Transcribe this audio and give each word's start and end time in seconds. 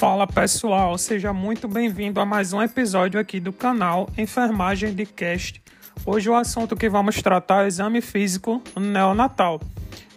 Fala 0.00 0.26
pessoal, 0.26 0.96
seja 0.96 1.30
muito 1.30 1.68
bem-vindo 1.68 2.20
a 2.20 2.24
mais 2.24 2.54
um 2.54 2.62
episódio 2.62 3.20
aqui 3.20 3.38
do 3.38 3.52
canal 3.52 4.08
Enfermagem 4.16 4.94
de 4.94 5.04
Cast. 5.04 5.62
Hoje 6.06 6.30
o 6.30 6.34
assunto 6.34 6.74
que 6.74 6.88
vamos 6.88 7.20
tratar 7.20 7.60
é 7.60 7.64
o 7.64 7.66
exame 7.66 8.00
físico 8.00 8.62
neonatal. 8.80 9.60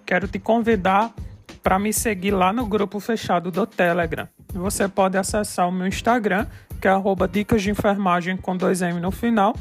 Quero 0.05 0.26
te 0.26 0.40
convidar 0.40 1.14
para 1.62 1.77
me 1.77 1.91
seguir 1.91 2.32
lá 2.32 2.54
no 2.54 2.66
grupo 2.66 2.98
fechado 3.02 3.52
do 3.52 3.68
Telegram. 3.68 4.26
Você 4.54 4.88
pode 4.88 5.18
acessar 5.18 5.68
o 5.68 5.72
meu 5.72 5.86
Instagram, 5.86 6.48
que 6.80 6.88
é 6.88 6.91
arroba 6.91 7.27
dicas 7.27 7.62
de 7.62 7.70
enfermagem 7.70 8.38
com 8.38 8.55
dois 8.55 8.81
M 8.81 9.02
no 9.02 9.12
final. 9.12 9.54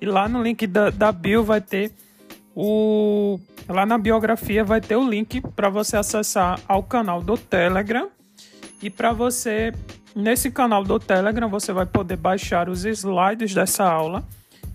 E 0.00 0.06
lá 0.06 0.28
no 0.28 0.40
link 0.40 0.68
da, 0.68 0.90
da 0.90 1.10
bio 1.10 1.42
vai 1.42 1.60
ter 1.60 1.90
o. 2.54 3.40
Lá 3.68 3.84
na 3.84 3.98
biografia 3.98 4.62
vai 4.62 4.80
ter 4.80 4.94
o 4.94 5.08
link 5.08 5.40
para 5.40 5.68
você 5.68 5.96
acessar 5.96 6.60
ao 6.68 6.84
canal 6.84 7.20
do 7.20 7.36
Telegram 7.36 8.08
e 8.84 8.90
para 8.90 9.14
você, 9.14 9.72
nesse 10.14 10.50
canal 10.50 10.84
do 10.84 10.98
Telegram, 10.98 11.48
você 11.48 11.72
vai 11.72 11.86
poder 11.86 12.18
baixar 12.18 12.68
os 12.68 12.84
slides 12.84 13.54
dessa 13.54 13.82
aula 13.82 14.22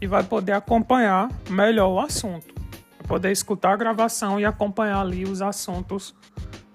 e 0.02 0.08
vai 0.08 0.24
poder 0.24 0.54
acompanhar 0.54 1.30
melhor 1.48 1.90
o 1.90 2.00
assunto. 2.00 2.52
Vai 2.98 3.08
poder 3.08 3.32
escutar 3.32 3.74
a 3.74 3.78
gravação 3.78 4.40
e 4.40 4.46
acompanhar 4.46 5.00
ali 5.02 5.26
os 5.26 5.44
assuntos 5.44 6.16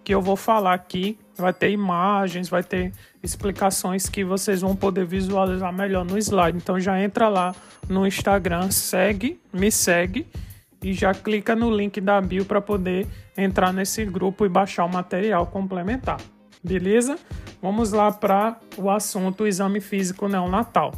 que 0.04 0.14
eu 0.14 0.22
vou 0.22 0.36
falar 0.36 0.74
aqui. 0.74 1.18
Vai 1.36 1.52
ter 1.52 1.72
imagens, 1.72 2.48
vai 2.48 2.62
ter 2.62 2.92
explicações 3.20 4.08
que 4.08 4.24
vocês 4.24 4.60
vão 4.60 4.76
poder 4.76 5.04
visualizar 5.04 5.72
melhor 5.72 6.04
no 6.04 6.16
slide. 6.16 6.56
Então 6.56 6.78
já 6.78 7.02
entra 7.02 7.28
lá 7.28 7.52
no 7.88 8.06
Instagram, 8.06 8.70
segue, 8.70 9.40
me 9.52 9.72
segue 9.72 10.24
e 10.80 10.92
já 10.92 11.12
clica 11.12 11.56
no 11.56 11.68
link 11.68 12.00
da 12.00 12.20
bio 12.20 12.44
para 12.44 12.60
poder 12.60 13.08
entrar 13.36 13.72
nesse 13.72 14.04
grupo 14.04 14.46
e 14.46 14.48
baixar 14.48 14.84
o 14.84 14.88
material 14.88 15.48
complementar. 15.48 16.18
Beleza? 16.64 17.18
Vamos 17.60 17.92
lá 17.92 18.10
para 18.10 18.58
o 18.78 18.90
assunto 18.90 19.46
exame 19.46 19.82
físico 19.82 20.26
neonatal. 20.26 20.94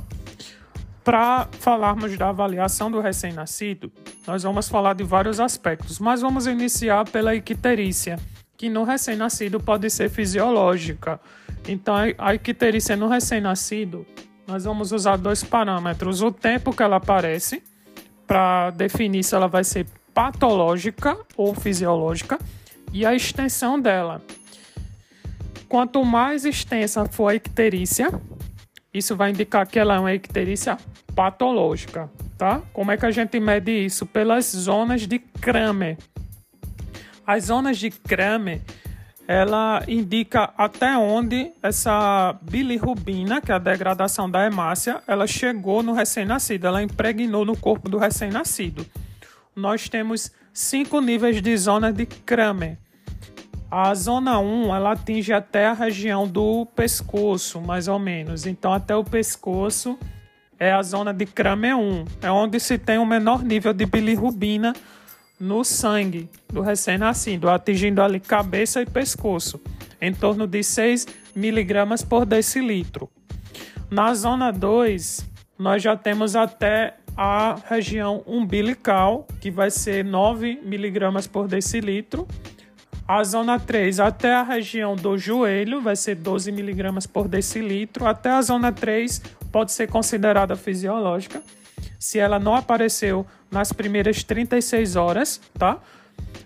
Para 1.03 1.49
falarmos 1.59 2.17
da 2.17 2.29
avaliação 2.29 2.89
do 2.89 3.01
recém-nascido, 3.01 3.93
nós 4.27 4.45
vamos 4.45 4.69
falar 4.69 4.95
de 4.95 5.03
vários 5.03 5.41
aspectos, 5.41 5.99
mas 5.99 6.21
vamos 6.21 6.47
iniciar 6.47 7.09
pela 7.09 7.35
icterícia, 7.35 8.17
que 8.57 8.69
no 8.69 8.85
recém-nascido 8.85 9.59
pode 9.59 9.91
ser 9.91 10.09
fisiológica. 10.09 11.21
Então, 11.69 11.95
a 12.17 12.35
icterícia 12.35 12.97
no 12.97 13.09
recém-nascido, 13.09 14.07
nós 14.47 14.65
vamos 14.65 14.93
usar 14.93 15.17
dois 15.17 15.43
parâmetros: 15.43 16.23
o 16.23 16.31
tempo 16.31 16.73
que 16.73 16.83
ela 16.83 16.97
aparece, 16.97 17.61
para 18.25 18.71
definir 18.71 19.25
se 19.25 19.35
ela 19.35 19.49
vai 19.49 19.65
ser 19.65 19.87
patológica 20.15 21.17
ou 21.37 21.55
fisiológica, 21.55 22.39
e 22.93 23.05
a 23.05 23.15
extensão 23.15 23.81
dela. 23.81 24.23
Quanto 25.69 26.05
mais 26.05 26.45
extensa 26.45 27.05
for 27.07 27.29
a 27.29 27.35
icterícia, 27.35 28.09
isso 28.95 29.17
vai 29.17 29.31
indicar 29.31 29.67
que 29.67 29.79
ela 29.79 29.97
é 29.97 29.99
uma 29.99 30.15
icterícia 30.15 30.79
patológica, 31.15 32.11
tá? 32.39 32.63
Como 32.73 32.91
é 32.93 32.97
que 32.97 33.05
a 33.05 33.11
gente 33.11 33.39
mede 33.41 33.73
isso? 33.73 34.07
Pelas 34.07 34.47
zonas 34.47 35.07
de 35.07 35.19
Kramer. 35.19 35.99
As 37.27 37.47
zonas 37.47 37.79
de 37.79 37.91
Kramer, 37.91 38.61
ela 39.27 39.83
indica 39.89 40.53
até 40.57 40.97
onde 40.97 41.51
essa 41.61 42.39
bilirrubina, 42.43 43.41
que 43.41 43.51
é 43.51 43.55
a 43.57 43.59
degradação 43.59 44.31
da 44.31 44.47
hemácia, 44.47 45.03
ela 45.07 45.27
chegou 45.27 45.83
no 45.83 45.93
recém-nascido, 45.93 46.69
ela 46.69 46.83
impregnou 46.83 47.45
no 47.45 47.57
corpo 47.57 47.89
do 47.89 47.99
recém-nascido. 47.99 48.87
Nós 49.55 49.89
temos 49.89 50.31
cinco 50.53 51.01
níveis 51.01 51.43
de 51.43 51.57
zona 51.57 51.93
de 51.93 52.07
Kramer. 52.07 52.79
A 53.71 53.93
zona 53.95 54.39
1, 54.39 54.75
ela 54.75 54.93
atinge 54.93 55.33
até 55.33 55.67
a 55.67 55.73
região 55.73 56.27
do 56.27 56.67
pescoço, 56.67 57.61
mais 57.61 57.89
ou 57.89 57.99
menos. 57.99 58.47
Então, 58.47 58.73
até 58.73 58.95
o 58.95 59.03
pescoço 59.03 59.99
é 60.59 60.73
a 60.73 60.83
zona 60.83 61.13
de 61.13 61.27
Kramer 61.27 61.77
1, 61.77 62.05
é 62.23 62.31
onde 62.31 62.61
se 62.61 62.79
tem 62.79 62.97
o 62.97 63.03
um 63.03 63.07
menor 63.07 63.43
nível 63.43 63.73
de 63.73 63.85
bilirrubina 63.85 64.73
no 65.39 65.65
sangue 65.65 66.31
do 66.49 66.61
recém-nascido, 66.61 67.51
atingindo 67.51 68.01
ali 68.01 68.21
cabeça 68.21 68.81
e 68.81 68.87
pescoço, 68.87 69.61
em 70.01 70.15
torno 70.15 70.47
de 70.47 70.63
6 70.63 71.07
miligramas 71.35 72.03
por 72.03 72.25
decilitro. 72.25 73.11
Na 73.91 74.15
zona 74.15 74.51
2, 74.51 75.29
nós 75.59 75.83
já 75.83 75.97
temos 75.97 76.37
até 76.37 76.95
a 77.17 77.57
região 77.69 78.23
umbilical, 78.27 79.27
que 79.41 79.51
vai 79.51 79.71
ser 79.71 80.05
9 80.05 80.61
miligramas 80.63 81.27
por 81.27 81.49
decilitro, 81.49 82.27
a 83.07 83.23
zona 83.23 83.59
3 83.59 84.01
até 84.01 84.35
a 84.35 84.43
região 84.43 84.97
do 84.97 85.17
joelho 85.17 85.81
vai 85.81 85.95
ser 85.95 86.17
12 86.17 86.51
miligramas 86.51 87.07
por 87.07 87.29
decilitro. 87.29 88.07
Até 88.07 88.31
a 88.31 88.43
zona 88.43 88.73
3 88.73 89.23
pode 89.53 89.73
ser 89.73 89.89
considerada 89.89 90.57
fisiológica 90.57 91.43
se 91.99 92.19
ela 92.19 92.39
não 92.39 92.55
apareceu 92.55 93.27
nas 93.51 93.73
primeiras 93.73 94.23
36 94.23 94.97
horas, 94.97 95.41
tá? 95.59 95.79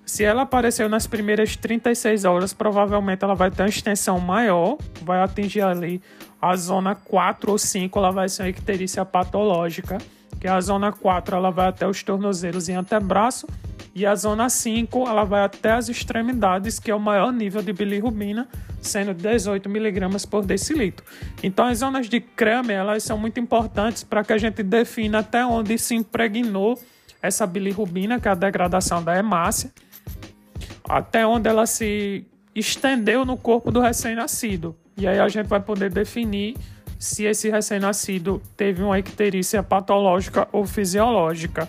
Se 0.05 0.25
ela 0.25 0.43
apareceu 0.43 0.89
nas 0.89 1.07
primeiras 1.07 1.57
36 1.57 2.25
horas, 2.25 2.53
provavelmente 2.53 3.23
ela 3.23 3.35
vai 3.35 3.51
ter 3.51 3.63
uma 3.63 3.69
extensão 3.69 4.19
maior, 4.19 4.77
vai 5.03 5.21
atingir 5.21 5.61
ali 5.61 6.01
a 6.41 6.57
zona 6.57 6.95
4 6.95 7.53
ou 7.53 7.59
5, 7.59 7.99
ela 7.99 8.11
vai 8.11 8.29
ser 8.29 8.43
uma 8.43 8.49
icterícia 8.49 9.05
patológica, 9.05 9.99
que 10.41 10.49
a 10.49 10.61
zona 10.61 10.91
4 10.91 11.37
ela 11.37 11.51
vai 11.51 11.69
até 11.69 11.87
os 11.87 12.03
tornozelos 12.03 12.69
e 12.69 12.73
antebraço, 12.73 13.47
e 13.95 14.07
a 14.07 14.15
zona 14.15 14.49
5 14.49 15.09
ela 15.09 15.25
vai 15.25 15.43
até 15.43 15.73
as 15.73 15.89
extremidades, 15.89 16.79
que 16.79 16.91
é 16.91 16.95
o 16.95 17.01
maior 17.01 17.33
nível 17.33 17.63
de 17.63 17.73
bilirrubina, 17.73 18.49
sendo 18.81 19.13
18 19.13 19.69
miligramas 19.69 20.25
por 20.25 20.45
decilitro. 20.45 21.05
Então 21.43 21.67
as 21.67 21.79
zonas 21.79 22.09
de 22.09 22.21
Kramer 22.21 22.77
elas 22.77 23.03
são 23.03 23.19
muito 23.19 23.41
importantes 23.41 24.05
para 24.05 24.23
que 24.23 24.33
a 24.33 24.39
gente 24.39 24.63
defina 24.63 25.19
até 25.19 25.45
onde 25.45 25.77
se 25.77 25.95
impregnou 25.95 26.79
essa 27.23 27.47
bilirrubina, 27.47 28.19
que 28.19 28.29
é 28.29 28.31
a 28.31 28.35
degradação 28.35 29.03
da 29.03 29.17
hemácia, 29.19 29.71
até 30.89 31.27
onde 31.27 31.49
ela 31.49 31.67
se 31.67 32.25
estendeu 32.55 33.25
no 33.25 33.37
corpo 33.37 33.71
do 33.71 33.81
recém-nascido. 33.81 34.77
E 34.97 35.07
aí 35.07 35.19
a 35.19 35.29
gente 35.29 35.47
vai 35.47 35.61
poder 35.61 35.91
definir 35.91 36.57
se 36.99 37.25
esse 37.25 37.49
recém-nascido 37.49 38.43
teve 38.57 38.83
uma 38.83 38.99
icterícia 38.99 39.63
patológica 39.63 40.47
ou 40.53 40.67
fisiológica. 40.67 41.69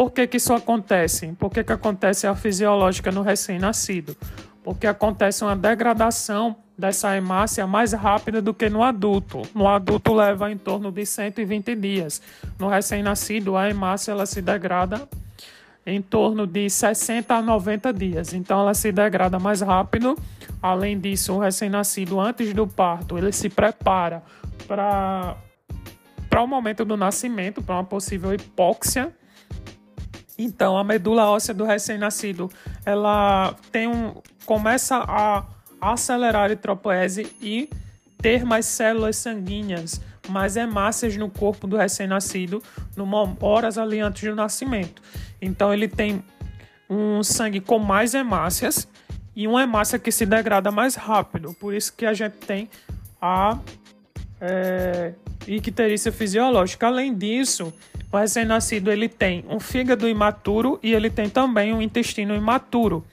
Por 0.00 0.12
que, 0.12 0.26
que 0.26 0.38
isso 0.38 0.54
acontece? 0.54 1.26
Por 1.38 1.50
que, 1.50 1.62
que 1.62 1.72
acontece 1.74 2.26
a 2.26 2.34
fisiológica 2.34 3.12
no 3.12 3.20
recém-nascido? 3.20 4.16
Porque 4.64 4.86
acontece 4.86 5.44
uma 5.44 5.54
degradação 5.54 6.56
dessa 6.76 7.14
hemácia 7.14 7.66
mais 7.66 7.92
rápida 7.92 8.40
do 8.40 8.54
que 8.54 8.70
no 8.70 8.82
adulto. 8.82 9.42
No 9.54 9.68
adulto 9.68 10.14
leva 10.14 10.50
em 10.50 10.56
torno 10.56 10.90
de 10.90 11.04
120 11.04 11.74
dias. 11.74 12.22
No 12.58 12.66
recém-nascido, 12.68 13.58
a 13.58 13.68
hemácia 13.68 14.12
ela 14.12 14.24
se 14.24 14.40
degrada 14.40 15.06
em 15.84 16.00
torno 16.00 16.46
de 16.46 16.70
60 16.70 17.34
a 17.34 17.42
90 17.42 17.92
dias. 17.92 18.32
Então 18.32 18.58
ela 18.58 18.72
se 18.72 18.90
degrada 18.90 19.38
mais 19.38 19.60
rápido. 19.60 20.16
Além 20.62 20.98
disso, 20.98 21.34
o 21.34 21.38
recém-nascido 21.38 22.18
antes 22.18 22.54
do 22.54 22.66
parto, 22.66 23.18
ele 23.18 23.32
se 23.32 23.50
prepara 23.50 24.22
para 24.66 25.36
para 26.30 26.42
o 26.42 26.46
momento 26.46 26.86
do 26.86 26.96
nascimento, 26.96 27.60
para 27.60 27.74
uma 27.74 27.84
possível 27.84 28.32
hipóxia. 28.32 29.12
Então, 30.42 30.78
a 30.78 30.82
medula 30.82 31.28
óssea 31.28 31.52
do 31.52 31.64
recém-nascido, 31.64 32.50
ela 32.84 33.54
tem 33.70 33.86
um 33.86 34.14
começa 34.46 34.96
a 34.96 35.44
acelerar 35.80 36.42
a 36.42 36.46
eritropoese 36.46 37.30
e 37.40 37.68
ter 38.18 38.44
mais 38.44 38.64
células 38.66 39.16
sanguíneas, 39.16 40.00
mais 40.28 40.56
hemácias 40.56 41.16
no 41.16 41.30
corpo 41.30 41.66
do 41.66 41.76
recém-nascido, 41.76 42.62
horas 43.40 43.76
ali 43.76 44.00
antes 44.00 44.28
do 44.28 44.34
nascimento. 44.34 45.02
Então, 45.40 45.72
ele 45.72 45.86
tem 45.86 46.24
um 46.88 47.22
sangue 47.22 47.60
com 47.60 47.78
mais 47.78 48.14
hemácias 48.14 48.88
e 49.36 49.46
uma 49.46 49.62
hemácia 49.62 49.98
que 49.98 50.10
se 50.10 50.24
degrada 50.24 50.70
mais 50.70 50.94
rápido. 50.94 51.54
Por 51.54 51.74
isso 51.74 51.92
que 51.92 52.06
a 52.06 52.14
gente 52.14 52.38
tem 52.38 52.68
a 53.20 53.58
é, 54.40 55.12
icterícia 55.46 56.10
fisiológica. 56.10 56.86
Além 56.86 57.14
disso, 57.14 57.72
o 58.12 58.16
recém-nascido 58.16 58.90
ele 58.90 59.08
tem 59.08 59.44
um 59.48 59.60
fígado 59.60 60.08
imaturo 60.08 60.78
e 60.82 60.92
ele 60.92 61.08
tem 61.08 61.28
também 61.28 61.72
um 61.72 61.80
intestino 61.80 62.34
imaturo, 62.34 63.04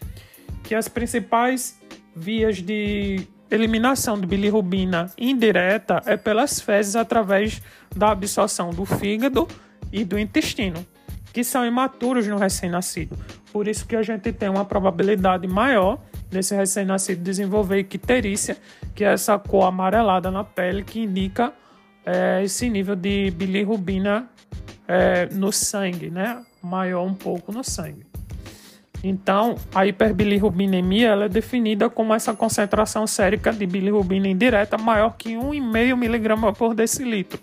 que 0.64 0.74
as 0.74 0.88
principais 0.88 1.80
vias 2.16 2.58
de 2.58 3.28
eliminação 3.50 4.20
de 4.20 4.26
bilirrubina 4.26 5.12
indireta 5.18 6.02
é 6.06 6.18
pelas 6.18 6.60
fezes 6.60 6.96
através 6.96 7.62
da 7.96 8.12
absorção 8.12 8.72
do 8.72 8.86
fígado 8.86 9.48
e 9.92 10.04
do 10.04 10.18
intestino, 10.18 10.86
que 11.32 11.44
são 11.44 11.66
imaturos 11.66 12.28
no 12.28 12.38
recém-nascido. 12.38 13.18
Por 13.54 13.68
isso 13.68 13.86
que 13.86 13.96
a 13.96 14.02
gente 14.02 14.34
tem 14.34 14.50
uma 14.50 14.66
probabilidade 14.66 15.48
maior 15.48 16.00
desse 16.30 16.56
recém-nascido 16.56 17.22
desenvolver 17.24 17.80
icterícia, 17.80 18.58
que 18.94 19.04
é 19.04 19.14
essa 19.14 19.38
cor 19.40 19.66
amarelada 19.66 20.30
na 20.30 20.44
pele 20.44 20.84
que 20.84 21.00
indica 21.00 21.54
é, 22.06 22.44
esse 22.44 22.70
nível 22.70 22.96
de 22.96 23.32
bilirrubina 23.32 24.30
é, 24.88 25.28
no 25.32 25.52
sangue, 25.52 26.10
né? 26.10 26.44
Maior 26.62 27.06
um 27.06 27.14
pouco 27.14 27.52
no 27.52 27.64
sangue. 27.64 28.06
Então, 29.04 29.56
a 29.74 29.86
hiperbilirrubinemia 29.86 31.10
ela 31.10 31.26
é 31.26 31.30
definida 31.30 31.90
como 31.90 32.14
essa 32.14 32.34
concentração 32.34 33.06
sérica 33.06 33.54
de 33.54 33.66
bilirrubina 33.66 34.28
indireta 34.28 34.78
maior 34.78 35.16
que 35.16 35.34
1,5 35.34 36.04
mg 36.04 36.54
por 36.58 36.74
decilitro. 36.74 37.40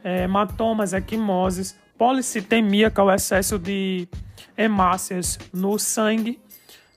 é, 0.03 0.23
hematomas, 0.23 0.93
equimoses, 0.93 1.77
policitemia, 1.97 2.91
que 2.91 2.99
é 2.99 3.03
o 3.03 3.11
excesso 3.11 3.57
de 3.57 4.09
hemácias 4.57 5.39
no 5.53 5.79
sangue, 5.79 6.37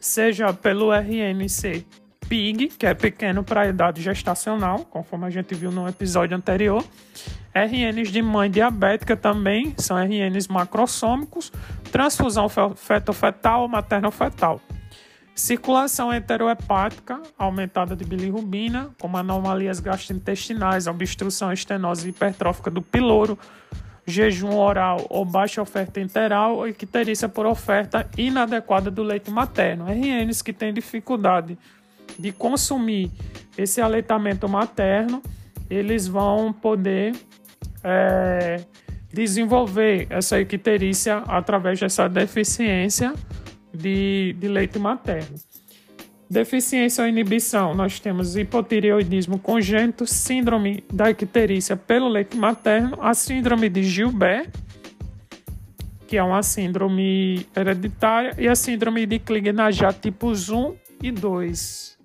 seja 0.00 0.52
pelo 0.52 0.92
RNC 0.92 2.01
PIG, 2.32 2.68
que 2.68 2.86
é 2.86 2.94
pequeno 2.94 3.44
para 3.44 3.60
a 3.60 3.66
idade 3.66 4.00
gestacional, 4.00 4.86
conforme 4.86 5.26
a 5.26 5.30
gente 5.30 5.54
viu 5.54 5.70
no 5.70 5.86
episódio 5.86 6.34
anterior. 6.34 6.82
RNs 7.54 8.10
de 8.10 8.22
mãe 8.22 8.50
diabética 8.50 9.14
também 9.14 9.74
são 9.76 9.98
RNs 9.98 10.48
macrossômicos, 10.48 11.52
transfusão 11.90 12.48
feto-fetal 12.74 13.60
ou 13.60 13.68
materno-fetal. 13.68 14.62
Circulação 15.34 16.10
enterohepática 16.10 17.20
aumentada 17.36 17.94
de 17.94 18.02
bilirrubina, 18.02 18.88
como 18.98 19.18
anomalias 19.18 19.78
gastrointestinais, 19.78 20.86
obstrução 20.86 21.52
estenose 21.52 22.08
hipertrófica 22.08 22.70
do 22.70 22.80
piloro, 22.80 23.38
jejum 24.06 24.56
oral 24.56 25.04
ou 25.10 25.26
baixa 25.26 25.60
oferta 25.60 26.00
enteral 26.00 26.56
ou 26.56 26.64
por 27.34 27.44
oferta 27.44 28.08
inadequada 28.16 28.90
do 28.90 29.02
leite 29.02 29.30
materno. 29.30 29.84
RNs 29.84 30.40
que 30.40 30.54
têm 30.54 30.72
dificuldade 30.72 31.58
de 32.18 32.32
consumir 32.32 33.10
esse 33.56 33.80
aleitamento 33.80 34.48
materno, 34.48 35.22
eles 35.68 36.06
vão 36.06 36.52
poder 36.52 37.14
é, 37.82 38.64
desenvolver 39.12 40.06
essa 40.10 40.40
icterícia 40.40 41.18
através 41.26 41.78
dessa 41.80 42.08
deficiência 42.08 43.12
de, 43.72 44.34
de 44.38 44.48
leite 44.48 44.78
materno. 44.78 45.36
Deficiência 46.28 47.02
ou 47.02 47.08
inibição, 47.08 47.74
nós 47.74 48.00
temos 48.00 48.36
hipotireoidismo 48.36 49.38
congênito, 49.38 50.06
síndrome 50.06 50.82
da 50.90 51.10
icterícia 51.10 51.76
pelo 51.76 52.08
leite 52.08 52.38
materno, 52.38 52.96
a 53.02 53.12
síndrome 53.12 53.68
de 53.68 53.82
Gilbert, 53.82 54.48
que 56.06 56.16
é 56.16 56.22
uma 56.22 56.42
síndrome 56.42 57.46
hereditária, 57.54 58.34
e 58.38 58.48
a 58.48 58.54
síndrome 58.54 59.04
de 59.04 59.18
Klinger-Najjar 59.18 59.92
tipos 59.94 60.48
1 60.48 60.74
e 61.02 61.10
2. 61.10 61.98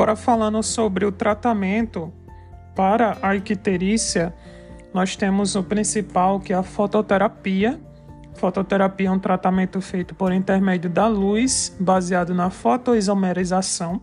Agora 0.00 0.16
falando 0.16 0.62
sobre 0.62 1.04
o 1.04 1.12
tratamento 1.12 2.10
para 2.74 3.18
a 3.20 3.36
icterícia, 3.36 4.34
nós 4.94 5.14
temos 5.14 5.54
o 5.54 5.62
principal 5.62 6.40
que 6.40 6.54
é 6.54 6.56
a 6.56 6.62
fototerapia. 6.62 7.78
Fototerapia 8.32 9.08
é 9.08 9.10
um 9.10 9.18
tratamento 9.18 9.78
feito 9.82 10.14
por 10.14 10.32
intermédio 10.32 10.88
da 10.88 11.06
luz, 11.06 11.76
baseado 11.78 12.32
na 12.32 12.48
fotoisomerização, 12.48 14.00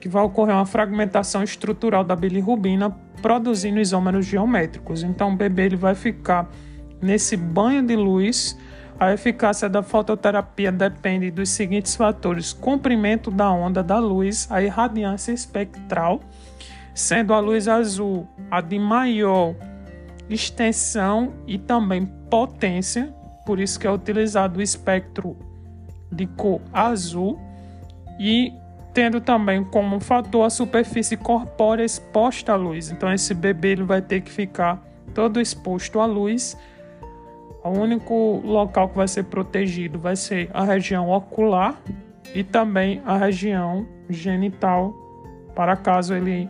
que 0.00 0.08
vai 0.08 0.24
ocorrer 0.24 0.56
uma 0.56 0.66
fragmentação 0.66 1.44
estrutural 1.44 2.02
da 2.02 2.16
bilirrubina, 2.16 2.90
produzindo 3.22 3.78
isômeros 3.78 4.26
geométricos. 4.26 5.04
Então 5.04 5.34
o 5.34 5.36
bebê 5.36 5.66
ele 5.66 5.76
vai 5.76 5.94
ficar 5.94 6.50
nesse 7.00 7.36
banho 7.36 7.86
de 7.86 7.94
luz 7.94 8.58
a 9.00 9.14
eficácia 9.14 9.66
da 9.66 9.82
fototerapia 9.82 10.70
depende 10.70 11.30
dos 11.30 11.48
seguintes 11.48 11.96
fatores: 11.96 12.52
comprimento 12.52 13.30
da 13.30 13.50
onda 13.50 13.82
da 13.82 13.98
luz, 13.98 14.46
a 14.50 14.62
irradiância 14.62 15.32
espectral, 15.32 16.20
sendo 16.94 17.32
a 17.32 17.40
luz 17.40 17.66
azul 17.66 18.28
a 18.50 18.60
de 18.60 18.78
maior 18.78 19.54
extensão 20.28 21.32
e 21.46 21.58
também 21.58 22.04
potência, 22.28 23.12
por 23.46 23.58
isso 23.58 23.80
que 23.80 23.86
é 23.86 23.90
utilizado 23.90 24.58
o 24.58 24.62
espectro 24.62 25.34
de 26.12 26.26
cor 26.26 26.60
azul 26.70 27.40
e 28.18 28.52
tendo 28.92 29.20
também 29.20 29.64
como 29.64 29.98
fator 29.98 30.44
a 30.44 30.50
superfície 30.50 31.16
corpórea 31.16 31.84
exposta 31.84 32.52
à 32.52 32.56
luz. 32.56 32.90
Então 32.90 33.10
esse 33.10 33.32
bebê 33.32 33.72
ele 33.72 33.84
vai 33.84 34.02
ter 34.02 34.20
que 34.20 34.30
ficar 34.30 34.84
todo 35.14 35.40
exposto 35.40 36.00
à 36.00 36.06
luz 36.06 36.56
o 37.62 37.70
único 37.70 38.40
local 38.44 38.88
que 38.88 38.96
vai 38.96 39.08
ser 39.08 39.24
protegido 39.24 39.98
vai 39.98 40.16
ser 40.16 40.50
a 40.52 40.64
região 40.64 41.10
ocular 41.10 41.80
e 42.34 42.42
também 42.42 43.02
a 43.04 43.16
região 43.16 43.86
genital, 44.08 44.94
para 45.54 45.76
caso 45.76 46.14
ele 46.14 46.48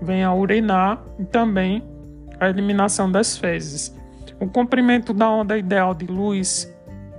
venha 0.00 0.32
urinar, 0.32 1.00
e 1.18 1.24
também 1.24 1.82
a 2.40 2.48
eliminação 2.48 3.10
das 3.10 3.36
fezes. 3.36 3.96
O 4.40 4.48
comprimento 4.48 5.14
da 5.14 5.30
onda 5.30 5.56
ideal 5.56 5.94
de 5.94 6.06
luz 6.06 6.72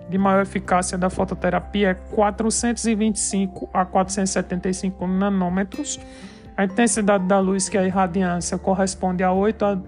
de 0.09 0.17
maior 0.17 0.41
eficácia 0.41 0.97
da 0.97 1.09
fototerapia 1.09 1.91
é 1.91 1.93
425 1.93 3.69
a 3.73 3.85
475 3.85 5.07
nanômetros. 5.07 5.99
A 6.57 6.65
intensidade 6.65 7.25
da 7.25 7.39
luz, 7.39 7.69
que 7.69 7.77
é 7.77 7.81
a 7.81 7.85
irradiância, 7.85 8.57
corresponde 8.57 9.23
a 9.23 9.31
8 9.31 9.65
a, 9.65 9.81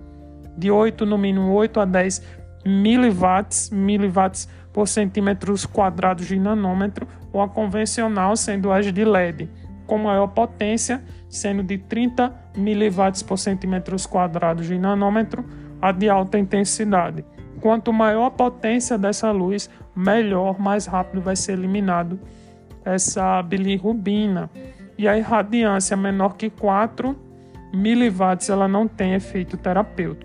de 0.58 0.72
8 0.72 1.06
no 1.06 1.18
mínimo 1.18 1.52
8 1.52 1.80
a 1.82 1.86
10 1.86 2.45
miliwatts, 2.66 3.70
miliwatts 3.70 4.50
por 4.74 4.88
centímetros 4.88 5.66
quadrados 5.66 6.26
de 6.26 6.38
nanômetro, 6.40 7.08
ou 7.32 7.42
a 7.42 7.48
convencional 7.48 8.36
sendo 8.36 8.72
as 8.72 8.92
de 8.92 9.06
LED, 9.06 9.50
com 9.86 9.98
maior 10.00 10.28
potência, 10.28 11.04
sendo 11.30 11.64
de 11.64 11.78
30 11.78 12.34
miliwatts 12.58 13.22
por 13.22 13.38
centímetros 13.38 14.06
quadrados 14.06 14.68
de 14.68 14.78
nanômetro, 14.78 15.46
a 15.82 15.92
de 15.92 16.10
alta 16.10 16.40
intensidade. 16.40 17.24
Quanto 17.62 17.94
maior 17.94 18.26
a 18.26 18.32
potência 18.32 18.98
dessa 18.98 19.32
luz, 19.32 19.70
melhor, 19.96 20.60
mais 20.60 20.86
rápido 20.86 21.22
vai 21.22 21.36
ser 21.36 21.54
eliminado 21.54 22.20
essa 22.84 23.42
bilirrubina. 23.42 24.50
E 24.98 25.08
a 25.08 25.18
irradiância 25.18 25.98
menor 25.98 26.36
que 26.36 26.50
4 26.50 27.16
miliwatts, 27.74 28.50
ela 28.50 28.68
não 28.68 28.88
tem 28.88 29.14
efeito 29.14 29.58
terapêutico. 29.58 30.25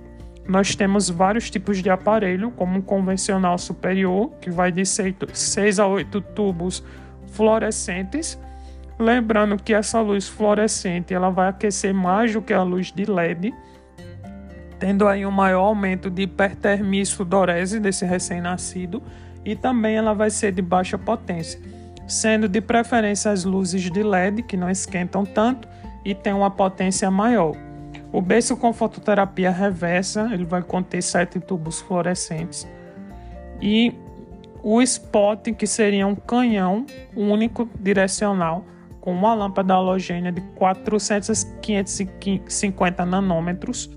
Nós 0.51 0.75
temos 0.75 1.09
vários 1.09 1.49
tipos 1.49 1.83
de 1.83 1.89
aparelho, 1.89 2.51
como 2.51 2.79
um 2.79 2.83
convencional 2.83 3.57
superior, 3.57 4.33
que 4.41 4.51
vai 4.51 4.73
de 4.73 4.85
6 4.85 5.79
a 5.79 5.87
8 5.87 6.21
tubos 6.21 6.83
fluorescentes, 7.29 8.39
Lembrando 9.01 9.57
que 9.57 9.73
essa 9.73 9.99
luz 10.03 10.29
fluorescente 10.29 11.15
ela 11.15 11.31
vai 11.31 11.49
aquecer 11.49 11.95
mais 11.95 12.35
do 12.35 12.43
que 12.43 12.53
a 12.53 12.63
luz 12.63 12.93
de 12.93 13.07
LED, 13.07 13.51
tendo 14.79 15.09
aí 15.09 15.25
um 15.25 15.31
maior 15.31 15.63
aumento 15.63 16.11
de 16.11 16.25
hipertermia 16.25 17.01
e 17.01 17.07
sudorese 17.07 17.81
desse 17.81 18.05
recém-nascido, 18.05 19.03
e 19.43 19.57
também 19.57 19.97
ela 19.97 20.13
vai 20.13 20.29
ser 20.29 20.53
de 20.53 20.61
baixa 20.61 20.99
potência, 20.99 21.59
sendo 22.07 22.47
de 22.47 22.61
preferência 22.61 23.31
as 23.31 23.43
luzes 23.43 23.91
de 23.91 24.03
LED, 24.03 24.43
que 24.43 24.55
não 24.55 24.69
esquentam 24.69 25.25
tanto 25.25 25.67
e 26.05 26.15
tem 26.15 26.35
uma 26.35 26.51
potência 26.51 27.11
maior. 27.11 27.57
O 28.13 28.21
berço 28.21 28.57
com 28.57 28.73
fototerapia 28.73 29.51
reversa, 29.51 30.29
ele 30.33 30.45
vai 30.45 30.63
conter 30.63 31.03
sete 31.03 31.39
tubos 31.39 31.81
fluorescentes 31.81 32.67
e 33.61 33.95
o 34.63 34.83
spot, 34.83 35.53
que 35.57 35.67
seria 35.67 36.07
um 36.07 36.15
canhão 36.15 36.85
único 37.17 37.69
direcional 37.79 38.65
com 39.01 39.13
uma 39.13 39.33
lâmpada 39.33 39.75
halogênia 39.75 40.31
de 40.31 40.41
400 40.55 41.45
550 41.61 43.07
nanômetros. 43.07 43.91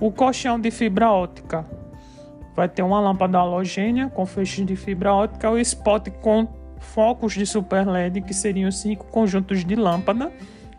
O 0.00 0.12
colchão 0.12 0.60
de 0.60 0.70
fibra 0.70 1.10
óptica 1.10 1.64
vai 2.54 2.68
ter 2.68 2.82
uma 2.82 3.00
lâmpada 3.00 3.38
halogênia 3.38 4.08
com 4.08 4.26
feixes 4.26 4.66
de 4.66 4.76
fibra 4.76 5.14
óptica. 5.14 5.50
O 5.50 5.58
spot 5.58 6.08
com 6.20 6.46
focos 6.78 7.32
de 7.32 7.46
super 7.46 7.86
LED, 7.86 8.20
que 8.20 8.34
seriam 8.34 8.70
cinco 8.70 9.06
conjuntos 9.06 9.64
de 9.64 9.74
lâmpada. 9.74 10.30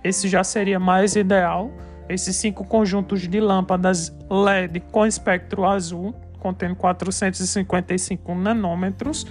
Esse 0.03 0.27
já 0.27 0.43
seria 0.43 0.79
mais 0.79 1.15
ideal. 1.15 1.71
Esses 2.09 2.35
cinco 2.35 2.65
conjuntos 2.65 3.27
de 3.27 3.39
lâmpadas 3.39 4.11
LED 4.29 4.79
com 4.91 5.05
espectro 5.05 5.63
azul 5.63 6.13
contendo 6.39 6.75
455 6.75 8.33
nanômetros. 8.33 9.27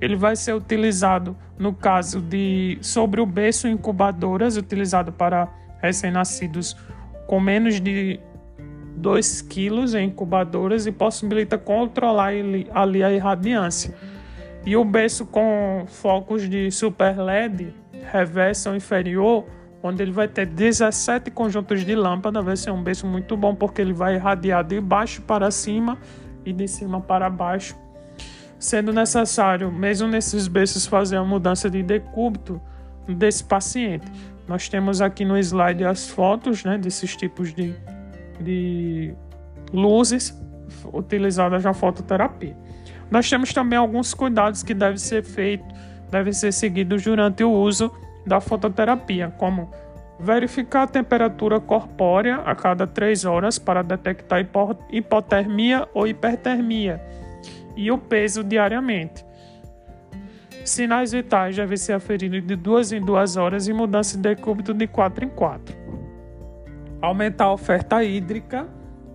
Ele 0.00 0.16
vai 0.16 0.36
ser 0.36 0.54
utilizado 0.54 1.36
no 1.58 1.72
caso 1.72 2.20
de 2.20 2.78
sobre 2.80 3.20
o 3.20 3.26
berço 3.26 3.68
incubadoras, 3.68 4.56
utilizado 4.56 5.12
para 5.12 5.48
recém-nascidos 5.80 6.76
com 7.26 7.38
menos 7.38 7.80
de 7.80 8.18
2 8.96 9.42
quilos 9.42 9.94
em 9.94 10.06
incubadoras 10.06 10.86
e 10.86 10.92
possibilita 10.92 11.56
controlar 11.56 12.32
ali 12.74 13.02
a 13.02 13.12
irradiância. 13.12 13.94
E 14.64 14.76
o 14.76 14.84
berço 14.84 15.24
com 15.24 15.84
focos 15.86 16.48
de 16.48 16.70
super 16.70 17.18
LED 17.18 17.72
reverso 18.10 18.74
inferior, 18.74 19.46
onde 19.82 20.02
ele 20.02 20.12
vai 20.12 20.28
ter 20.28 20.46
17 20.46 21.30
conjuntos 21.30 21.84
de 21.84 21.94
lâmpada, 21.94 22.42
vai 22.42 22.56
ser 22.56 22.70
um 22.70 22.82
berço 22.82 23.06
muito 23.06 23.36
bom 23.36 23.54
porque 23.54 23.80
ele 23.80 23.92
vai 23.92 24.16
irradiar 24.16 24.62
de 24.64 24.80
baixo 24.80 25.22
para 25.22 25.50
cima 25.50 25.98
e 26.44 26.52
de 26.52 26.68
cima 26.68 27.00
para 27.00 27.30
baixo, 27.30 27.76
sendo 28.58 28.92
necessário, 28.92 29.72
mesmo 29.72 30.08
nesses 30.08 30.48
berços, 30.48 30.86
fazer 30.86 31.16
a 31.16 31.24
mudança 31.24 31.70
de 31.70 31.82
decúbito 31.82 32.60
desse 33.08 33.42
paciente. 33.42 34.06
Nós 34.46 34.68
temos 34.68 35.00
aqui 35.00 35.24
no 35.24 35.38
slide 35.38 35.84
as 35.84 36.08
fotos 36.08 36.64
né, 36.64 36.76
desses 36.76 37.16
tipos 37.16 37.54
de, 37.54 37.74
de 38.40 39.14
luzes 39.72 40.38
utilizadas 40.92 41.64
na 41.64 41.72
fototerapia. 41.72 42.56
Nós 43.10 43.28
temos 43.28 43.52
também 43.52 43.78
alguns 43.78 44.12
cuidados 44.12 44.62
que 44.62 44.74
devem 44.74 44.98
ser 44.98 45.22
feitos, 45.22 45.66
devem 46.10 46.32
ser 46.32 46.52
seguidos 46.52 47.02
durante 47.02 47.42
o 47.42 47.50
uso 47.50 47.90
da 48.26 48.40
fototerapia, 48.40 49.32
como 49.38 49.70
Verificar 50.22 50.82
a 50.82 50.86
temperatura 50.86 51.58
corpórea 51.58 52.42
a 52.44 52.54
cada 52.54 52.86
3 52.86 53.24
horas 53.24 53.58
para 53.58 53.82
detectar 53.82 54.46
hipotermia 54.92 55.88
ou 55.94 56.06
hipertermia 56.06 57.00
e 57.74 57.90
o 57.90 57.96
peso 57.96 58.44
diariamente. 58.44 59.24
Sinais 60.62 61.12
vitais 61.12 61.56
devem 61.56 61.76
ser 61.78 61.94
aferidos 61.94 62.46
de 62.46 62.54
2 62.54 62.92
em 62.92 63.00
2 63.00 63.38
horas 63.38 63.66
e 63.66 63.72
mudança 63.72 64.18
de 64.18 64.22
decúbito 64.22 64.74
de 64.74 64.86
4 64.86 65.24
em 65.24 65.28
4. 65.30 65.74
Aumentar 67.00 67.46
a 67.46 67.52
oferta 67.54 68.04
hídrica, 68.04 68.68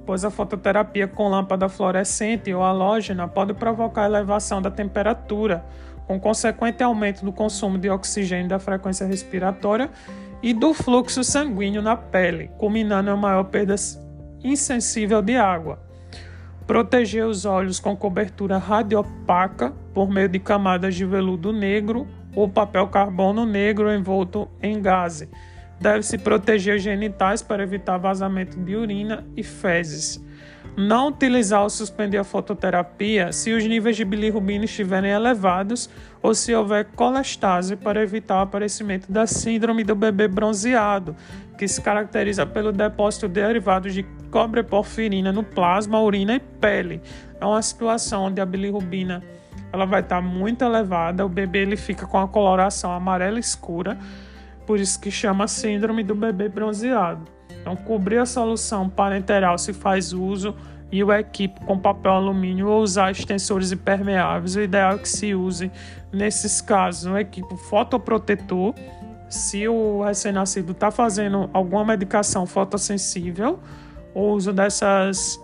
pois 0.08 0.26
a 0.26 0.32
fototerapia 0.32 1.08
com 1.08 1.30
lâmpada 1.30 1.70
fluorescente 1.70 2.52
ou 2.52 2.64
halógena 2.64 3.28
pode 3.28 3.54
provocar 3.54 4.06
elevação 4.06 4.60
da 4.60 4.72
temperatura, 4.72 5.64
com 6.08 6.20
consequente 6.20 6.84
aumento 6.84 7.24
do 7.24 7.32
consumo 7.32 7.78
de 7.78 7.90
oxigênio 7.90 8.48
da 8.48 8.60
frequência 8.60 9.06
respiratória 9.06 9.90
e 10.42 10.54
do 10.54 10.74
fluxo 10.74 11.24
sanguíneo 11.24 11.82
na 11.82 11.96
pele, 11.96 12.50
culminando 12.58 13.10
em 13.10 13.18
maior 13.18 13.46
perda 13.46 13.76
insensível 14.44 15.22
de 15.22 15.36
água. 15.36 15.80
Proteger 16.68 17.26
os 17.26 17.46
olhos 17.46 17.80
com 17.80 17.96
cobertura 17.96 18.58
radiopaca 18.58 19.74
por 19.94 20.10
meio 20.10 20.30
de 20.30 20.40
camadas 20.40 20.96
de 20.96 21.06
veludo 21.06 21.54
negro 21.54 22.08
ou 22.36 22.50
papel 22.50 22.88
carbono 22.88 23.46
negro 23.46 23.92
envolto 23.92 24.48
em 24.62 24.82
gaze. 24.82 25.30
Deve-se 25.80 26.18
proteger 26.18 26.78
os 26.78 26.82
genitais 26.82 27.42
para 27.42 27.64
evitar 27.64 27.98
vazamento 27.98 28.60
de 28.60 28.76
urina 28.76 29.26
e 29.36 29.44
fezes. 29.44 30.25
Não 30.78 31.08
utilizar 31.08 31.64
ou 31.64 31.70
suspender 31.70 32.18
a 32.18 32.24
fototerapia 32.26 33.32
se 33.32 33.54
os 33.54 33.64
níveis 33.66 33.96
de 33.96 34.04
bilirrubina 34.04 34.66
estiverem 34.66 35.10
elevados 35.10 35.90
ou 36.22 36.36
se 36.36 36.54
houver 36.54 36.84
colestase 36.98 37.78
para 37.78 38.04
evitar 38.04 38.40
o 38.40 38.42
aparecimento 38.42 39.10
da 39.10 39.26
síndrome 39.26 39.86
do 39.86 39.96
bebê 39.96 40.28
bronzeado, 40.28 41.16
que 41.58 41.66
se 41.66 41.82
caracteriza 41.82 42.46
pelo 42.46 42.74
depósito 42.74 43.30
de 43.30 43.36
derivados 43.36 43.94
de 43.94 44.04
cobre 44.30 44.64
porfirina 44.64 45.32
no 45.32 45.44
plasma, 45.44 46.02
urina 46.02 46.36
e 46.36 46.40
pele. 46.42 47.02
É 47.40 47.46
uma 47.46 47.62
situação 47.62 48.26
onde 48.26 48.42
a 48.42 48.46
bilirrubina 48.46 49.24
ela 49.72 49.86
vai 49.86 50.02
estar 50.02 50.22
muito 50.22 50.66
elevada, 50.66 51.26
o 51.26 51.30
bebê 51.30 51.60
ele 51.60 51.78
fica 51.78 52.06
com 52.06 52.18
a 52.20 52.28
coloração 52.28 52.92
amarela 52.92 53.40
escura, 53.40 53.98
por 54.68 54.78
isso 54.78 55.00
que 55.00 55.10
chama 55.10 55.48
síndrome 55.48 56.04
do 56.04 56.16
bebê 56.16 56.50
bronzeado. 56.50 57.35
Então, 57.66 57.76
cobrir 57.76 58.20
a 58.20 58.28
solução 58.28 58.88
parenteral 58.88 59.58
se 59.58 59.74
faz 59.74 60.14
uso 60.14 60.56
e 60.92 61.04
o 61.04 61.12
equipe 61.12 61.60
com 61.66 61.80
papel 61.80 62.12
alumínio 62.12 62.68
ou 62.68 62.84
usar 62.84 63.10
extensores 63.10 63.72
impermeáveis. 63.72 64.56
O 64.56 64.62
ideal 64.62 64.94
é 64.94 64.98
que 65.00 65.10
se 65.10 65.34
use, 65.34 65.72
nesses 66.14 66.62
casos, 66.62 67.08
um 67.08 67.18
equipe 67.18 67.58
fotoprotetor. 67.58 68.76
Se 69.28 69.68
o 69.68 70.04
recém-nascido 70.04 70.74
está 70.74 70.92
fazendo 70.92 71.50
alguma 71.54 71.84
medicação 71.84 72.46
fotossensível, 72.46 73.60
o 74.14 74.22
uso 74.34 74.54
dessas 74.54 75.42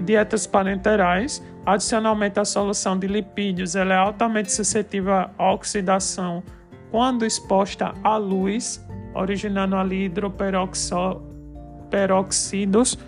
dietas 0.00 0.48
parenterais. 0.48 1.40
Adicionalmente, 1.64 2.40
a 2.40 2.44
solução 2.44 2.98
de 2.98 3.06
lipídios 3.06 3.76
ela 3.76 3.94
é 3.94 3.96
altamente 3.96 4.50
suscetível 4.50 5.14
à 5.14 5.52
oxidação 5.52 6.42
quando 6.90 7.24
exposta 7.24 7.94
à 8.02 8.16
luz, 8.16 8.84
originando 9.14 9.76
ali 9.76 10.06
hidroperoxidose 10.06 11.29
peróxidos 11.90 12.98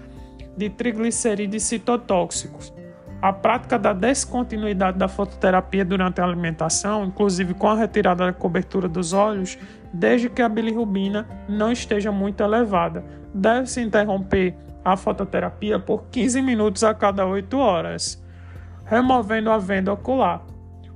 de 0.56 0.68
triglicerídeos 0.68 1.62
citotóxicos. 1.62 2.72
A 3.20 3.32
prática 3.32 3.78
da 3.78 3.92
descontinuidade 3.92 4.98
da 4.98 5.06
fototerapia 5.06 5.84
durante 5.84 6.20
a 6.20 6.24
alimentação, 6.24 7.04
inclusive 7.04 7.54
com 7.54 7.68
a 7.68 7.76
retirada 7.76 8.26
da 8.26 8.32
cobertura 8.32 8.88
dos 8.88 9.12
olhos, 9.12 9.56
desde 9.92 10.28
que 10.28 10.42
a 10.42 10.48
bilirrubina 10.48 11.26
não 11.48 11.70
esteja 11.70 12.10
muito 12.10 12.42
elevada. 12.42 13.04
Deve-se 13.32 13.80
interromper 13.80 14.56
a 14.84 14.96
fototerapia 14.96 15.78
por 15.78 16.06
15 16.10 16.42
minutos 16.42 16.82
a 16.82 16.92
cada 16.92 17.24
8 17.24 17.56
horas, 17.56 18.22
removendo 18.84 19.50
a 19.50 19.58
venda 19.58 19.92
ocular. 19.92 20.44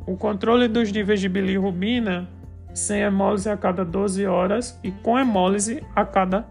O 0.04 0.16
controle 0.16 0.66
dos 0.66 0.90
níveis 0.90 1.20
de 1.20 1.28
bilirrubina 1.28 2.28
sem 2.74 3.00
hemólise 3.00 3.48
a 3.48 3.56
cada 3.56 3.84
12 3.84 4.26
horas 4.26 4.78
e 4.82 4.90
com 4.90 5.18
hemólise 5.18 5.82
a 5.94 6.04
cada 6.04 6.46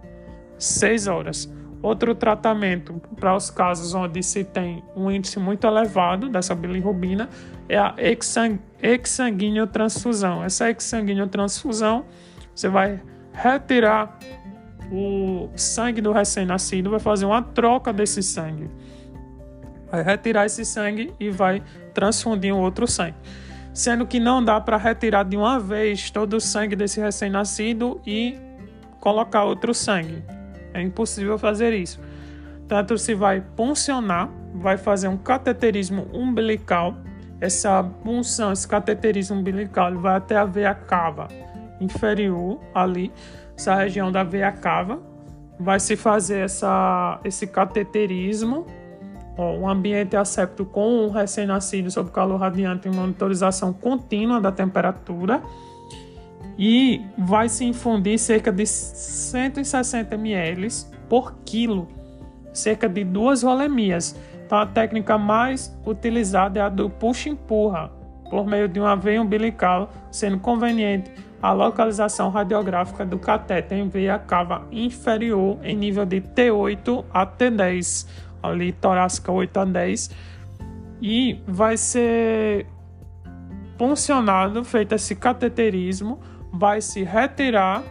6 0.58 1.08
horas. 1.08 1.52
Outro 1.82 2.16
tratamento 2.16 3.00
para 3.20 3.36
os 3.36 3.50
casos 3.52 3.94
onde 3.94 4.24
se 4.24 4.44
tem 4.44 4.84
um 4.96 5.12
índice 5.12 5.40
muito 5.40 5.68
elevado 5.68 6.28
dessa 6.30 6.56
bilirrubina 6.56 7.30
é 7.70 7.78
a 7.78 7.94
exsanguinotransfusão. 8.82 10.44
Essa 10.44 10.72
exsanguinotransfusão, 10.72 12.06
você 12.56 12.68
vai 12.70 13.00
retirar 13.32 14.18
o 14.92 15.50
sangue 15.56 16.02
do 16.02 16.12
recém-nascido, 16.12 16.90
vai 16.90 17.00
fazer 17.00 17.26
uma 17.26 17.42
troca 17.42 17.94
desse 17.94 18.24
sangue. 18.24 18.70
Vai 19.92 20.02
retirar 20.02 20.46
esse 20.46 20.66
sangue 20.66 21.14
e 21.20 21.30
vai 21.30 21.62
transfundir 21.94 22.54
um 22.54 22.62
outro 22.62 22.88
sangue. 22.88 23.18
Sendo 23.74 24.08
que 24.08 24.20
não 24.20 24.44
dá 24.44 24.60
para 24.60 24.78
retirar 24.78 25.24
de 25.24 25.38
uma 25.38 25.60
vez 25.60 26.10
todo 26.10 26.38
o 26.38 26.42
sangue 26.42 26.76
desse 26.76 27.00
recém-nascido 27.00 28.02
e 28.08 28.38
colocar 29.00 29.44
outro 29.44 29.74
sangue. 29.74 30.24
É 30.76 30.82
impossível 30.82 31.38
fazer 31.38 31.74
isso. 31.74 32.00
Tanto 32.68 32.98
se 32.98 33.16
vai 33.16 33.42
puncionar, 33.56 34.30
vai 34.54 34.78
fazer 34.78 35.08
um 35.08 35.18
cateterismo 35.18 36.08
umbilical. 36.14 36.98
Essa 37.40 37.82
punção, 38.04 38.52
esse 38.52 38.68
cateterismo 38.68 39.38
umbilical 39.38 39.98
vai 39.98 40.18
até 40.18 40.36
a 40.36 40.44
veia 40.44 40.76
cava 40.76 41.28
inferior 41.80 42.60
ali, 42.74 43.12
essa 43.58 43.76
região 43.76 44.12
da 44.12 44.24
veia 44.24 44.52
cava. 44.52 45.00
Vai 45.58 45.80
se 45.80 45.96
fazer 45.96 46.40
essa, 46.40 47.20
esse 47.24 47.48
cateterismo 47.48 48.66
um 49.38 49.68
ambiente 49.68 50.16
asséptico 50.16 50.70
com 50.70 51.06
um 51.06 51.10
recém-nascido 51.10 51.92
sob 51.92 52.10
calor 52.12 52.40
radiante 52.40 52.88
e 52.88 52.92
monitorização 52.92 53.74
contínua 53.74 54.40
da 54.40 54.52
temperatura 54.52 55.42
e 56.58 57.02
vai 57.18 57.50
se 57.50 57.66
infundir 57.66 58.18
cerca 58.18 58.52
de 58.52 58.66
160 58.66 60.16
ml 60.16 60.68
por 61.10 61.34
quilo, 61.46 61.88
cerca 62.54 62.88
de 62.88 63.04
duas 63.04 63.44
rolemias. 63.44 64.16
Então, 64.46 64.60
a 64.60 64.66
técnica 64.66 65.18
mais 65.18 65.76
utilizada 65.86 66.60
é 66.60 66.64
a 66.64 66.70
do 66.70 66.90
puxa-empurra, 66.90 67.92
por 68.30 68.46
meio 68.46 68.68
de 68.68 68.80
uma 68.80 68.96
veia 68.96 69.22
umbilical, 69.22 69.92
sendo 70.12 70.40
conveniente 70.40 71.12
a 71.42 71.52
localização 71.52 72.30
radiográfica 72.30 73.06
do 73.06 73.20
cateter 73.20 73.78
em 73.78 73.88
veia 73.88 74.18
cava 74.18 74.66
inferior 74.72 75.60
em 75.64 75.76
nível 75.76 76.06
de 76.06 76.22
T8 76.22 77.06
a 77.14 77.28
T10, 77.28 78.08
ali 78.42 78.72
torácica 78.72 79.32
8 79.32 79.60
a 79.60 79.66
10, 79.66 80.10
e 81.02 81.40
vai 81.48 81.78
ser 81.78 82.66
funcionado, 83.78 84.64
feito 84.64 84.96
esse 84.96 85.16
cateterismo, 85.16 86.20
vai 86.58 86.82
se 86.82 87.04
retirar 87.04 87.84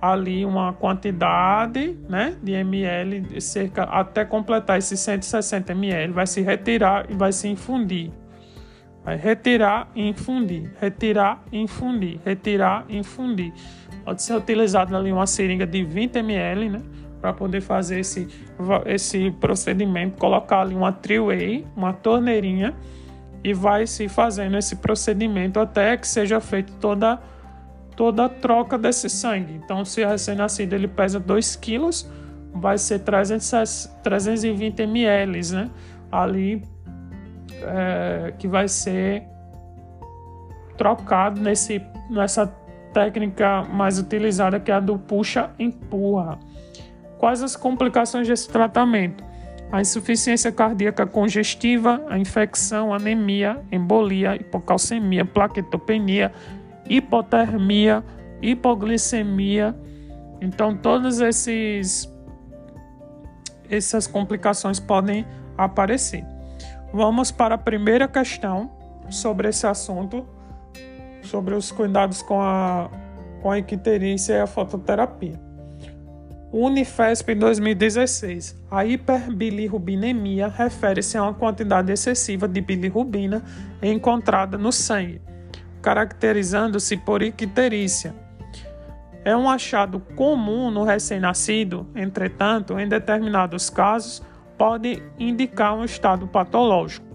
ali 0.00 0.44
uma 0.44 0.72
quantidade 0.72 1.98
né, 2.08 2.36
de 2.42 2.52
ml, 2.52 3.40
cerca 3.40 3.82
até 3.82 4.24
completar 4.24 4.78
esses 4.78 5.00
160 5.00 5.72
ml, 5.72 6.12
vai 6.12 6.26
se 6.26 6.40
retirar 6.40 7.06
e 7.10 7.14
vai 7.14 7.32
se 7.32 7.48
infundir. 7.48 8.12
Vai 9.04 9.16
retirar 9.16 9.90
e 9.94 10.08
infundir, 10.08 10.70
retirar 10.80 11.42
e 11.50 11.58
infundir, 11.58 12.20
retirar 12.24 12.84
e 12.88 12.98
infundir. 12.98 13.52
Pode 14.04 14.22
ser 14.22 14.34
utilizado 14.34 14.96
ali 14.96 15.10
uma 15.10 15.26
seringa 15.26 15.66
de 15.66 15.82
20 15.82 16.16
ml, 16.16 16.70
né? 16.70 16.82
Para 17.20 17.32
poder 17.32 17.60
fazer 17.60 18.00
esse, 18.00 18.28
esse 18.86 19.30
procedimento, 19.32 20.16
colocar 20.18 20.60
ali 20.60 20.74
uma 20.74 20.92
three-way, 20.92 21.66
uma 21.74 21.92
torneirinha, 21.92 22.74
e 23.42 23.52
vai 23.52 23.86
se 23.86 24.08
fazendo 24.08 24.56
esse 24.56 24.76
procedimento 24.76 25.58
até 25.58 25.96
que 25.96 26.06
seja 26.06 26.40
feito 26.40 26.72
toda, 26.74 27.20
toda 27.98 28.26
a 28.26 28.28
troca 28.28 28.78
desse 28.78 29.10
sangue. 29.10 29.54
Então, 29.54 29.84
se 29.84 30.04
o 30.04 30.08
recém-nascido 30.08 30.72
ele 30.72 30.86
pesa 30.86 31.18
2 31.18 31.56
quilos, 31.56 32.08
vai 32.54 32.78
ser 32.78 33.00
300, 33.00 33.90
320 34.04 34.80
ml, 34.82 35.52
né? 35.52 35.68
Ali 36.10 36.62
é, 37.60 38.32
que 38.38 38.46
vai 38.46 38.68
ser 38.68 39.24
trocado 40.76 41.40
nesse, 41.40 41.82
nessa 42.08 42.46
técnica 42.94 43.64
mais 43.64 43.98
utilizada 43.98 44.60
que 44.60 44.70
é 44.70 44.74
a 44.74 44.80
do 44.80 44.96
puxa-empurra. 44.96 46.38
Quais 47.18 47.42
as 47.42 47.56
complicações 47.56 48.28
desse 48.28 48.48
tratamento? 48.48 49.24
A 49.72 49.80
insuficiência 49.80 50.52
cardíaca 50.52 51.04
congestiva, 51.04 52.00
a 52.08 52.16
infecção, 52.16 52.94
anemia, 52.94 53.60
embolia, 53.72 54.36
hipocalcemia, 54.36 55.24
plaquetopenia, 55.24 56.32
hipotermia, 56.88 58.04
hipoglicemia. 58.40 59.74
Então, 60.40 60.76
todas 60.76 61.20
esses 61.20 62.08
essas 63.70 64.06
complicações 64.06 64.80
podem 64.80 65.26
aparecer. 65.56 66.24
Vamos 66.92 67.30
para 67.30 67.56
a 67.56 67.58
primeira 67.58 68.08
questão 68.08 68.70
sobre 69.10 69.48
esse 69.48 69.66
assunto, 69.66 70.26
sobre 71.22 71.54
os 71.54 71.70
cuidados 71.70 72.22
com 72.22 72.40
a, 72.40 72.90
com 73.42 73.50
a 73.50 73.58
icterícia 73.58 74.34
e 74.34 74.40
a 74.40 74.46
fototerapia. 74.46 75.38
Unifesp 76.50 77.34
2016. 77.34 78.56
A 78.70 78.86
hiperbilirrubinemia 78.86 80.48
refere-se 80.48 81.18
a 81.18 81.24
uma 81.24 81.34
quantidade 81.34 81.92
excessiva 81.92 82.48
de 82.48 82.62
bilirrubina 82.62 83.42
encontrada 83.82 84.56
no 84.56 84.72
sangue, 84.72 85.20
caracterizando-se 85.82 86.96
por 86.96 87.22
icterícia. 87.22 88.14
É 89.24 89.36
um 89.36 89.48
achado 89.48 90.00
comum 90.16 90.70
no 90.70 90.84
recém-nascido, 90.84 91.86
entretanto, 91.94 92.78
em 92.78 92.88
determinados 92.88 93.68
casos, 93.68 94.22
pode 94.56 95.02
indicar 95.18 95.74
um 95.74 95.84
estado 95.84 96.26
patológico. 96.26 97.06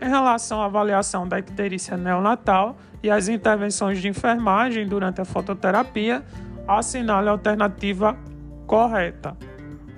Em 0.00 0.08
relação 0.08 0.60
à 0.60 0.66
avaliação 0.66 1.26
da 1.26 1.38
icterícia 1.38 1.96
neonatal 1.96 2.76
e 3.02 3.10
as 3.10 3.28
intervenções 3.28 4.00
de 4.00 4.08
enfermagem 4.08 4.86
durante 4.86 5.20
a 5.20 5.24
fototerapia, 5.24 6.22
assinale 6.66 7.28
a 7.28 7.32
alternativa 7.32 8.16
correta. 8.66 9.36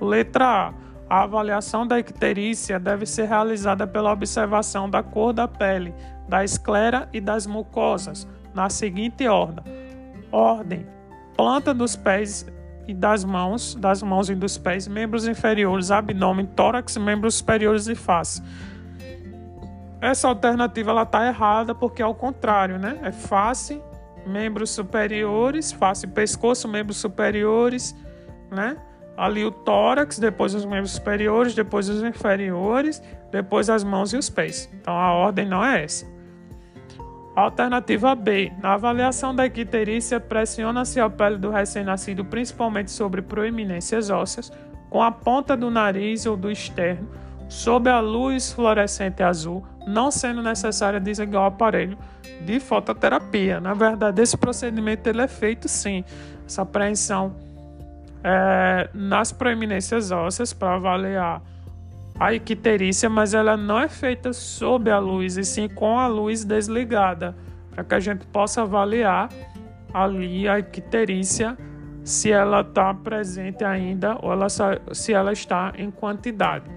Letra 0.00 0.68
A. 0.68 0.74
A 1.08 1.22
avaliação 1.22 1.86
da 1.86 1.98
icterícia 1.98 2.80
deve 2.80 3.04
ser 3.04 3.28
realizada 3.28 3.86
pela 3.86 4.10
observação 4.10 4.88
da 4.88 5.02
cor 5.02 5.32
da 5.32 5.46
pele, 5.46 5.94
da 6.28 6.44
esclera 6.44 7.08
e 7.12 7.20
das 7.20 7.46
mucosas, 7.46 8.26
na 8.54 8.68
seguinte 8.70 9.26
ordem: 9.26 9.64
ordem, 10.30 10.86
planta 11.36 11.74
dos 11.74 11.96
pés 11.96 12.46
e 12.86 12.94
das 12.94 13.24
mãos, 13.24 13.74
das 13.74 14.02
mãos 14.02 14.28
e 14.28 14.34
dos 14.34 14.58
pés, 14.58 14.86
membros 14.86 15.26
inferiores, 15.26 15.90
abdômen, 15.90 16.46
tórax, 16.46 16.96
membros 16.96 17.36
superiores 17.36 17.86
e 17.88 17.94
face. 17.94 18.42
Essa 20.00 20.28
alternativa 20.28 20.90
ela 20.90 21.06
tá 21.06 21.26
errada 21.26 21.74
porque 21.74 22.02
é 22.02 22.06
o 22.06 22.14
contrário, 22.14 22.78
né? 22.78 22.98
É 23.02 23.10
face, 23.10 23.80
membros 24.26 24.70
superiores, 24.70 25.72
face, 25.72 26.06
pescoço, 26.06 26.68
membros 26.68 26.98
superiores, 26.98 27.96
né? 28.50 28.76
Ali 29.16 29.44
o 29.44 29.50
tórax, 29.50 30.18
depois 30.18 30.54
os 30.54 30.64
membros 30.64 30.90
superiores, 30.90 31.54
depois 31.54 31.88
os 31.88 32.02
inferiores, 32.02 33.02
depois 33.30 33.70
as 33.70 33.82
mãos 33.82 34.12
e 34.12 34.16
os 34.16 34.28
pés. 34.28 34.68
Então 34.74 34.92
a 34.92 35.12
ordem 35.12 35.46
não 35.46 35.64
é 35.64 35.84
essa. 35.84 36.04
Alternativa 37.34 38.14
B. 38.14 38.52
Na 38.62 38.74
avaliação 38.74 39.34
da 39.34 39.44
icterícia, 39.46 40.20
pressiona-se 40.20 41.00
a 41.00 41.10
pele 41.10 41.36
do 41.36 41.50
recém-nascido 41.50 42.24
principalmente 42.24 42.90
sobre 42.90 43.22
proeminências 43.22 44.08
ósseas, 44.08 44.52
com 44.88 45.02
a 45.02 45.10
ponta 45.10 45.56
do 45.56 45.70
nariz 45.70 46.26
ou 46.26 46.36
do 46.36 46.48
externo, 46.48 47.08
sob 47.48 47.90
a 47.90 47.98
luz 47.98 48.52
fluorescente 48.52 49.22
azul, 49.22 49.66
não 49.86 50.10
sendo 50.10 50.42
necessário 50.42 51.00
desligar 51.00 51.42
o 51.42 51.46
aparelho 51.46 51.98
de 52.44 52.60
fototerapia. 52.60 53.60
Na 53.60 53.74
verdade, 53.74 54.22
esse 54.22 54.36
procedimento 54.36 55.08
ele 55.08 55.22
é 55.22 55.28
feito 55.28 55.68
sim, 55.68 56.04
essa 56.46 56.62
apreensão 56.62 57.34
é, 58.22 58.88
nas 58.94 59.32
proeminências 59.32 60.12
ósseas 60.12 60.52
para 60.52 60.76
avaliar 60.76 61.42
a 62.18 62.32
icterícia, 62.32 63.08
mas 63.08 63.34
ela 63.34 63.56
não 63.56 63.80
é 63.80 63.88
feita 63.88 64.32
sob 64.32 64.90
a 64.90 64.98
luz, 64.98 65.36
e 65.36 65.44
sim 65.44 65.68
com 65.68 65.98
a 65.98 66.06
luz 66.06 66.44
desligada, 66.44 67.36
para 67.70 67.82
que 67.82 67.94
a 67.94 68.00
gente 68.00 68.26
possa 68.26 68.62
avaliar 68.62 69.28
ali 69.92 70.48
a 70.48 70.58
icterícia 70.58 71.56
se 72.04 72.30
ela 72.30 72.60
está 72.60 72.92
presente 72.92 73.64
ainda 73.64 74.16
ou 74.22 74.32
ela, 74.32 74.46
se 74.48 75.12
ela 75.12 75.32
está 75.32 75.72
em 75.76 75.90
quantidade. 75.90 76.70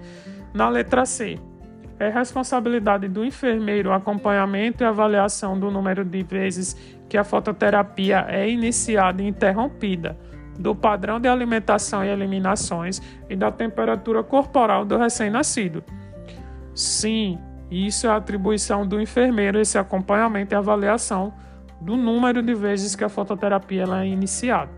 Na 0.54 0.68
letra 0.68 1.04
C, 1.04 1.38
é 2.00 2.08
responsabilidade 2.08 3.08
do 3.08 3.24
enfermeiro 3.24 3.90
o 3.90 3.92
acompanhamento 3.92 4.82
e 4.82 4.86
avaliação 4.86 5.58
do 5.58 5.70
número 5.70 6.04
de 6.04 6.22
vezes 6.22 6.76
que 7.08 7.16
a 7.16 7.24
fototerapia 7.24 8.24
é 8.28 8.48
iniciada 8.48 9.22
e 9.22 9.26
interrompida 9.26 10.16
do 10.58 10.74
padrão 10.74 11.20
de 11.20 11.28
alimentação 11.28 12.04
e 12.04 12.08
eliminações 12.08 13.00
e 13.30 13.36
da 13.36 13.50
temperatura 13.50 14.22
corporal 14.22 14.84
do 14.84 14.98
recém-nascido. 14.98 15.84
Sim, 16.74 17.38
isso 17.70 18.06
é 18.06 18.10
atribuição 18.10 18.86
do 18.86 19.00
enfermeiro, 19.00 19.60
esse 19.60 19.78
acompanhamento 19.78 20.54
e 20.54 20.56
avaliação 20.56 21.32
do 21.80 21.96
número 21.96 22.42
de 22.42 22.54
vezes 22.54 22.96
que 22.96 23.04
a 23.04 23.08
fototerapia 23.08 23.84
é 23.84 24.06
iniciada. 24.06 24.70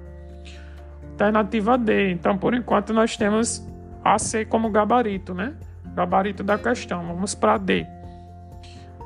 Alternativa 1.13 1.77
D. 1.77 2.13
Então, 2.13 2.37
por 2.37 2.55
enquanto, 2.55 2.93
nós 2.93 3.17
temos 3.17 3.67
a 4.03 4.19
C 4.19 4.45
como 4.45 4.71
gabarito, 4.71 5.35
né? 5.35 5.55
Gabarito 5.95 6.43
da 6.43 6.59
questão. 6.59 7.07
Vamos 7.07 7.35
para 7.35 7.59
D. 7.59 7.87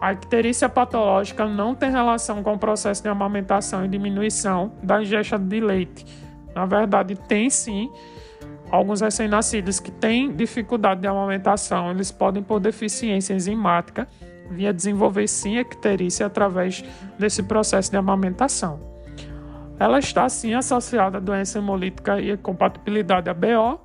A 0.01 0.13
icterícia 0.13 0.69
patológica 0.69 1.47
não 1.47 1.75
tem 1.75 1.91
relação 1.91 2.43
com 2.43 2.55
o 2.55 2.59
processo 2.59 3.03
de 3.03 3.09
amamentação 3.09 3.85
e 3.85 3.89
diminuição 3.89 4.73
da 4.83 5.01
ingesta 5.01 5.39
de 5.39 5.61
leite 5.61 6.24
na 6.55 6.67
verdade, 6.67 7.17
tem 7.17 7.51
sim 7.51 7.90
alguns 8.71 9.01
recém-nascidos 9.01 9.81
que 9.81 9.90
têm 9.90 10.35
dificuldade 10.35 11.01
de 11.01 11.07
amamentação, 11.07 11.90
eles 11.90 12.11
podem 12.11 12.43
por 12.43 12.61
deficiência 12.61 13.35
enzimática 13.35 14.09
vir 14.51 14.67
a 14.67 14.73
desenvolver 14.73 15.27
sim 15.27 15.59
icterícia 15.59 16.27
através 16.27 16.85
desse 17.19 17.43
processo 17.43 17.90
de 17.90 17.97
amamentação. 17.97 18.81
Ela 19.79 19.99
está 19.99 20.29
sim 20.29 20.55
associada 20.55 21.19
à 21.19 21.21
doença 21.21 21.59
hemolítica 21.59 22.21
e 22.21 22.37
compatibilidade 22.37 23.29
a 23.29 23.35
BO 23.35 23.81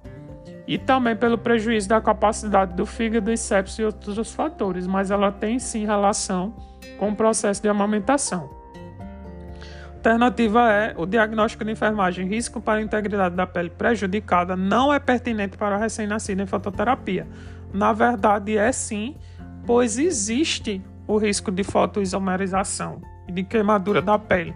e 0.67 0.77
também 0.77 1.15
pelo 1.15 1.37
prejuízo 1.37 1.89
da 1.89 1.99
capacidade 1.99 2.75
do 2.75 2.85
fígado 2.85 3.31
e 3.31 3.37
sepsis 3.37 3.79
e 3.79 3.83
outros 3.83 4.31
fatores, 4.31 4.85
mas 4.85 5.09
ela 5.09 5.31
tem 5.31 5.57
sim 5.57 5.85
relação 5.85 6.53
com 6.99 7.09
o 7.09 7.15
processo 7.15 7.61
de 7.61 7.69
amamentação. 7.69 8.58
Alternativa 9.99 10.71
é 10.71 10.93
o 10.95 11.05
diagnóstico 11.05 11.65
de 11.65 11.71
enfermagem 11.71 12.25
risco 12.25 12.61
para 12.61 12.79
a 12.79 12.81
integridade 12.81 13.35
da 13.35 13.45
pele 13.45 13.69
prejudicada 13.69 14.55
não 14.55 14.93
é 14.93 14.97
pertinente 14.97 15.57
para 15.57 15.75
o 15.75 15.79
recém-nascido 15.79 16.41
em 16.41 16.45
fototerapia. 16.45 17.27
Na 17.73 17.91
verdade, 17.91 18.57
é 18.57 18.71
sim, 18.71 19.17
pois 19.65 19.97
existe 19.97 20.81
o 21.05 21.17
risco 21.17 21.51
de 21.51 21.65
fotoisomerização 21.65 23.01
e 23.27 23.33
de 23.33 23.43
queimadura 23.43 24.01
da 24.01 24.17
pele. 24.17 24.55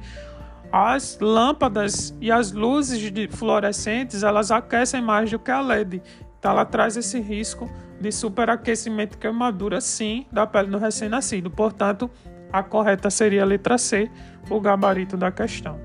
As 0.71 1.19
lâmpadas 1.19 2.17
e 2.21 2.31
as 2.31 2.53
luzes 2.53 3.01
fluorescentes, 3.29 4.23
elas 4.23 4.49
aquecem 4.49 5.01
mais 5.01 5.29
do 5.29 5.37
que 5.37 5.51
a 5.51 5.59
LED. 5.59 6.01
Então 6.39 6.51
ela 6.51 6.63
traz 6.63 6.95
esse 6.95 7.19
risco 7.19 7.69
de 7.99 8.13
superaquecimento 8.13 9.17
e 9.17 9.19
queimadura, 9.19 9.81
sim, 9.81 10.25
da 10.31 10.47
pele 10.47 10.69
do 10.69 10.77
recém-nascido. 10.77 11.51
Portanto, 11.51 12.09
a 12.53 12.61
correta 12.61 13.09
seria 13.09 13.41
a 13.41 13.45
letra 13.45 13.79
C, 13.79 14.11
o 14.47 14.61
gabarito 14.61 15.17
da 15.17 15.31
questão. 15.31 15.79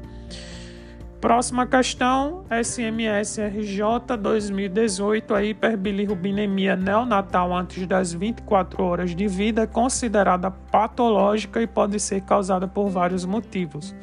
Próxima 1.18 1.66
questão, 1.66 2.44
SMSRJ 2.48 4.16
2018, 4.20 5.35
a 5.35 5.42
hiperbilirrubinemia 5.42 6.76
neonatal 6.76 7.52
antes 7.52 7.85
das 7.88 8.12
24 8.12 8.85
horas 8.85 9.16
de 9.16 9.26
vida 9.26 9.62
é 9.62 9.66
considerada 9.66 10.48
patológica 10.50 11.61
e 11.61 11.66
pode 11.66 11.98
ser 11.98 12.20
causada 12.20 12.68
por 12.68 12.88
vários 12.88 13.24
motivos. 13.24 13.96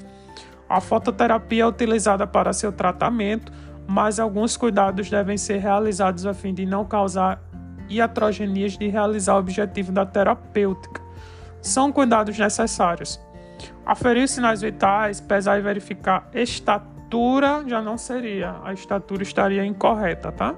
A 0.67 0.81
fototerapia 0.81 1.63
é 1.63 1.67
utilizada 1.67 2.27
para 2.27 2.51
seu 2.51 2.71
tratamento, 2.73 3.53
mas 3.87 4.19
alguns 4.19 4.57
cuidados 4.57 5.09
devem 5.09 5.37
ser 5.37 5.59
realizados 5.59 6.25
a 6.25 6.33
fim 6.33 6.53
de 6.53 6.65
não 6.65 6.83
causar 6.83 7.39
iatrogenias 7.87 8.77
de 8.77 8.87
realizar 8.87 9.35
o 9.35 9.39
objetivo 9.39 9.91
da 9.91 10.05
terapêutica. 10.05 11.04
São 11.65 11.91
cuidados 11.91 12.37
necessários. 12.37 13.19
Aferir 13.83 14.27
sinais 14.27 14.61
vitais, 14.61 15.19
pesar 15.19 15.57
e 15.57 15.61
verificar 15.61 16.29
estatura 16.31 17.63
já 17.65 17.81
não 17.81 17.97
seria, 17.97 18.55
a 18.63 18.71
estatura 18.71 19.23
estaria 19.23 19.65
incorreta, 19.65 20.31
tá? 20.31 20.53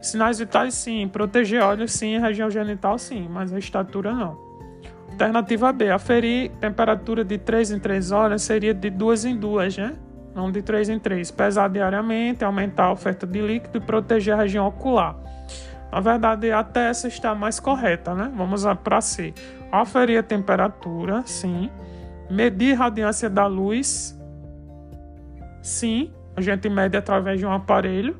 Sinais 0.00 0.38
vitais 0.38 0.72
sim, 0.72 1.06
proteger 1.06 1.62
olhos 1.62 1.92
sim, 1.92 2.18
região 2.18 2.50
genital 2.50 2.96
sim, 2.98 3.28
mas 3.30 3.52
a 3.52 3.58
estatura 3.58 4.14
não. 4.14 4.38
Alternativa 5.10 5.70
B, 5.74 5.90
aferir 5.90 6.50
temperatura 6.52 7.22
de 7.22 7.36
3 7.36 7.72
em 7.72 7.78
3 7.78 8.12
horas 8.12 8.40
seria 8.40 8.72
de 8.72 8.88
2 8.88 9.26
em 9.26 9.36
2, 9.36 9.76
né? 9.76 9.94
Não 10.34 10.50
de 10.50 10.62
3 10.62 10.88
em 10.88 10.98
3. 10.98 11.30
Pesar 11.32 11.68
diariamente, 11.68 12.42
aumentar 12.42 12.84
a 12.84 12.92
oferta 12.92 13.26
de 13.26 13.42
líquido 13.42 13.76
e 13.76 13.80
proteger 13.82 14.32
a 14.32 14.38
região 14.38 14.66
ocular. 14.66 15.16
Na 15.90 16.00
verdade, 16.00 16.52
até 16.52 16.88
essa 16.88 17.08
está 17.08 17.34
mais 17.34 17.58
correta, 17.58 18.14
né? 18.14 18.30
Vamos 18.36 18.64
para 18.84 19.00
C. 19.00 19.34
Aferir 19.72 20.18
a 20.18 20.22
temperatura, 20.22 21.22
sim. 21.26 21.70
Medir 22.30 22.74
a 22.74 22.84
radiância 22.84 23.28
da 23.28 23.46
luz, 23.46 24.16
Sim, 25.62 26.10
a 26.36 26.40
gente 26.40 26.68
mede 26.68 26.96
através 26.96 27.38
de 27.38 27.44
um 27.44 27.52
aparelho 27.52 28.16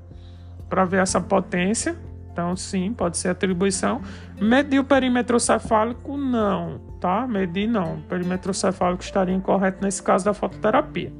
para 0.68 0.84
ver 0.84 1.00
essa 1.02 1.20
potência. 1.20 1.96
Então, 2.30 2.54
sim, 2.54 2.92
pode 2.92 3.16
ser 3.18 3.28
atribuição. 3.28 4.00
Medir 4.40 4.78
o 4.78 4.84
perímetro 4.84 5.40
cefálico, 5.40 6.16
não, 6.16 6.78
tá? 7.00 7.26
Medir 7.26 7.66
não. 7.66 7.94
O 7.94 8.02
perímetro 8.02 8.54
cefálico 8.54 9.02
estaria 9.02 9.34
incorreto 9.34 9.82
nesse 9.82 10.02
caso 10.02 10.24
da 10.24 10.34
fototerapia. 10.34 11.12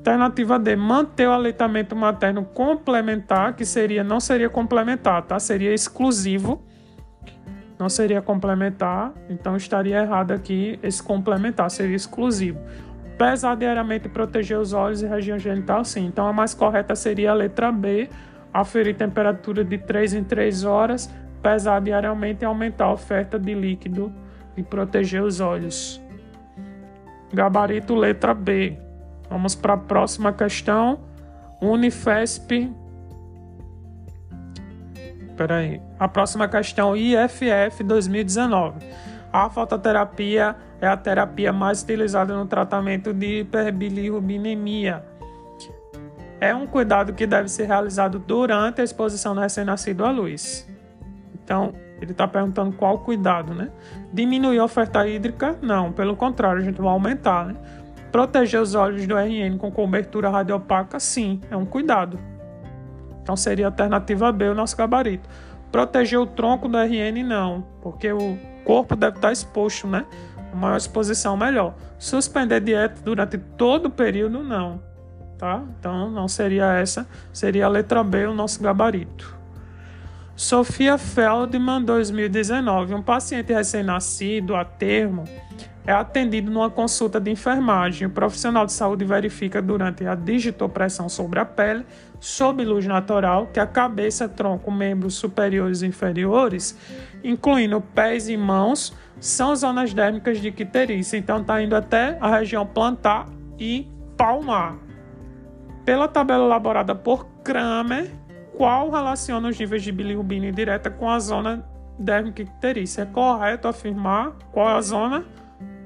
Alternativa 0.00 0.58
D, 0.58 0.76
manter 0.76 1.28
o 1.28 1.32
aleitamento 1.32 1.94
materno 1.94 2.44
complementar, 2.44 3.54
que 3.54 3.64
seria 3.66 4.02
não 4.02 4.18
seria 4.18 4.48
complementar, 4.48 5.22
tá? 5.22 5.38
Seria 5.38 5.72
exclusivo. 5.74 6.64
Não 7.78 7.88
seria 7.88 8.20
complementar, 8.20 9.12
então 9.28 9.56
estaria 9.56 10.02
errado 10.02 10.32
aqui 10.32 10.78
esse 10.82 11.02
complementar, 11.02 11.70
seria 11.70 11.96
exclusivo 11.96 12.58
pesar 13.20 13.54
diariamente 13.54 14.08
proteger 14.08 14.58
os 14.58 14.72
olhos 14.72 15.02
e 15.02 15.06
região 15.06 15.38
genital, 15.38 15.84
sim. 15.84 16.06
Então 16.06 16.26
a 16.26 16.32
mais 16.32 16.54
correta 16.54 16.96
seria 16.96 17.32
a 17.32 17.34
letra 17.34 17.70
B, 17.70 18.08
aferir 18.50 18.96
temperatura 18.96 19.62
de 19.62 19.76
3 19.76 20.14
em 20.14 20.24
3 20.24 20.64
horas, 20.64 21.14
pesar 21.42 21.82
diariamente 21.82 22.44
e 22.44 22.46
aumentar 22.46 22.86
a 22.86 22.92
oferta 22.94 23.38
de 23.38 23.52
líquido 23.52 24.10
e 24.56 24.62
proteger 24.62 25.22
os 25.22 25.38
olhos. 25.38 26.00
Gabarito 27.30 27.94
letra 27.94 28.32
B. 28.32 28.78
Vamos 29.30 29.54
para 29.54 29.74
a 29.74 29.78
próxima 29.78 30.32
questão. 30.32 30.98
Unifesp. 31.62 32.70
Espera 35.28 35.56
aí. 35.56 35.80
A 35.98 36.08
próxima 36.08 36.48
questão 36.48 36.96
IFF 36.96 37.84
2019. 37.84 38.80
A 39.32 39.48
fototerapia 39.48 40.56
é 40.80 40.88
a 40.88 40.96
terapia 40.96 41.52
mais 41.52 41.82
utilizada 41.82 42.36
no 42.36 42.46
tratamento 42.46 43.14
de 43.14 43.40
hiperbilirrubinemia. 43.40 45.04
É 46.40 46.54
um 46.54 46.66
cuidado 46.66 47.12
que 47.12 47.26
deve 47.26 47.48
ser 47.48 47.66
realizado 47.66 48.18
durante 48.18 48.80
a 48.80 48.84
exposição 48.84 49.34
do 49.34 49.40
recém-nascido 49.40 50.04
à 50.04 50.10
luz. 50.10 50.66
Então, 51.34 51.74
ele 52.00 52.12
está 52.12 52.26
perguntando 52.26 52.72
qual 52.72 52.98
cuidado, 52.98 53.52
né? 53.54 53.70
Diminuir 54.12 54.58
a 54.58 54.64
oferta 54.64 55.06
hídrica? 55.06 55.56
Não, 55.60 55.92
pelo 55.92 56.16
contrário, 56.16 56.62
a 56.62 56.64
gente 56.64 56.80
vai 56.80 56.90
aumentar, 56.90 57.46
né? 57.46 57.56
Proteger 58.10 58.60
os 58.60 58.74
olhos 58.74 59.06
do 59.06 59.16
RN 59.16 59.56
com 59.58 59.70
cobertura 59.70 60.28
radiopaca? 60.28 60.98
Sim, 60.98 61.40
é 61.50 61.56
um 61.56 61.64
cuidado. 61.64 62.18
Então 63.22 63.36
seria 63.36 63.66
a 63.66 63.68
alternativa 63.68 64.32
B, 64.32 64.48
o 64.48 64.54
nosso 64.54 64.76
gabarito. 64.76 65.28
Proteger 65.70 66.18
o 66.18 66.26
tronco 66.26 66.68
do 66.68 66.76
RN? 66.76 67.22
Não, 67.24 67.64
porque 67.80 68.12
o 68.12 68.36
corpo 68.64 68.96
deve 68.96 69.16
estar 69.16 69.30
exposto, 69.30 69.86
né? 69.86 70.04
Maior 70.52 70.76
exposição, 70.76 71.36
melhor. 71.36 71.74
Suspender 71.98 72.60
dieta 72.60 73.00
durante 73.04 73.38
todo 73.38 73.86
o 73.86 73.90
período, 73.90 74.42
não. 74.42 74.82
Tá? 75.38 75.62
Então, 75.78 76.10
não 76.10 76.26
seria 76.26 76.72
essa. 76.72 77.06
Seria 77.32 77.66
a 77.66 77.68
letra 77.68 78.02
B, 78.02 78.26
o 78.26 78.34
nosso 78.34 78.60
gabarito. 78.60 79.38
Sofia 80.34 80.98
Feldman, 80.98 81.84
2019. 81.84 82.94
Um 82.94 83.02
paciente 83.02 83.52
recém-nascido 83.52 84.56
a 84.56 84.64
termo 84.64 85.24
é 85.90 85.92
atendido 85.92 86.52
numa 86.52 86.70
consulta 86.70 87.18
de 87.20 87.32
enfermagem. 87.32 88.06
O 88.06 88.10
profissional 88.10 88.64
de 88.64 88.72
saúde 88.72 89.04
verifica 89.04 89.60
durante 89.60 90.06
a 90.06 90.14
digitopressão 90.14 91.08
sobre 91.08 91.40
a 91.40 91.44
pele, 91.44 91.84
sob 92.20 92.64
luz 92.64 92.86
natural, 92.86 93.48
que 93.48 93.58
a 93.58 93.66
cabeça, 93.66 94.28
tronco, 94.28 94.70
membros 94.70 95.14
superiores 95.14 95.82
e 95.82 95.88
inferiores, 95.88 96.78
incluindo 97.24 97.80
pés 97.80 98.28
e 98.28 98.36
mãos, 98.36 98.96
são 99.18 99.54
zonas 99.56 99.92
dérmicas 99.92 100.40
de 100.40 100.52
quiterícia. 100.52 101.16
Então 101.16 101.40
está 101.40 101.60
indo 101.60 101.74
até 101.74 102.16
a 102.20 102.38
região 102.38 102.64
plantar 102.64 103.26
e 103.58 103.88
palmar. 104.16 104.76
Pela 105.84 106.06
tabela 106.06 106.44
elaborada 106.44 106.94
por 106.94 107.26
Kramer, 107.42 108.12
qual 108.56 108.90
relaciona 108.90 109.48
os 109.48 109.58
níveis 109.58 109.82
de 109.82 109.90
bilirrubina 109.90 110.46
indireta 110.46 110.88
com 110.88 111.10
a 111.10 111.18
zona 111.18 111.68
dérmica 111.98 112.44
quiterícia? 112.44 113.02
É 113.02 113.06
correto 113.06 113.66
afirmar 113.66 114.36
qual 114.52 114.70
é 114.70 114.74
a 114.74 114.80
zona? 114.80 115.24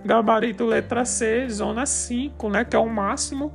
Gabarito 0.04 0.66
letra 0.66 1.04
C, 1.04 1.48
zona 1.48 1.86
5, 1.86 2.50
né, 2.50 2.64
que 2.64 2.76
é 2.76 2.78
o 2.78 2.88
máximo 2.88 3.52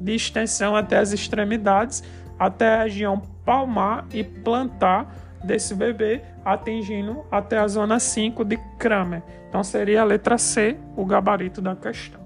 de 0.00 0.14
extensão 0.14 0.74
até 0.74 0.98
as 0.98 1.12
extremidades, 1.12 2.02
até 2.38 2.74
a 2.74 2.82
região 2.82 3.20
palmar 3.44 4.06
e 4.12 4.24
plantar 4.24 5.14
desse 5.44 5.74
bebê, 5.74 6.22
atingindo 6.44 7.24
até 7.30 7.58
a 7.58 7.68
zona 7.68 7.98
5 7.98 8.44
de 8.44 8.56
Kramer. 8.78 9.22
Então 9.48 9.62
seria 9.62 10.02
a 10.02 10.04
letra 10.04 10.38
C, 10.38 10.76
o 10.96 11.04
gabarito 11.04 11.60
da 11.60 11.76
questão. 11.76 12.21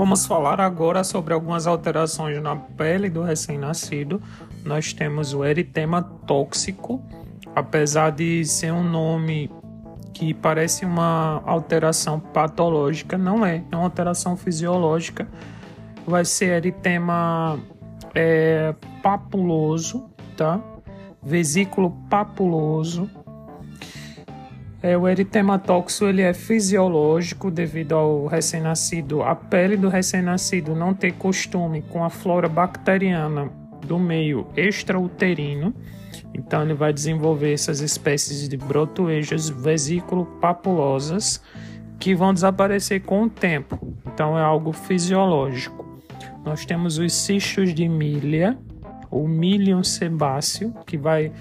Vamos 0.00 0.24
falar 0.24 0.62
agora 0.62 1.04
sobre 1.04 1.34
algumas 1.34 1.66
alterações 1.66 2.42
na 2.42 2.56
pele 2.56 3.10
do 3.10 3.22
recém-nascido. 3.22 4.18
Nós 4.64 4.94
temos 4.94 5.34
o 5.34 5.44
eritema 5.44 6.02
tóxico, 6.02 7.02
apesar 7.54 8.08
de 8.08 8.42
ser 8.46 8.72
um 8.72 8.82
nome 8.82 9.50
que 10.14 10.32
parece 10.32 10.86
uma 10.86 11.42
alteração 11.44 12.18
patológica, 12.18 13.18
não 13.18 13.44
é, 13.44 13.62
é 13.70 13.76
uma 13.76 13.84
alteração 13.84 14.38
fisiológica. 14.38 15.28
Vai 16.06 16.24
ser 16.24 16.56
eritema 16.56 17.58
é, 18.14 18.74
papuloso, 19.02 20.08
tá? 20.34 20.62
Vesículo 21.22 21.90
papuloso. 22.08 23.06
É, 24.82 24.96
o 24.96 25.06
eritematóxico 25.06 26.06
ele 26.06 26.22
é 26.22 26.32
fisiológico 26.32 27.50
devido 27.50 27.94
ao 27.94 28.26
recém-nascido, 28.26 29.22
a 29.22 29.34
pele 29.34 29.76
do 29.76 29.88
recém-nascido 29.88 30.74
não 30.74 30.94
ter 30.94 31.12
costume 31.12 31.82
com 31.82 32.02
a 32.02 32.08
flora 32.08 32.48
bacteriana 32.48 33.50
do 33.86 33.98
meio 33.98 34.46
extrauterino 34.56 35.74
então 36.34 36.62
ele 36.62 36.74
vai 36.74 36.92
desenvolver 36.92 37.52
essas 37.52 37.80
espécies 37.80 38.48
de 38.48 38.56
brotoejas 38.56 39.48
vesículo-papulosas 39.48 41.42
que 41.98 42.14
vão 42.14 42.32
desaparecer 42.32 43.02
com 43.02 43.24
o 43.24 43.30
tempo. 43.30 43.94
Então 44.06 44.38
é 44.38 44.42
algo 44.42 44.72
fisiológico. 44.72 46.00
Nós 46.44 46.64
temos 46.64 46.98
os 46.98 47.12
cistos 47.12 47.74
de 47.74 47.88
milha, 47.88 48.56
o 49.10 49.28
milium 49.28 49.84
sebáceo, 49.84 50.72
que 50.86 50.96
vai 50.96 51.32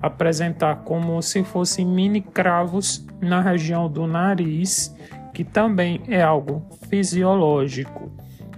apresentar 0.00 0.76
como 0.84 1.20
se 1.22 1.44
fossem 1.44 1.86
mini 1.86 2.20
cravos 2.20 3.06
na 3.20 3.40
região 3.40 3.88
do 3.88 4.06
nariz, 4.06 4.94
que 5.34 5.44
também 5.44 6.00
é 6.08 6.22
algo 6.22 6.64
fisiológico. 6.88 8.10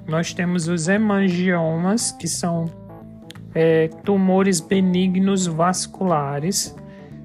Nós 0.07 0.33
temos 0.33 0.69
os 0.69 0.89
hemangiomas, 0.89 2.13
que 2.13 2.29
são 2.29 2.67
é, 3.55 3.89
tumores 4.05 4.61
benignos 4.61 5.47
vasculares, 5.47 6.75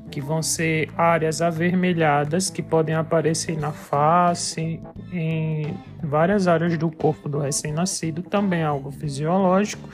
que 0.10 0.22
vão 0.22 0.42
ser 0.42 0.90
áreas 0.98 1.42
avermelhadas 1.42 2.50
que 2.50 2.62
podem 2.62 2.96
aparecer 2.96 3.58
na 3.58 3.72
face, 3.72 4.80
em 5.12 5.74
várias 6.02 6.48
áreas 6.48 6.78
do 6.78 6.90
corpo 6.90 7.28
do 7.28 7.40
recém-nascido, 7.40 8.24
também 8.24 8.62
é 8.62 8.66
algo 8.66 8.90
fisiológico. 8.92 9.88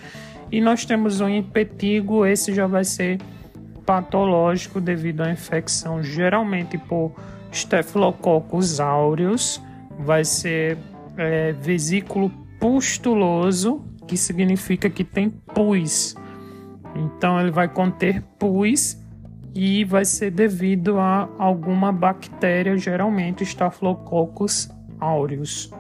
E 0.51 0.61
nós 0.61 0.85
temos 0.85 1.19
um 1.19 1.27
impetigo, 1.27 2.25
esse 2.25 2.53
já 2.53 2.67
vai 2.67 2.83
ser 2.83 3.17
patológico 3.85 4.79
devido 4.81 5.21
à 5.21 5.31
infecção, 5.31 6.01
geralmente 6.01 6.77
por 6.77 7.11
Staphylococcus 7.51 8.79
aureus, 8.79 9.61
vai 9.99 10.25
ser 10.25 10.77
é, 11.17 11.51
vesículo 11.53 12.29
pustuloso, 12.59 13.83
que 14.07 14.17
significa 14.17 14.89
que 14.89 15.03
tem 15.03 15.29
pus. 15.29 16.15
Então 16.95 17.39
ele 17.39 17.51
vai 17.51 17.67
conter 17.67 18.21
pus 18.39 18.97
e 19.53 19.83
vai 19.85 20.03
ser 20.05 20.31
devido 20.31 20.99
a 20.99 21.29
alguma 21.37 21.91
bactéria, 21.91 22.77
geralmente 22.77 23.43
Staphylococcus 23.43 24.69
aureus. 24.99 25.71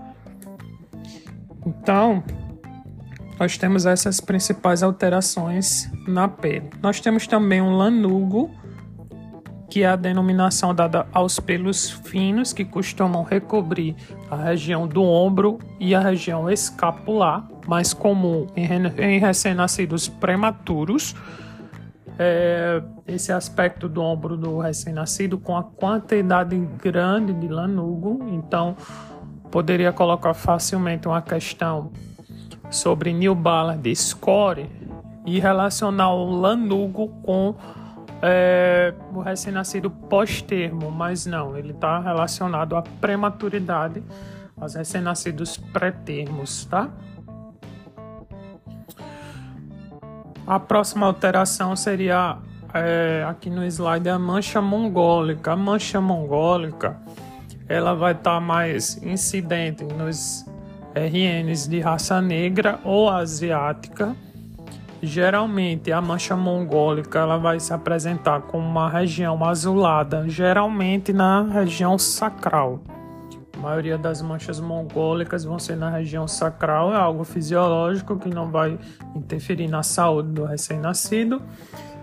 Então, 1.65 2.23
nós 3.43 3.57
temos 3.57 3.85
essas 3.85 4.21
principais 4.21 4.81
alterações 4.81 5.91
na 6.07 6.29
pele. 6.29 6.69
Nós 6.81 7.01
temos 7.01 7.27
também 7.27 7.61
um 7.61 7.75
lanugo, 7.75 8.49
que 9.69 9.83
é 9.83 9.87
a 9.87 9.97
denominação 9.97 10.73
dada 10.73 11.05
aos 11.11 11.41
pelos 11.41 11.91
finos 11.91 12.53
que 12.53 12.63
costumam 12.63 13.21
recobrir 13.21 13.97
a 14.31 14.37
região 14.37 14.87
do 14.87 15.03
ombro 15.03 15.59
e 15.77 15.93
a 15.93 15.99
região 15.99 16.49
escapular, 16.49 17.45
mais 17.67 17.93
comum 17.93 18.47
em 18.55 19.19
recém-nascidos 19.19 20.07
prematuros 20.07 21.13
é, 22.17 22.81
esse 23.05 23.33
aspecto 23.33 23.89
do 23.89 24.01
ombro 24.01 24.37
do 24.37 24.59
recém-nascido 24.59 25.37
com 25.37 25.57
a 25.57 25.63
quantidade 25.63 26.57
grande 26.81 27.33
de 27.33 27.49
lanugo, 27.49 28.25
então 28.31 28.77
poderia 29.51 29.91
colocar 29.91 30.33
facilmente 30.33 31.09
uma 31.09 31.21
questão 31.21 31.91
sobre 32.73 33.13
New 33.13 33.35
Ballard 33.35 33.95
score 33.95 34.69
e 35.25 35.39
relacionar 35.39 36.13
o 36.13 36.39
lanugo 36.39 37.09
com 37.23 37.55
é, 38.21 38.93
o 39.13 39.19
recém-nascido 39.19 39.89
pós-termo, 39.89 40.89
mas 40.89 41.25
não, 41.25 41.57
ele 41.57 41.71
está 41.71 41.99
relacionado 41.99 42.75
à 42.75 42.81
prematuridade, 42.81 44.03
aos 44.59 44.75
recém-nascidos 44.75 45.57
pré-termos, 45.57 46.65
tá? 46.65 46.89
A 50.45 50.59
próxima 50.59 51.05
alteração 51.05 51.75
seria 51.75 52.37
é, 52.73 53.25
aqui 53.27 53.49
no 53.49 53.63
slide 53.65 54.09
a 54.09 54.19
mancha 54.19 54.61
mongólica. 54.61 55.53
A 55.53 55.55
mancha 55.55 56.01
mongólica 56.01 56.97
ela 57.67 57.93
vai 57.93 58.11
estar 58.11 58.35
tá 58.35 58.39
mais 58.41 59.01
incidente 59.01 59.83
nos 59.85 60.45
RNs 60.95 61.67
de 61.67 61.79
raça 61.79 62.21
negra 62.21 62.79
ou 62.83 63.09
asiática. 63.09 64.15
Geralmente 65.01 65.91
a 65.91 65.99
mancha 65.99 66.35
mongólica 66.35 67.19
ela 67.19 67.37
vai 67.37 67.59
se 67.59 67.73
apresentar 67.73 68.43
como 68.43 68.65
uma 68.65 68.89
região 68.89 69.43
azulada, 69.43 70.27
geralmente 70.29 71.11
na 71.11 71.41
região 71.41 71.97
sacral. 71.97 72.79
A 73.57 73.59
maioria 73.59 73.97
das 73.97 74.21
manchas 74.21 74.59
mongólicas 74.59 75.43
vão 75.43 75.59
ser 75.59 75.75
na 75.75 75.89
região 75.89 76.27
sacral, 76.27 76.93
é 76.93 76.97
algo 76.97 77.23
fisiológico 77.23 78.17
que 78.17 78.29
não 78.29 78.49
vai 78.49 78.79
interferir 79.15 79.67
na 79.67 79.83
saúde 79.83 80.29
do 80.29 80.45
recém-nascido. 80.45 81.41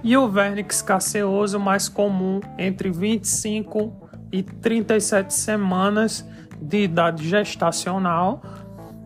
E 0.02 0.16
o 0.16 0.28
vernix 0.28 0.80
caseoso 0.80 1.58
mais 1.58 1.88
comum 1.88 2.40
entre 2.58 2.90
25 2.90 3.92
e 4.32 4.42
37 4.42 5.34
semanas 5.34 6.24
de 6.60 6.84
idade 6.84 7.28
gestacional. 7.28 8.42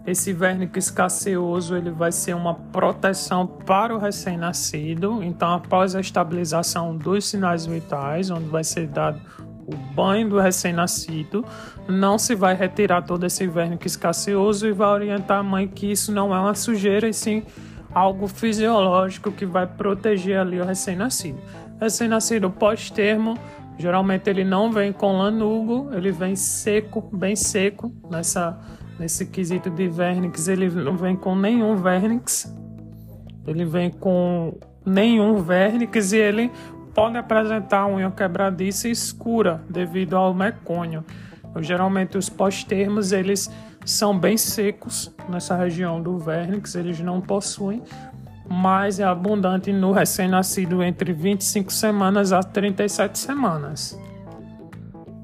Esse 0.07 0.35
vernix 0.35 0.90
caseoso 0.90 1.75
ele 1.77 1.90
vai 1.90 2.12
ser 2.12 2.35
uma 2.35 2.55
proteção 2.55 3.47
para 3.47 3.95
o 3.95 3.99
recém-nascido. 3.99 5.23
Então, 5.23 5.55
após 5.55 5.97
a 5.97 6.01
estabilização 6.01 6.95
dos 6.95 7.25
sinais 7.25 7.64
vitais, 7.64 8.31
onde 8.31 8.47
vai 8.47 8.62
ser 8.62 8.87
dado 8.87 9.19
o 9.67 9.75
banho 9.95 10.29
do 10.29 10.38
recém-nascido, 10.38 11.43
não 11.88 12.19
se 12.19 12.35
vai 12.35 12.55
retirar 12.55 13.03
todo 13.03 13.25
esse 13.25 13.47
vernix 13.47 13.87
escasseoso 13.87 14.67
e 14.67 14.73
vai 14.73 14.88
orientar 14.88 15.38
a 15.38 15.43
mãe 15.43 15.67
que 15.67 15.90
isso 15.90 16.12
não 16.12 16.35
é 16.35 16.38
uma 16.38 16.55
sujeira 16.55 17.09
e 17.09 17.14
sim 17.14 17.43
algo 17.95 18.27
fisiológico 18.27 19.33
que 19.33 19.47
vai 19.47 19.67
proteger 19.67 20.38
ali 20.38 20.61
o 20.61 20.64
recém-nascido. 20.64 21.38
Recém-nascido 21.81 22.51
pós-termo, 22.51 23.38
geralmente 23.79 24.29
ele 24.29 24.45
não 24.45 24.71
vem 24.71 24.93
com 24.93 25.19
lanugo, 25.19 25.90
ele 25.95 26.11
vem 26.12 26.37
seco, 26.37 27.01
bem 27.12 27.35
seco 27.35 27.90
nessa 28.11 28.59
nesse 28.98 29.26
quesito 29.26 29.70
de 29.70 29.88
vernix, 29.88 30.48
ele 30.48 30.68
não 30.70 30.96
vem 30.96 31.16
com 31.16 31.35
nenhum 31.35 31.76
vernix. 31.76 32.52
Ele 33.46 33.64
vem 33.64 33.90
com 33.90 34.59
nenhum 34.85 35.37
vernix 35.42 36.12
e 36.12 36.18
ele 36.18 36.50
pode 36.94 37.16
apresentar 37.16 37.87
unha 37.87 38.11
quebradiça 38.11 38.88
escura 38.88 39.62
devido 39.68 40.16
ao 40.16 40.33
mecônio. 40.33 41.04
Geralmente 41.61 42.16
os 42.16 42.28
pós-termos 42.28 43.12
eles 43.12 43.50
são 43.85 44.18
bem 44.18 44.37
secos 44.37 45.14
nessa 45.28 45.57
região 45.57 46.02
do 46.02 46.18
vernix, 46.18 46.74
eles 46.74 47.00
não 47.00 47.20
possuem, 47.20 47.83
mas 48.48 48.98
é 48.98 49.04
abundante 49.04 49.72
no 49.72 49.92
recém-nascido 49.92 50.83
entre 50.83 51.12
25 51.12 51.72
semanas 51.72 52.33
a 52.33 52.42
37 52.42 53.18
semanas. 53.18 54.00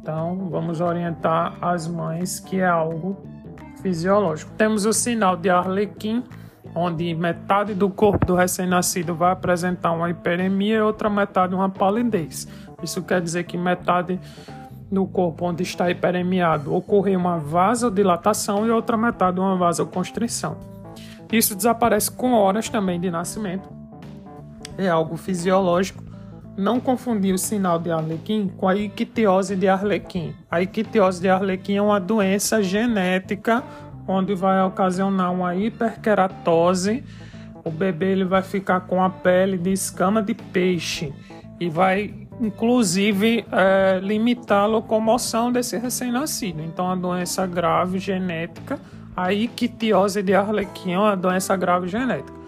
Então, 0.00 0.48
vamos 0.50 0.80
orientar 0.80 1.56
as 1.61 1.87
mães 1.87 2.40
que 2.40 2.61
é 2.61 2.66
algo 2.66 3.30
fisiológico. 3.81 4.53
Temos 4.57 4.85
o 4.85 4.93
sinal 4.93 5.37
de 5.37 5.51
Arlequim, 5.51 6.23
onde 6.75 7.14
metade 7.14 7.75
do 7.75 7.90
corpo 7.90 8.27
do 8.27 8.35
recém-nascido 8.35 9.14
vai 9.14 9.33
apresentar 9.33 9.93
uma 9.93 10.11
hiperemia 10.11 10.77
e 10.77 10.81
outra 10.81 11.11
metade 11.11 11.55
uma 11.55 11.69
palidez. 11.69 12.47
Isso 12.83 13.03
quer 13.03 13.21
dizer 13.21 13.45
que 13.45 13.57
metade 13.57 14.19
do 14.90 15.07
corpo 15.07 15.47
onde 15.47 15.62
está 15.62 15.90
hiperemiado 15.90 16.75
ocorreu 16.75 17.19
uma 17.19 17.38
vasodilatação 17.38 18.66
e 18.66 18.71
outra 18.71 18.97
metade 18.97 19.38
uma 19.38 19.57
vasoconstrição. 19.57 20.57
Isso 21.31 21.55
desaparece 21.55 22.11
com 22.11 22.33
horas 22.33 22.69
também 22.69 22.99
de 22.99 23.11
nascimento. 23.11 23.69
É 24.77 24.88
algo 24.88 25.16
fisiológico. 25.16 26.03
Não 26.61 26.79
confundir 26.79 27.33
o 27.33 27.38
sinal 27.38 27.79
de 27.79 27.90
Arlequim 27.90 28.46
com 28.46 28.68
a 28.68 28.77
ictiose 28.77 29.57
de 29.57 29.66
Arlequim. 29.66 30.35
A 30.51 30.61
ictiose 30.61 31.18
de 31.18 31.27
Arlequim 31.31 31.77
é 31.77 31.83
uma 31.83 31.99
doença 31.99 32.62
genética 32.62 33.64
onde 34.07 34.35
vai 34.35 34.62
ocasionar 34.62 35.33
uma 35.33 35.57
hiperkeratose. 35.57 37.03
O 37.64 37.70
bebê 37.70 38.12
ele 38.12 38.27
vai 38.27 38.42
ficar 38.42 38.81
com 38.81 39.03
a 39.03 39.09
pele 39.09 39.57
de 39.57 39.73
escama 39.73 40.23
de 40.23 40.35
peixe 40.35 41.14
e 41.59 41.70
vai 41.70 42.29
inclusive 42.38 43.42
é, 43.51 43.99
limitar 44.03 44.64
a 44.64 44.66
locomoção 44.66 45.51
desse 45.51 45.79
recém-nascido. 45.79 46.61
Então, 46.61 46.90
a 46.90 46.94
doença 46.94 47.46
grave 47.46 47.99
genética, 47.99 48.79
a 49.16 49.33
ictiose 49.33 50.23
de 50.23 50.35
Arlequim 50.35 50.92
é 50.92 50.99
uma 50.99 51.16
doença 51.16 51.57
grave 51.57 51.88
genética, 51.88 52.38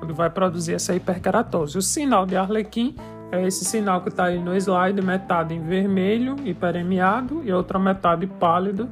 onde 0.00 0.12
vai 0.12 0.30
produzir 0.30 0.74
essa 0.74 0.94
hiperkeratose. 0.94 1.76
O 1.76 1.82
sinal 1.82 2.24
de 2.24 2.36
Arlequim 2.36 2.94
é 3.32 3.46
esse 3.46 3.64
sinal 3.64 4.02
que 4.02 4.08
está 4.08 4.24
aí 4.24 4.38
no 4.38 4.54
slide, 4.56 5.00
metade 5.00 5.54
em 5.54 5.60
vermelho, 5.60 6.36
hiperemiado, 6.44 7.42
e 7.44 7.52
outra 7.52 7.78
metade 7.78 8.26
pálido, 8.26 8.88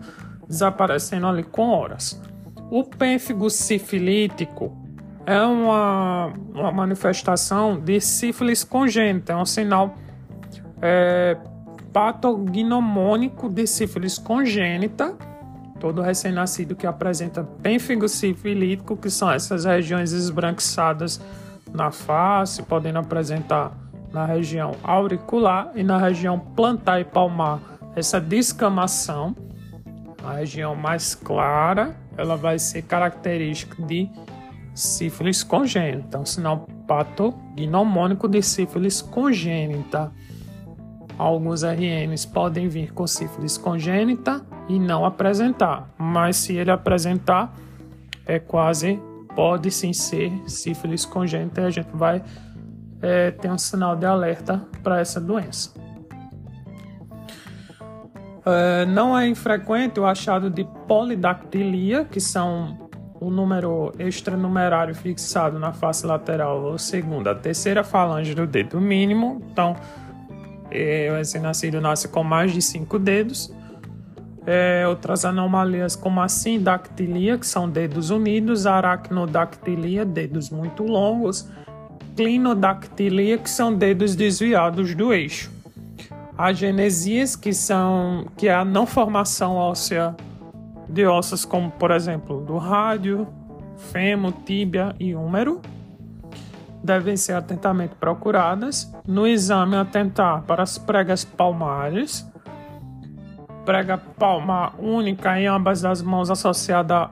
desaparecendo 0.47 1.27
ali 1.27 1.43
com 1.43 1.71
horas. 1.71 2.21
O 2.71 2.85
pênfigo 2.85 3.51
sifilítico 3.51 4.77
é 5.27 5.41
uma, 5.41 6.33
uma 6.55 6.73
manifestação 6.73 7.79
de 7.81 8.01
sífilis 8.01 8.63
congênita, 8.63 9.33
é 9.33 9.37
um 9.37 9.45
sinal 9.45 9.95
é, 10.81 11.37
patognomônico 11.93 13.49
de 13.49 13.67
sífilis 13.67 14.19
congênita, 14.19 15.17
todo 15.81 16.01
recém-nascido 16.01 16.77
que 16.77 16.87
apresenta 16.87 17.43
pênfigo 17.43 18.09
sifilítico, 18.09 18.97
que 18.97 19.11
são 19.11 19.31
essas 19.31 19.65
regiões 19.65 20.13
esbranquiçadas 20.13 21.21
na 21.73 21.91
face, 21.91 22.63
podendo 22.63 22.99
apresentar 22.99 23.88
na 24.13 24.25
região 24.25 24.73
auricular 24.83 25.73
e 25.75 25.83
na 25.83 25.99
região 25.99 26.39
plantar 26.39 27.01
e 27.01 27.05
palmar 27.05 27.61
essa 27.95 28.21
descamação 28.21 29.35
a 30.25 30.35
região 30.35 30.75
mais 30.75 31.15
clara, 31.15 31.97
ela 32.17 32.37
vai 32.37 32.59
ser 32.59 32.83
característica 32.83 33.83
de 33.83 34.11
sífilis 34.75 35.43
congênita, 35.43 36.19
um 36.19 36.27
sinal 36.27 36.69
patognomônico 36.87 38.29
de 38.29 38.43
sífilis 38.43 39.01
congênita. 39.01 40.13
Alguns 41.17 41.63
RNs 41.63 42.27
podem 42.27 42.69
vir 42.69 42.93
com 42.93 43.07
sífilis 43.07 43.57
congênita 43.59 44.45
e 44.69 44.79
não 44.79 45.05
apresentar, 45.05 45.89
mas 45.99 46.37
se 46.37 46.55
ele 46.55 46.71
apresentar, 46.71 47.53
é 48.27 48.39
quase, 48.39 49.01
pode 49.35 49.71
sim 49.71 49.93
ser 49.93 50.31
sífilis 50.47 51.05
congênita 51.05 51.63
e 51.63 51.65
a 51.65 51.71
gente 51.71 51.91
vai 51.93 52.23
é, 53.03 53.31
ter 53.31 53.51
um 53.51 53.59
sinal 53.59 53.97
de 53.97 54.07
alerta 54.07 54.63
para 54.83 55.01
essa 55.01 55.21
doença. 55.21 55.73
É, 58.45 58.87
não 58.87 59.17
é 59.17 59.29
infrequente 59.29 60.01
o 60.01 60.07
achado 60.07 60.49
de 60.49 60.65
polidactilia, 60.87 62.05
que 62.05 62.21
são 62.21 62.89
o 63.21 63.31
número 63.31 63.93
extranumerário 63.99 64.95
fixado 64.95 65.59
na 65.59 65.73
face 65.73 66.07
lateral 66.07 66.63
ou 66.63 66.79
segunda, 66.79 67.33
a 67.33 67.35
terceira 67.35 67.83
falange 67.83 68.35
do 68.35 68.47
dedo 68.47 68.81
mínimo. 68.81 69.43
Então, 69.51 69.77
é, 70.71 71.09
o 71.11 71.17
recém-nascido 71.17 71.81
nasce 71.81 72.09
com 72.09 72.23
mais 72.23 72.53
de 72.53 72.63
cinco 72.63 72.99
dedos. 72.99 73.53
É, 74.47 74.87
outras 74.89 75.27
anomalias 75.27 75.95
como 75.95 76.21
a 76.23 76.29
sindactilia, 76.29 77.37
que 77.37 77.47
são 77.47 77.69
dedos 77.69 78.09
unidos, 78.09 78.67
aracnodactilia, 78.67 80.07
dedos 80.07 80.49
muito 80.49 80.85
longos, 80.85 81.51
clinodactilia, 82.19 83.39
que 83.39 83.49
são 83.49 83.73
dedos 83.73 84.17
desviados 84.17 84.93
do 84.93 85.13
eixo. 85.13 85.53
Agenesias, 86.37 87.37
que 87.37 87.53
são 87.53 88.27
que 88.37 88.49
é 88.49 88.55
a 88.55 88.65
não 88.65 88.85
formação 88.85 89.55
óssea 89.55 90.17
de 90.89 91.07
ossos 91.07 91.45
como, 91.45 91.71
por 91.71 91.93
exemplo, 91.93 92.41
do 92.41 92.59
rádio, 92.59 93.25
fêmur, 93.93 94.33
tíbia 94.45 94.97
e 94.99 95.15
húmero, 95.15 95.63
devem 96.83 97.17
ser 97.17 97.35
atentamente 97.35 97.95
procuradas. 97.95 98.93
No 99.07 99.25
exame, 99.25 99.77
atentar 99.77 100.43
para 100.43 100.65
as 100.65 100.77
pregas 100.77 101.25
palmares, 101.25 102.27
prega 103.65 103.97
palmar 103.97 104.75
única 104.77 105.39
em 105.39 105.47
ambas 105.47 105.85
as 105.85 106.03
mãos 106.03 106.31
associada 106.31 107.11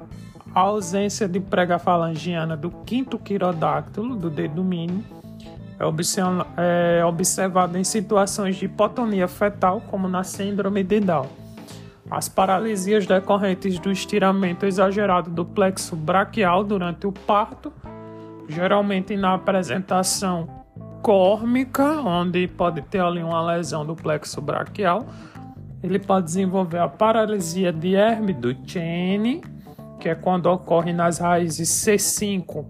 à 0.56 0.60
ausência 0.60 1.28
de 1.28 1.38
prega 1.38 1.78
falangiana 1.78 2.56
do 2.56 2.70
quinto 2.70 3.18
quirodáctilo, 3.18 4.16
do 4.16 4.30
dedo 4.30 4.64
mínimo, 4.64 5.04
é, 6.56 7.00
é 7.00 7.04
observado 7.04 7.76
em 7.76 7.84
situações 7.84 8.56
de 8.56 8.64
hipotonia 8.64 9.28
fetal, 9.28 9.82
como 9.90 10.08
na 10.08 10.24
síndrome 10.24 10.82
de 10.82 10.98
Down. 10.98 11.26
As 12.10 12.26
paralisias 12.26 13.04
decorrentes 13.04 13.78
do 13.78 13.92
estiramento 13.92 14.64
exagerado 14.64 15.28
do 15.28 15.44
plexo 15.44 15.94
braquial 15.94 16.64
durante 16.64 17.06
o 17.06 17.12
parto, 17.12 17.70
geralmente 18.48 19.14
na 19.14 19.34
apresentação 19.34 20.48
córmica, 21.02 22.00
onde 22.00 22.48
pode 22.48 22.80
ter 22.80 23.00
ali 23.00 23.22
uma 23.22 23.44
lesão 23.44 23.84
do 23.84 23.94
plexo 23.94 24.40
braquial, 24.40 25.04
ele 25.82 25.98
pode 25.98 26.24
desenvolver 26.24 26.78
a 26.78 26.88
paralisia 26.88 27.70
de 27.70 27.94
Herbe 27.94 28.32
do 28.32 28.56
Chene, 28.66 29.42
que 30.06 30.10
é 30.10 30.14
quando 30.14 30.46
ocorre 30.46 30.92
nas 30.92 31.18
raízes 31.18 31.68
C5 31.68 32.64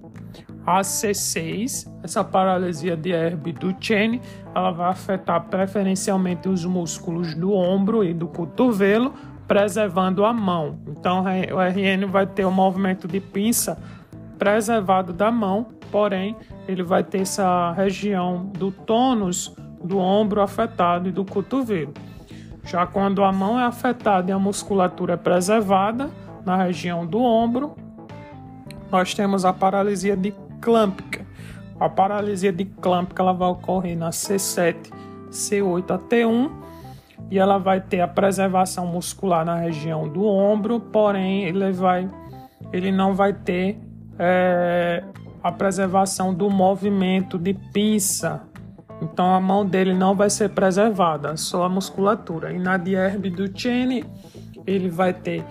a 0.66 0.80
C6, 0.80 1.86
essa 2.02 2.24
paralisia 2.24 2.96
de 2.96 3.10
Herbe 3.10 3.52
do 3.52 3.76
Chene, 3.78 4.22
ela 4.54 4.70
vai 4.70 4.88
afetar 4.88 5.44
preferencialmente 5.44 6.48
os 6.48 6.64
músculos 6.64 7.34
do 7.34 7.52
ombro 7.52 8.02
e 8.02 8.14
do 8.14 8.26
cotovelo, 8.26 9.12
preservando 9.46 10.24
a 10.24 10.32
mão. 10.32 10.78
Então 10.88 11.24
o 11.24 11.60
RN 11.60 12.06
vai 12.10 12.26
ter 12.26 12.46
o 12.46 12.50
movimento 12.50 13.06
de 13.06 13.20
pinça 13.20 13.78
preservado 14.38 15.12
da 15.12 15.30
mão, 15.30 15.66
porém 15.92 16.34
ele 16.66 16.82
vai 16.82 17.04
ter 17.04 17.20
essa 17.20 17.72
região 17.72 18.46
do 18.46 18.72
tônus 18.72 19.54
do 19.84 19.98
ombro 19.98 20.40
afetado 20.40 21.10
e 21.10 21.12
do 21.12 21.22
cotovelo. 21.22 21.92
Já 22.64 22.86
quando 22.86 23.22
a 23.22 23.30
mão 23.30 23.60
é 23.60 23.64
afetada 23.64 24.30
e 24.30 24.32
a 24.32 24.38
musculatura 24.38 25.12
é 25.14 25.16
preservada 25.18 26.10
na 26.46 26.56
região 26.56 27.04
do 27.04 27.20
ombro, 27.20 27.74
nós 28.90 29.12
temos 29.12 29.44
a 29.44 29.52
paralisia 29.52 30.16
de 30.16 30.32
clâmpica. 30.60 31.26
A 31.78 31.88
paralisia 31.88 32.52
de 32.52 32.64
clâmpica 32.64 33.22
ela 33.22 33.32
vai 33.32 33.48
ocorrer 33.48 33.98
na 33.98 34.10
C7, 34.10 34.76
C8 35.30 35.90
a 35.90 35.98
T1 35.98 36.50
e 37.30 37.38
ela 37.38 37.58
vai 37.58 37.80
ter 37.80 38.00
a 38.00 38.08
preservação 38.08 38.86
muscular 38.86 39.44
na 39.44 39.56
região 39.56 40.08
do 40.08 40.24
ombro, 40.24 40.78
porém 40.78 41.44
ele 41.44 41.72
vai, 41.72 42.08
ele 42.72 42.92
não 42.92 43.14
vai 43.14 43.32
ter 43.32 43.78
é, 44.18 45.02
a 45.42 45.50
preservação 45.50 46.32
do 46.32 46.48
movimento 46.48 47.36
de 47.38 47.52
pinça. 47.52 48.42
Então 49.02 49.34
a 49.34 49.40
mão 49.40 49.66
dele 49.66 49.92
não 49.92 50.14
vai 50.14 50.30
ser 50.30 50.50
preservada, 50.50 51.36
só 51.36 51.64
a 51.64 51.68
musculatura. 51.68 52.52
E 52.52 52.58
na 52.58 52.76
Dierbe 52.76 53.28
do 53.28 53.50
Chene 53.58 54.04
ele 54.66 54.88
vai 54.88 55.12
ter 55.12 55.44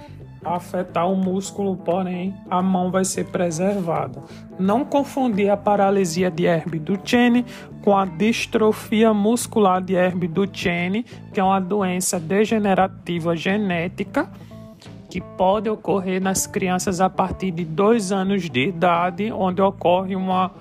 afetar 0.45 1.09
o 1.09 1.15
músculo, 1.15 1.75
porém 1.75 2.35
a 2.49 2.61
mão 2.61 2.91
vai 2.91 3.03
ser 3.03 3.25
preservada. 3.25 4.23
Não 4.59 4.85
confundir 4.85 5.49
a 5.49 5.57
paralisia 5.57 6.29
de 6.29 6.45
Herbe 6.45 6.79
Duchenne 6.79 7.45
com 7.83 7.97
a 7.97 8.05
distrofia 8.05 9.13
muscular 9.13 9.81
de 9.81 9.95
Herbe 9.95 10.27
Duchenne, 10.27 11.03
que 11.33 11.39
é 11.39 11.43
uma 11.43 11.59
doença 11.59 12.19
degenerativa 12.19 13.35
genética 13.35 14.29
que 15.09 15.21
pode 15.21 15.69
ocorrer 15.69 16.21
nas 16.21 16.45
crianças 16.45 16.99
a 16.99 17.09
partir 17.09 17.51
de 17.51 17.63
dois 17.63 18.11
anos 18.11 18.49
de 18.49 18.67
idade, 18.67 19.31
onde 19.31 19.61
ocorre 19.61 20.15
uma 20.15 20.51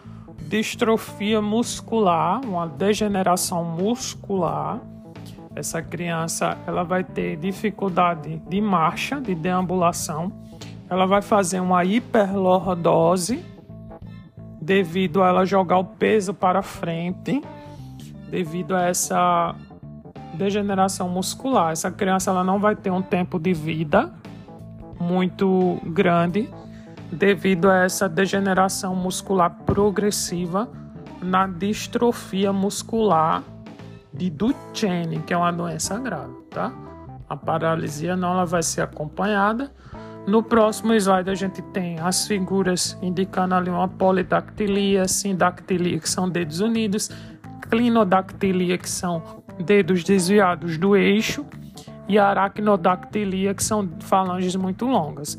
distrofia 0.48 1.42
muscular, 1.42 2.40
uma 2.44 2.66
degeneração 2.66 3.64
muscular 3.64 4.80
essa 5.54 5.80
criança 5.80 6.58
ela 6.66 6.82
vai 6.82 7.04
ter 7.04 7.36
dificuldade 7.36 8.42
de 8.48 8.60
marcha, 8.60 9.20
de 9.20 9.34
deambulação, 9.34 10.32
ela 10.88 11.06
vai 11.06 11.22
fazer 11.22 11.60
uma 11.60 11.84
hiperlordose 11.84 13.44
devido 14.60 15.22
a 15.22 15.28
ela 15.28 15.44
jogar 15.44 15.78
o 15.78 15.84
peso 15.84 16.32
para 16.34 16.62
frente, 16.62 17.42
devido 18.30 18.74
a 18.74 18.82
essa 18.82 19.54
degeneração 20.34 21.08
muscular. 21.08 21.72
Essa 21.72 21.90
criança 21.90 22.30
ela 22.30 22.42
não 22.42 22.58
vai 22.58 22.74
ter 22.74 22.90
um 22.90 23.02
tempo 23.02 23.38
de 23.38 23.52
vida 23.52 24.12
muito 24.98 25.78
grande 25.84 26.48
devido 27.12 27.70
a 27.70 27.84
essa 27.84 28.08
degeneração 28.08 28.96
muscular 28.96 29.50
progressiva 29.64 30.68
na 31.22 31.46
distrofia 31.46 32.52
muscular 32.52 33.42
de 34.14 34.30
Duchenne, 34.30 35.20
que 35.20 35.34
é 35.34 35.36
uma 35.36 35.52
doença 35.52 35.98
grave, 35.98 36.34
tá? 36.50 36.72
A 37.28 37.36
paralisia 37.36 38.16
não 38.16 38.32
ela 38.32 38.46
vai 38.46 38.62
ser 38.62 38.82
acompanhada. 38.82 39.72
No 40.26 40.42
próximo 40.42 40.94
slide 40.94 41.28
a 41.28 41.34
gente 41.34 41.60
tem 41.60 41.98
as 41.98 42.26
figuras 42.26 42.96
indicando 43.02 43.54
ali 43.54 43.68
uma 43.68 43.88
polidactilia, 43.88 45.06
sindactilia, 45.08 45.98
que 45.98 46.08
são 46.08 46.28
dedos 46.28 46.60
unidos, 46.60 47.10
clinodactilia, 47.68 48.78
que 48.78 48.88
são 48.88 49.22
dedos 49.58 50.04
desviados 50.04 50.78
do 50.78 50.96
eixo, 50.96 51.44
e 52.08 52.18
aracnodactilia, 52.18 53.54
que 53.54 53.64
são 53.64 53.88
falanges 54.00 54.54
muito 54.56 54.86
longas. 54.86 55.38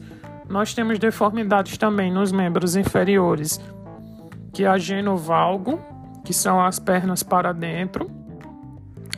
Nós 0.49 0.73
temos 0.73 0.99
deformidades 0.99 1.77
também 1.77 2.11
nos 2.11 2.31
membros 2.31 2.75
inferiores, 2.75 3.59
que 4.53 4.63
é 4.63 4.67
a 4.67 4.77
genovalgo, 4.77 5.79
que 6.23 6.33
são 6.33 6.61
as 6.61 6.79
pernas 6.79 7.23
para 7.23 7.53
dentro, 7.53 8.09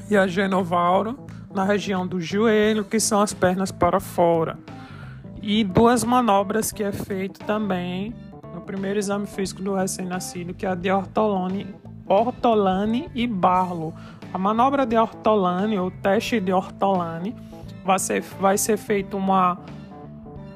e 0.10 0.18
a 0.18 0.28
genovauro 0.28 1.18
na 1.54 1.64
região 1.64 2.06
do 2.06 2.20
joelho, 2.20 2.84
que 2.84 3.00
são 3.00 3.22
as 3.22 3.34
pernas 3.34 3.72
para 3.72 4.00
fora. 4.00 4.58
E 5.42 5.64
duas 5.64 6.04
manobras 6.04 6.72
que 6.72 6.84
é 6.84 6.92
feito 6.92 7.40
também 7.46 8.14
no 8.54 8.62
primeiro 8.62 9.00
exame 9.00 9.28
físico 9.28 9.62
do 9.62 9.76
recém-nascido, 9.76 10.54
que 10.54 10.66
é 10.66 10.70
a 10.70 10.76
de 10.76 10.92
ortolane, 10.92 11.68
ortolane 12.08 13.10
e 13.14 13.28
Barlow. 13.28 13.94
A 14.34 14.38
manobra 14.38 14.86
de 14.86 14.98
ortolane, 14.98 15.78
ou 15.78 15.90
teste 15.90 16.40
de 16.40 16.52
ortolane, 16.52 17.36
vai 17.86 18.00
ser, 18.00 18.22
vai 18.40 18.58
ser 18.58 18.78
feita 18.78 19.16
uma 19.16 19.58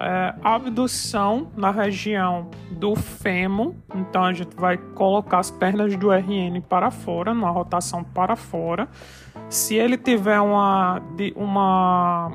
é, 0.01 0.33
abdução 0.43 1.51
na 1.55 1.69
região 1.69 2.49
do 2.71 2.95
fêmur. 2.95 3.73
Então 3.95 4.23
a 4.23 4.33
gente 4.33 4.55
vai 4.55 4.77
colocar 4.77 5.39
as 5.39 5.51
pernas 5.51 5.95
do 5.95 6.11
RN 6.11 6.59
para 6.67 6.89
fora, 6.89 7.33
numa 7.33 7.51
rotação 7.51 8.03
para 8.03 8.35
fora. 8.35 8.89
Se 9.49 9.75
ele 9.75 9.97
tiver 9.97 10.39
uma, 10.39 11.01
uma 11.35 12.31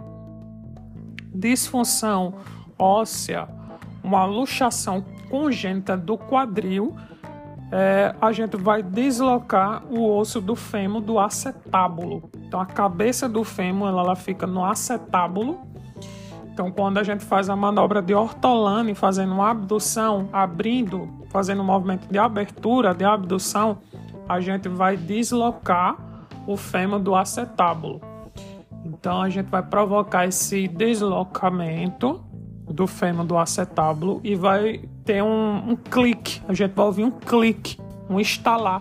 disfunção 1.35 2.35
óssea, 2.79 3.49
uma 4.03 4.25
luxação 4.25 5.05
congênita 5.29 5.97
do 5.97 6.17
quadril, 6.17 6.95
é, 7.73 8.15
a 8.21 8.31
gente 8.31 8.57
vai 8.57 8.81
deslocar 8.81 9.85
o 9.91 10.17
osso 10.17 10.41
do 10.41 10.55
fêmur 10.55 11.01
do 11.01 11.19
acetábulo. 11.19 12.31
Então 12.47 12.61
a 12.61 12.67
cabeça 12.67 13.29
do 13.29 13.43
fêmur 13.43 13.89
ela, 13.89 14.03
ela 14.03 14.17
fica 14.17 14.47
no 14.47 14.65
acetábulo 14.65 15.67
então, 16.57 16.71
quando 16.71 16.97
a 16.97 17.03
gente 17.03 17.23
faz 17.23 17.51
a 17.51 17.55
manobra 17.55 18.01
de 18.01 18.15
ortolane, 18.15 18.95
fazendo 18.95 19.35
uma 19.35 19.51
abdução, 19.51 20.31
abrindo, 20.33 21.07
fazendo 21.29 21.61
um 21.61 21.67
movimento 21.67 22.11
de 22.11 22.19
abertura, 22.19 22.95
de 22.95 23.05
abdução, 23.05 23.77
a 24.27 24.41
gente 24.41 24.67
vai 24.67 24.97
deslocar 24.97 25.99
o 26.47 26.57
fêmur 26.57 26.99
do 26.99 27.15
acetábulo. 27.15 28.01
Então, 28.87 29.21
a 29.21 29.29
gente 29.29 29.51
vai 29.51 29.63
provocar 29.63 30.27
esse 30.27 30.67
deslocamento 30.67 32.25
do 32.65 32.87
fêmur 32.87 33.27
do 33.27 33.37
acetábulo 33.37 34.23
e 34.25 34.35
vai 34.35 34.81
ter 35.05 35.23
um, 35.23 35.73
um 35.73 35.77
clique. 35.77 36.41
A 36.49 36.55
gente 36.55 36.73
vai 36.73 36.87
ouvir 36.87 37.05
um 37.05 37.11
clique, 37.11 37.79
um 38.09 38.19
estalar 38.19 38.81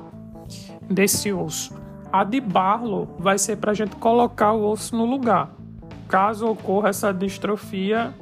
desse 0.89 1.33
osso. 1.33 1.75
A 2.09 2.23
de 2.23 2.39
Barlow 2.39 3.17
vai 3.19 3.37
ser 3.37 3.57
para 3.57 3.71
a 3.71 3.75
gente 3.75 3.97
colocar 3.97 4.53
o 4.53 4.65
osso 4.65 4.95
no 4.95 5.03
lugar. 5.03 5.64
Caso 6.07 6.47
ocorra 6.47 6.89
essa 6.89 7.13
distrofia, 7.13 8.13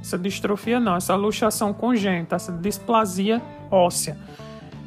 essa 0.00 0.18
distrofia 0.18 0.80
não, 0.80 0.96
essa 0.96 1.14
luxação 1.14 1.72
congênita, 1.72 2.36
essa 2.36 2.52
displasia 2.52 3.42
óssea. 3.70 4.16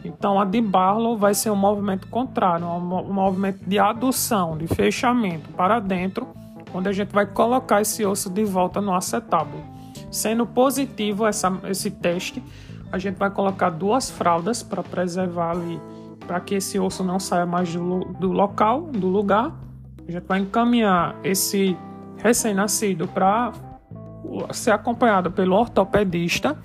Então 0.03 0.39
a 0.39 0.45
de 0.45 0.61
Barlow 0.61 1.17
vai 1.17 1.33
ser 1.33 1.51
um 1.51 1.55
movimento 1.55 2.07
contrário, 2.07 2.65
um 2.65 3.13
movimento 3.13 3.59
de 3.65 3.77
adução, 3.77 4.57
de 4.57 4.67
fechamento 4.67 5.49
para 5.49 5.79
dentro, 5.79 6.27
onde 6.73 6.87
a 6.87 6.91
gente 6.91 7.11
vai 7.11 7.25
colocar 7.25 7.81
esse 7.81 8.05
osso 8.05 8.29
de 8.29 8.43
volta 8.45 8.79
no 8.79 8.93
acetábulo. 8.93 9.63
Sendo 10.11 10.45
positivo 10.45 11.27
essa, 11.27 11.51
esse 11.65 11.91
teste, 11.91 12.41
a 12.91 12.97
gente 12.97 13.17
vai 13.17 13.29
colocar 13.29 13.69
duas 13.69 14.09
fraldas 14.09 14.63
para 14.63 14.81
preservar 14.81 15.51
ali, 15.51 15.79
para 16.25 16.39
que 16.39 16.55
esse 16.55 16.79
osso 16.79 17.03
não 17.03 17.19
saia 17.19 17.45
mais 17.45 17.73
do, 17.73 18.05
do 18.19 18.31
local, 18.31 18.83
do 18.83 19.07
lugar. 19.07 19.53
A 20.07 20.11
gente 20.11 20.25
vai 20.25 20.39
encaminhar 20.39 21.15
esse 21.23 21.77
recém-nascido 22.21 23.07
para 23.07 23.51
ser 24.51 24.71
acompanhado 24.71 25.31
pelo 25.31 25.55
ortopedista, 25.55 26.57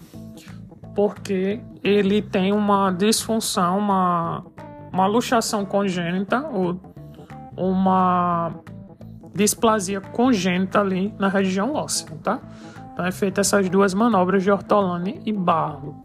porque 0.95 1.61
ele 1.83 2.23
tem 2.23 2.53
uma 2.53 2.91
disfunção, 2.91 3.79
uma, 3.79 4.45
uma 4.93 5.07
luxação 5.07 5.65
congênita 5.65 6.47
ou 6.49 6.81
uma 7.57 8.53
displasia 9.35 10.01
congênita 10.01 10.81
ali 10.81 11.13
na 11.19 11.29
região 11.29 11.75
óssea, 11.75 12.09
tá? 12.23 12.41
Então 12.93 13.05
é 13.05 13.11
feita 13.11 13.41
essas 13.41 13.69
duas 13.69 13.93
manobras 13.93 14.43
de 14.43 14.51
ortolane 14.51 15.21
e 15.27 15.33
barro. 15.33 16.01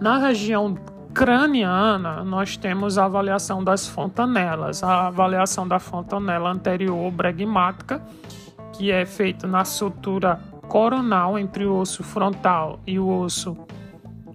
Na 0.00 0.18
região 0.18 0.74
craniana, 1.12 2.24
nós 2.24 2.56
temos 2.56 2.98
a 2.98 3.04
avaliação 3.04 3.62
das 3.62 3.86
fontanelas, 3.86 4.82
a 4.82 5.08
avaliação 5.08 5.68
da 5.68 5.78
fontanela 5.78 6.50
anterior 6.50 7.10
bregmática, 7.10 8.02
que 8.76 8.90
é 8.90 9.06
feita 9.06 9.46
na 9.46 9.64
sutura 9.64 10.38
coronal 10.68 11.38
entre 11.38 11.64
o 11.64 11.76
osso 11.76 12.02
frontal 12.02 12.80
e 12.86 12.98
o 12.98 13.08
osso 13.08 13.56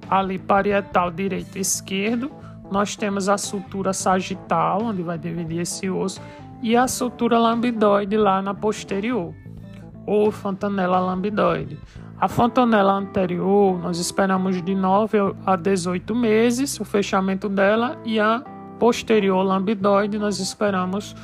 ali 0.09 0.39
parietal 0.39 1.11
direito 1.11 1.57
e 1.57 1.61
esquerdo. 1.61 2.31
Nós 2.71 2.95
temos 2.95 3.29
a 3.29 3.37
sutura 3.37 3.93
sagital, 3.93 4.83
onde 4.83 5.03
vai 5.03 5.17
dividir 5.17 5.61
esse 5.61 5.89
osso, 5.89 6.21
e 6.61 6.75
a 6.75 6.87
sutura 6.87 7.37
lambidoide 7.37 8.17
lá 8.17 8.41
na 8.41 8.53
posterior 8.53 9.33
ou 10.05 10.31
fontanela 10.31 10.99
lambidoide. 10.99 11.77
A 12.19 12.27
fontanela 12.27 12.93
anterior, 12.93 13.79
nós 13.79 13.97
esperamos 13.97 14.61
de 14.61 14.75
9 14.75 15.17
a 15.45 15.55
18 15.55 16.15
meses 16.15 16.79
o 16.79 16.85
fechamento 16.85 17.49
dela 17.49 17.99
e 18.05 18.19
a 18.19 18.43
posterior 18.79 19.43
lambidoide 19.43 20.17
nós 20.17 20.39
esperamos 20.39 21.15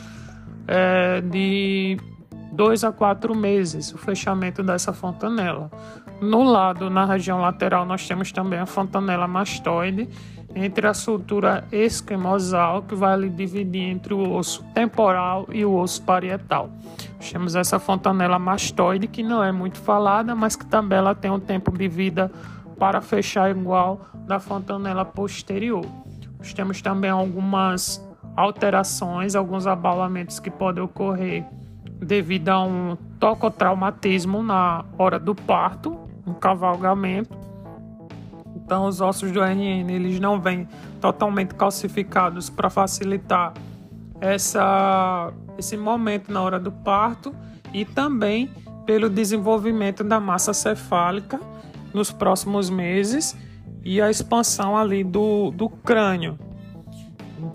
é, 0.67 1.21
de 1.21 1.97
2 2.51 2.83
a 2.83 2.91
4 2.91 3.35
meses 3.35 3.93
o 3.93 3.97
fechamento 3.97 4.63
dessa 4.63 4.93
fontanela. 4.93 5.69
No 6.21 6.43
lado, 6.43 6.89
na 6.89 7.05
região 7.05 7.39
lateral, 7.39 7.85
nós 7.85 8.07
temos 8.07 8.31
também 8.31 8.59
a 8.59 8.65
fontanela 8.65 9.27
mastoide, 9.27 10.09
entre 10.55 10.87
a 10.87 10.93
sutura 10.93 11.67
esquemosal, 11.71 12.81
que 12.81 12.95
vai 12.95 13.13
ali 13.13 13.29
dividir 13.29 13.83
entre 13.83 14.13
o 14.13 14.33
osso 14.33 14.63
temporal 14.73 15.47
e 15.51 15.63
o 15.63 15.75
osso 15.75 16.01
parietal. 16.01 16.69
Temos 17.31 17.55
essa 17.55 17.77
fontanela 17.77 18.39
mastoide, 18.39 19.07
que 19.07 19.21
não 19.21 19.43
é 19.43 19.51
muito 19.51 19.77
falada, 19.77 20.33
mas 20.33 20.55
que 20.55 20.65
também 20.65 20.97
ela 20.97 21.13
tem 21.13 21.29
um 21.29 21.39
tempo 21.39 21.71
de 21.71 21.87
vida 21.87 22.31
para 22.79 23.01
fechar 23.01 23.51
igual 23.51 24.01
da 24.25 24.39
fontanela 24.39 25.05
posterior. 25.05 25.85
Nós 26.39 26.53
temos 26.53 26.81
também 26.81 27.09
algumas 27.09 28.03
alterações, 28.35 29.35
alguns 29.35 29.67
abalamentos 29.67 30.39
que 30.39 30.49
podem 30.49 30.83
ocorrer 30.83 31.45
devido 31.99 32.49
a 32.49 32.63
um 32.63 32.95
tocotraumatismo 33.19 34.43
na 34.43 34.85
hora 34.97 35.19
do 35.19 35.33
parto, 35.33 35.97
um 36.25 36.33
cavalgamento. 36.33 37.37
Então, 38.55 38.85
os 38.85 39.01
ossos 39.01 39.31
do 39.31 39.41
RN 39.41 39.89
eles 39.89 40.19
não 40.19 40.39
vêm 40.39 40.67
totalmente 40.99 41.55
calcificados 41.55 42.49
para 42.49 42.69
facilitar 42.69 43.53
essa, 44.19 45.31
esse 45.57 45.77
momento 45.77 46.31
na 46.31 46.41
hora 46.41 46.59
do 46.59 46.71
parto 46.71 47.33
e 47.73 47.85
também 47.85 48.49
pelo 48.85 49.09
desenvolvimento 49.09 50.03
da 50.03 50.19
massa 50.19 50.53
cefálica 50.53 51.39
nos 51.93 52.11
próximos 52.11 52.69
meses 52.69 53.35
e 53.83 54.01
a 54.01 54.09
expansão 54.09 54.75
ali 54.77 55.03
do, 55.03 55.51
do 55.51 55.69
crânio. 55.69 56.37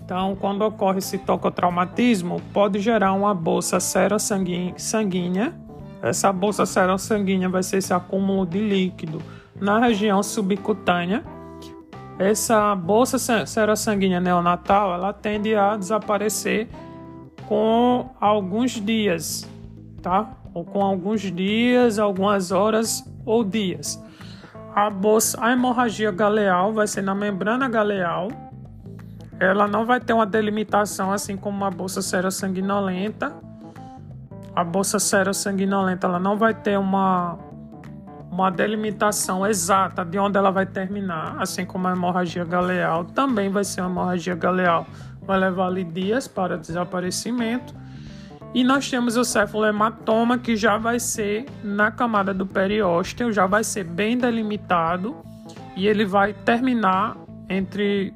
Então, 0.01 0.35
quando 0.35 0.63
ocorre 0.63 0.99
esse 0.99 1.17
tocotraumatismo, 1.17 2.41
pode 2.51 2.79
gerar 2.79 3.13
uma 3.13 3.33
bolsa 3.33 3.79
serossanguínea. 3.79 5.53
Essa 6.01 6.33
bolsa 6.33 6.65
serossanguínea 6.65 7.47
vai 7.47 7.63
ser 7.63 7.77
esse 7.77 7.93
acúmulo 7.93 8.45
de 8.45 8.59
líquido 8.59 9.21
na 9.59 9.79
região 9.79 10.23
subcutânea. 10.23 11.23
Essa 12.17 12.75
bolsa 12.75 13.45
serossanguínea 13.45 14.19
neonatal, 14.19 14.93
ela 14.93 15.13
tende 15.13 15.55
a 15.55 15.77
desaparecer 15.77 16.67
com 17.47 18.09
alguns 18.19 18.71
dias, 18.71 19.49
tá? 20.01 20.29
Ou 20.53 20.63
com 20.63 20.81
alguns 20.81 21.21
dias, 21.21 21.97
algumas 21.99 22.51
horas 22.51 23.03
ou 23.25 23.43
dias. 23.43 24.01
A 24.75 24.89
bolsa, 24.89 25.37
a 25.41 25.51
hemorragia 25.53 26.11
galeal 26.11 26.73
vai 26.73 26.87
ser 26.87 27.01
na 27.01 27.15
membrana 27.15 27.69
galeal, 27.69 28.27
ela 29.43 29.67
não 29.67 29.85
vai 29.85 29.99
ter 29.99 30.13
uma 30.13 30.25
delimitação 30.25 31.11
assim 31.11 31.35
como 31.37 31.57
uma 31.57 31.71
bolsa 31.71 32.01
serossanguinolenta. 32.01 33.33
A 34.55 34.63
bolsa 34.63 34.99
serossanguinolenta 34.99 36.07
ela 36.07 36.19
não 36.19 36.37
vai 36.37 36.53
ter 36.53 36.77
uma, 36.77 37.37
uma 38.31 38.49
delimitação 38.49 39.45
exata 39.45 40.03
de 40.03 40.17
onde 40.19 40.37
ela 40.37 40.51
vai 40.51 40.65
terminar, 40.65 41.35
assim 41.39 41.65
como 41.65 41.87
a 41.87 41.91
hemorragia 41.91 42.43
galeal 42.43 43.05
também 43.05 43.49
vai 43.49 43.63
ser 43.63 43.81
uma 43.81 43.89
hemorragia 43.89 44.35
galeal, 44.35 44.85
vai 45.21 45.39
levar 45.39 45.67
ali 45.67 45.83
dias 45.83 46.27
para 46.27 46.57
desaparecimento. 46.57 47.73
E 48.53 48.63
nós 48.63 48.87
temos 48.87 49.17
o 49.17 49.23
cefalohematoma 49.23 50.37
que 50.37 50.55
já 50.55 50.77
vai 50.77 50.99
ser 50.99 51.45
na 51.63 51.89
camada 51.89 52.33
do 52.33 52.45
periósteo, 52.45 53.31
já 53.31 53.47
vai 53.47 53.63
ser 53.63 53.83
bem 53.83 54.15
delimitado 54.15 55.15
e 55.75 55.87
ele 55.87 56.05
vai 56.05 56.33
terminar 56.33 57.17
entre 57.49 58.13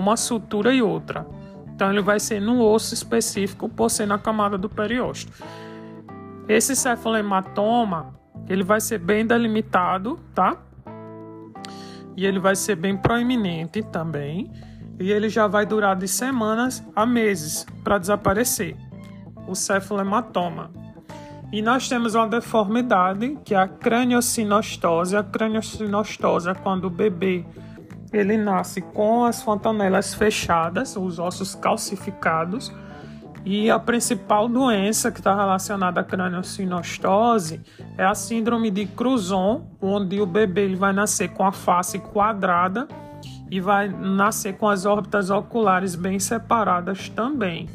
uma 0.00 0.16
sutura 0.16 0.74
e 0.74 0.82
outra. 0.82 1.26
Então 1.74 1.90
ele 1.90 2.02
vai 2.02 2.20
ser 2.20 2.40
no 2.40 2.60
osso 2.60 2.92
específico 2.92 3.68
por 3.68 3.90
ser 3.90 4.06
na 4.06 4.18
camada 4.18 4.58
do 4.58 4.68
periósteo. 4.68 5.32
Esse 6.48 6.74
cefalohematoma, 6.74 8.14
ele 8.48 8.64
vai 8.64 8.80
ser 8.80 8.98
bem 8.98 9.24
delimitado, 9.24 10.18
tá? 10.34 10.56
E 12.16 12.26
ele 12.26 12.38
vai 12.38 12.56
ser 12.56 12.76
bem 12.76 12.96
proeminente 12.96 13.82
também. 13.82 14.50
E 14.98 15.10
ele 15.10 15.28
já 15.28 15.46
vai 15.46 15.64
durar 15.64 15.96
de 15.96 16.06
semanas 16.06 16.84
a 16.94 17.06
meses 17.06 17.64
para 17.82 17.96
desaparecer. 17.96 18.76
O 19.46 19.54
cefalohematoma. 19.54 20.70
E 21.52 21.62
nós 21.62 21.88
temos 21.88 22.14
uma 22.14 22.28
deformidade, 22.28 23.38
que 23.44 23.54
é 23.54 23.58
a 23.58 23.66
craniosinostose. 23.66 25.16
A 25.16 25.22
craniosinostose 25.24 26.50
é 26.50 26.54
quando 26.54 26.84
o 26.84 26.90
bebê 26.90 27.44
ele 28.12 28.36
nasce 28.36 28.80
com 28.80 29.24
as 29.24 29.42
fontanelas 29.42 30.14
fechadas, 30.14 30.96
os 30.96 31.18
ossos 31.18 31.54
calcificados, 31.54 32.72
e 33.44 33.70
a 33.70 33.78
principal 33.78 34.48
doença 34.48 35.10
que 35.10 35.18
está 35.18 35.34
relacionada 35.34 36.00
à 36.00 36.04
craniosinostose 36.04 37.60
é 37.96 38.04
a 38.04 38.14
síndrome 38.14 38.70
de 38.70 38.84
Cruzon, 38.84 39.66
onde 39.80 40.20
o 40.20 40.26
bebê 40.26 40.64
ele 40.64 40.76
vai 40.76 40.92
nascer 40.92 41.28
com 41.28 41.44
a 41.44 41.52
face 41.52 41.98
quadrada 41.98 42.86
e 43.50 43.60
vai 43.60 43.88
nascer 43.88 44.56
com 44.58 44.68
as 44.68 44.84
órbitas 44.84 45.30
oculares 45.30 45.94
bem 45.94 46.18
separadas 46.18 47.08
também. 47.08 47.68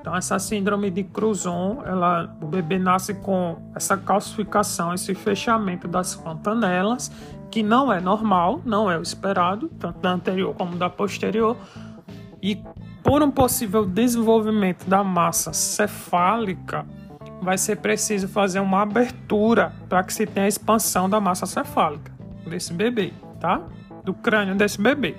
Então 0.00 0.14
essa 0.14 0.38
síndrome 0.38 0.88
de 0.88 1.02
Cruzon, 1.02 1.82
ela, 1.84 2.32
o 2.40 2.46
bebê 2.46 2.78
nasce 2.78 3.12
com 3.12 3.58
essa 3.74 3.96
calcificação, 3.96 4.94
esse 4.94 5.12
fechamento 5.16 5.88
das 5.88 6.14
fontanelas 6.14 7.10
que 7.50 7.62
não 7.62 7.92
é 7.92 8.00
normal, 8.00 8.60
não 8.64 8.90
é 8.90 8.98
o 8.98 9.02
esperado, 9.02 9.68
tanto 9.78 10.00
da 10.00 10.12
anterior 10.12 10.54
como 10.54 10.76
da 10.76 10.90
posterior, 10.90 11.56
e 12.42 12.60
por 13.02 13.22
um 13.22 13.30
possível 13.30 13.86
desenvolvimento 13.86 14.84
da 14.88 15.04
massa 15.04 15.52
cefálica, 15.52 16.84
vai 17.40 17.56
ser 17.56 17.76
preciso 17.76 18.28
fazer 18.28 18.60
uma 18.60 18.82
abertura 18.82 19.72
para 19.88 20.02
que 20.02 20.12
se 20.12 20.26
tenha 20.26 20.46
a 20.46 20.48
expansão 20.48 21.08
da 21.08 21.20
massa 21.20 21.46
cefálica 21.46 22.12
desse 22.46 22.72
bebê, 22.72 23.12
tá? 23.40 23.62
Do 24.04 24.14
crânio 24.14 24.54
desse 24.54 24.80
bebê. 24.80 25.14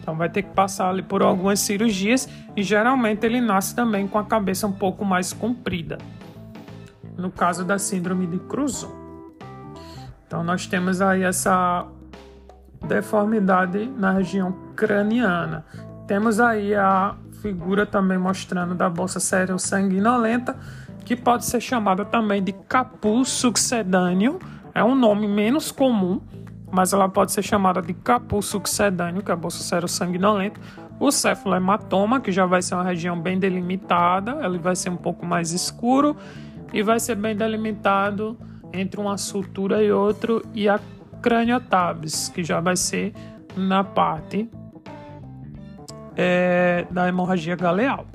Então 0.00 0.16
vai 0.16 0.28
ter 0.28 0.42
que 0.42 0.50
passar 0.50 0.88
ali 0.88 1.02
por 1.02 1.22
algumas 1.22 1.60
cirurgias 1.60 2.28
e 2.56 2.62
geralmente 2.62 3.24
ele 3.24 3.40
nasce 3.40 3.74
também 3.74 4.06
com 4.06 4.18
a 4.18 4.24
cabeça 4.24 4.66
um 4.66 4.72
pouco 4.72 5.04
mais 5.04 5.32
comprida. 5.32 5.98
No 7.16 7.30
caso 7.30 7.64
da 7.64 7.78
síndrome 7.78 8.26
de 8.26 8.38
Cruzon. 8.38 8.99
Então 10.30 10.44
nós 10.44 10.64
temos 10.64 11.00
aí 11.00 11.24
essa 11.24 11.84
deformidade 12.86 13.84
na 13.98 14.12
região 14.12 14.52
craniana. 14.76 15.66
Temos 16.06 16.38
aí 16.38 16.72
a 16.72 17.16
figura 17.42 17.84
também 17.84 18.16
mostrando 18.16 18.72
da 18.72 18.88
bolsa 18.88 19.18
sanguinolenta, 19.18 20.56
que 21.04 21.16
pode 21.16 21.46
ser 21.46 21.60
chamada 21.60 22.04
também 22.04 22.40
de 22.40 22.52
capuz 22.52 23.28
succedâneo. 23.28 24.38
É 24.72 24.84
um 24.84 24.94
nome 24.94 25.26
menos 25.26 25.72
comum, 25.72 26.20
mas 26.70 26.92
ela 26.92 27.08
pode 27.08 27.32
ser 27.32 27.42
chamada 27.42 27.82
de 27.82 27.92
capuz 27.92 28.46
succedâneo, 28.46 29.24
que 29.24 29.32
é 29.32 29.34
a 29.34 29.36
bolsa 29.36 29.84
sanguinolenta. 29.88 30.60
O 31.00 31.10
cefalohematoma, 31.10 32.20
que 32.20 32.30
já 32.30 32.46
vai 32.46 32.62
ser 32.62 32.76
uma 32.76 32.84
região 32.84 33.20
bem 33.20 33.36
delimitada, 33.36 34.38
ele 34.46 34.58
vai 34.58 34.76
ser 34.76 34.90
um 34.90 34.96
pouco 34.96 35.26
mais 35.26 35.50
escuro 35.50 36.16
e 36.72 36.84
vai 36.84 37.00
ser 37.00 37.16
bem 37.16 37.34
delimitado 37.34 38.38
entre 38.72 39.00
uma 39.00 39.18
sutura 39.18 39.82
e 39.82 39.90
outro, 39.90 40.42
e 40.54 40.68
a 40.68 40.80
craniotabes, 41.22 42.28
que 42.28 42.42
já 42.42 42.60
vai 42.60 42.76
ser 42.76 43.12
na 43.56 43.84
parte 43.84 44.48
é, 46.16 46.86
da 46.90 47.08
hemorragia 47.08 47.56
galeal. 47.56 48.06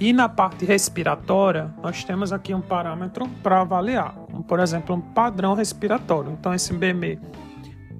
E 0.00 0.12
na 0.12 0.28
parte 0.28 0.64
respiratória, 0.64 1.72
nós 1.82 2.04
temos 2.04 2.32
aqui 2.32 2.52
um 2.52 2.60
parâmetro 2.60 3.28
para 3.42 3.60
avaliar, 3.60 4.12
como, 4.30 4.42
por 4.42 4.58
exemplo, 4.58 4.96
um 4.96 5.00
padrão 5.00 5.54
respiratório. 5.54 6.32
Então, 6.32 6.52
esse 6.52 6.72
bebê, 6.72 7.18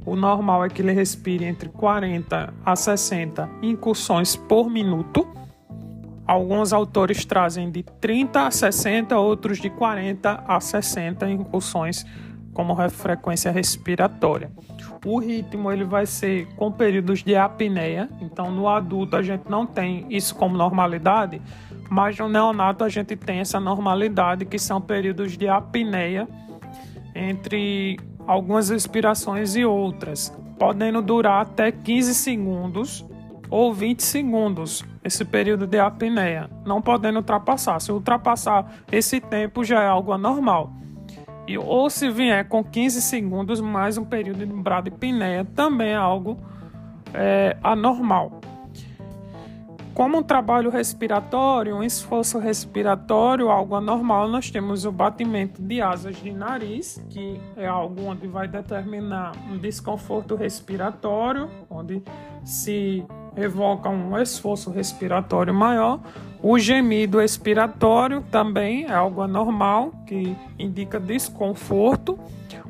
o 0.04 0.16
normal 0.16 0.64
é 0.64 0.68
que 0.68 0.82
ele 0.82 0.92
respire 0.92 1.44
entre 1.44 1.68
40 1.68 2.52
a 2.64 2.76
60 2.76 3.48
incursões 3.62 4.36
por 4.36 4.68
minuto. 4.68 5.26
Alguns 6.26 6.72
autores 6.72 7.24
trazem 7.24 7.70
de 7.70 7.82
30 7.82 8.46
a 8.46 8.50
60, 8.50 9.18
outros 9.18 9.58
de 9.58 9.68
40 9.68 10.44
a 10.46 10.58
60 10.58 11.28
incursões 11.28 12.06
como 12.54 12.74
frequência 12.88 13.50
respiratória. 13.50 14.50
O 15.04 15.18
ritmo 15.18 15.70
ele 15.70 15.84
vai 15.84 16.06
ser 16.06 16.46
com 16.56 16.72
períodos 16.72 17.22
de 17.22 17.36
apneia, 17.36 18.08
então 18.22 18.50
no 18.50 18.68
adulto 18.68 19.16
a 19.16 19.22
gente 19.22 19.50
não 19.50 19.66
tem 19.66 20.06
isso 20.08 20.34
como 20.34 20.56
normalidade, 20.56 21.42
mas 21.90 22.16
no 22.18 22.28
neonato 22.28 22.84
a 22.84 22.88
gente 22.88 23.14
tem 23.16 23.40
essa 23.40 23.60
normalidade 23.60 24.46
que 24.46 24.58
são 24.58 24.80
períodos 24.80 25.36
de 25.36 25.46
apneia 25.46 26.26
entre 27.14 27.98
algumas 28.26 28.70
respirações 28.70 29.54
e 29.56 29.64
outras, 29.64 30.34
podendo 30.58 31.02
durar 31.02 31.42
até 31.42 31.70
15 31.70 32.14
segundos 32.14 33.04
ou 33.50 33.74
20 33.74 34.02
segundos 34.02 34.84
esse 35.04 35.24
período 35.24 35.66
de 35.66 35.78
apneia, 35.78 36.48
não 36.64 36.80
podendo 36.80 37.18
ultrapassar. 37.18 37.78
Se 37.78 37.92
ultrapassar 37.92 38.72
esse 38.90 39.20
tempo 39.20 39.62
já 39.62 39.82
é 39.82 39.86
algo 39.86 40.12
anormal. 40.12 40.72
E, 41.46 41.58
ou 41.58 41.90
se 41.90 42.10
vier 42.10 42.48
com 42.48 42.64
15 42.64 43.02
segundos 43.02 43.60
mais 43.60 43.98
um 43.98 44.04
período 44.04 44.46
de 44.46 44.52
bradipneia, 44.52 45.44
também 45.44 45.90
é 45.90 45.94
algo 45.94 46.38
é, 47.12 47.54
anormal. 47.62 48.40
Como 49.92 50.18
um 50.18 50.22
trabalho 50.24 50.70
respiratório, 50.70 51.76
um 51.76 51.82
esforço 51.82 52.38
respiratório, 52.38 53.48
algo 53.48 53.76
anormal, 53.76 54.26
nós 54.26 54.50
temos 54.50 54.84
o 54.84 54.90
batimento 54.90 55.62
de 55.62 55.80
asas 55.80 56.16
de 56.16 56.32
nariz, 56.32 57.00
que 57.10 57.40
é 57.56 57.68
algo 57.68 58.02
onde 58.02 58.26
vai 58.26 58.48
determinar 58.48 59.32
um 59.48 59.56
desconforto 59.56 60.34
respiratório, 60.34 61.48
onde 61.70 62.02
se 62.42 63.06
evoca 63.36 63.88
um 63.88 64.18
esforço 64.18 64.70
respiratório 64.70 65.52
maior. 65.52 66.00
O 66.42 66.58
gemido 66.58 67.22
expiratório 67.22 68.22
também 68.30 68.84
é 68.84 68.92
algo 68.92 69.22
anormal, 69.22 69.92
que 70.06 70.36
indica 70.58 71.00
desconforto. 71.00 72.18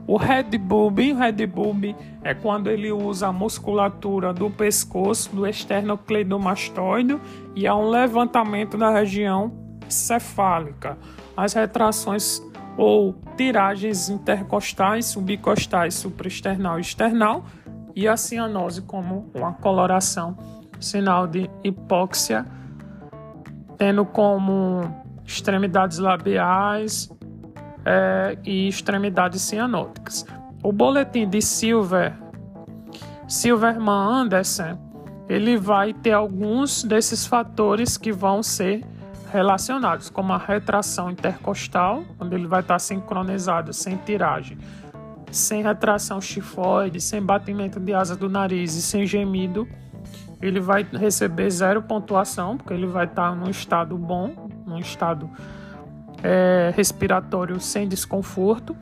O 0.07 0.17
head 0.17 0.57
boob, 0.59 1.13
o 1.13 1.17
head 1.17 1.47
boob 1.47 1.97
é 2.23 2.35
quando 2.35 2.71
ele 2.71 2.93
usa 2.93 3.29
a 3.29 3.33
musculatura 3.33 4.33
do 4.33 4.51
pescoço, 4.51 5.35
do 5.35 5.47
esternocleidomastoide, 5.47 7.19
e 7.57 7.67
há 7.67 7.75
um 7.75 7.89
levantamento 7.89 8.77
da 8.77 8.91
região 8.91 9.53
cefálica. 9.89 10.99
As 11.37 11.55
retrações 11.55 12.41
ou 12.77 13.15
tiragens 13.37 14.09
intercostais, 14.09 15.07
subcostais, 15.07 15.95
supraesternal 15.95 16.79
e 16.79 16.83
external, 16.83 17.45
e 17.95 18.09
a 18.09 18.17
cianose 18.17 18.83
como 18.83 19.31
uma 19.35 19.53
coloração, 19.53 20.37
sinal 20.81 21.27
de 21.27 21.51
hipóxia, 21.63 22.47
tendo 23.79 24.05
como 24.05 24.83
extremidades 25.25 25.99
labiais, 25.99 27.11
é, 27.85 28.39
e 28.45 28.69
extremidades 28.69 29.43
cianóticas. 29.43 30.25
O 30.63 30.73
boletim 30.73 31.29
de 31.29 31.43
Silver, 31.43 32.15
Silverman 33.29 34.23
Anderson, 34.23 34.79
ele 35.29 35.57
vai 35.57 35.93
ter 35.93 36.13
alguns 36.13 36.83
desses 36.83 37.27
fatores 37.27 37.97
que 37.97 38.13
vão 38.13 38.43
ser 38.43 38.85
relacionados, 39.31 40.09
como 40.09 40.33
a 40.33 40.39
retração 40.39 41.11
intercostal, 41.11 42.05
onde 42.21 42.35
ele 42.35 42.47
vai 42.47 42.61
estar 42.61 42.79
sincronizado 42.79 43.73
sem 43.73 43.97
tiragem, 43.97 44.57
sem 45.37 45.63
retração 45.63 46.21
chifoide, 46.21 47.01
sem 47.01 47.21
batimento 47.21 47.81
de 47.81 47.93
asa 47.93 48.17
do 48.17 48.29
nariz 48.29 48.75
e 48.75 48.83
sem 48.83 49.07
gemido, 49.07 49.69
ele 50.41 50.61
vai 50.61 50.87
receber 50.93 51.51
zero 51.51 51.83
pontuação, 51.83 52.57
porque 52.57 52.73
ele 52.73 52.87
vai 52.87 53.07
estar 53.07 53.35
num 53.35 53.51
estado 53.51 53.97
bom, 53.97 54.49
num 54.67 54.79
estado 54.79 55.31
é, 56.23 56.73
respiratório 56.77 57.59
sem 57.61 57.89
desconforto. 57.89 58.77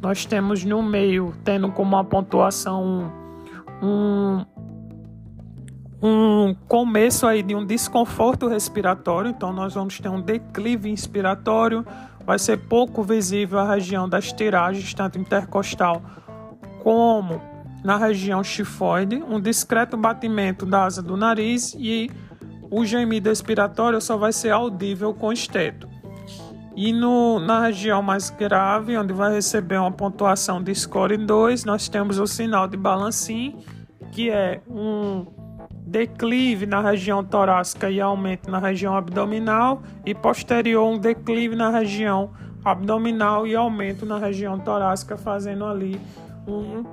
Nós 0.00 0.24
temos 0.24 0.64
no 0.64 0.82
meio, 0.82 1.34
tendo 1.44 1.70
como 1.72 1.96
uma 1.96 2.04
pontuação 2.04 3.12
um, 3.82 4.44
um 6.02 6.54
começo 6.66 7.26
aí 7.26 7.42
de 7.42 7.54
um 7.54 7.64
desconforto 7.64 8.48
respiratório, 8.48 9.30
então 9.30 9.52
nós 9.52 9.74
vamos 9.74 9.98
ter 9.98 10.08
um 10.08 10.20
declive 10.20 10.88
inspiratório, 10.88 11.84
vai 12.24 12.38
ser 12.38 12.56
pouco 12.56 13.02
visível 13.02 13.58
a 13.58 13.74
região 13.74 14.08
das 14.08 14.32
tiragens, 14.32 14.94
tanto 14.94 15.18
intercostal 15.18 16.02
como 16.82 17.40
na 17.82 17.96
região 17.96 18.44
chifoide, 18.44 19.16
um 19.16 19.40
discreto 19.40 19.96
batimento 19.96 20.66
da 20.66 20.84
asa 20.84 21.02
do 21.02 21.16
nariz 21.16 21.74
e 21.78 22.10
o 22.70 22.84
gemido 22.84 23.30
expiratório 23.30 24.00
só 24.00 24.16
vai 24.16 24.32
ser 24.32 24.50
audível 24.50 25.12
com 25.14 25.32
esteto. 25.32 25.88
E 26.76 26.92
no, 26.92 27.40
na 27.40 27.66
região 27.66 28.00
mais 28.00 28.30
grave, 28.30 28.96
onde 28.96 29.12
vai 29.12 29.32
receber 29.32 29.78
uma 29.78 29.90
pontuação 29.90 30.62
de 30.62 30.74
score 30.74 31.16
2, 31.16 31.64
nós 31.64 31.88
temos 31.88 32.18
o 32.18 32.26
sinal 32.26 32.68
de 32.68 32.76
balancim, 32.76 33.58
que 34.12 34.30
é 34.30 34.60
um 34.68 35.26
declive 35.90 36.66
na 36.66 36.80
região 36.80 37.24
torácica 37.24 37.90
e 37.90 38.00
aumento 38.00 38.48
na 38.48 38.60
região 38.60 38.96
abdominal, 38.96 39.82
e 40.06 40.14
posterior 40.14 40.86
um 40.88 40.96
declive 40.96 41.56
na 41.56 41.68
região 41.68 42.30
abdominal 42.64 43.44
e 43.44 43.56
aumento 43.56 44.06
na 44.06 44.16
região 44.16 44.56
torácica, 44.58 45.16
fazendo 45.16 45.64
ali 45.64 46.00
um 46.46 46.84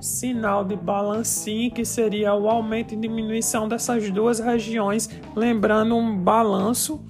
sinal 0.00 0.64
de 0.64 0.76
balancim, 0.76 1.68
que 1.68 1.84
seria 1.84 2.32
o 2.32 2.48
aumento 2.48 2.94
e 2.94 2.96
diminuição 2.96 3.66
dessas 3.66 4.08
duas 4.08 4.38
regiões, 4.38 5.10
lembrando 5.34 5.96
um 5.96 6.16
balanço 6.16 7.04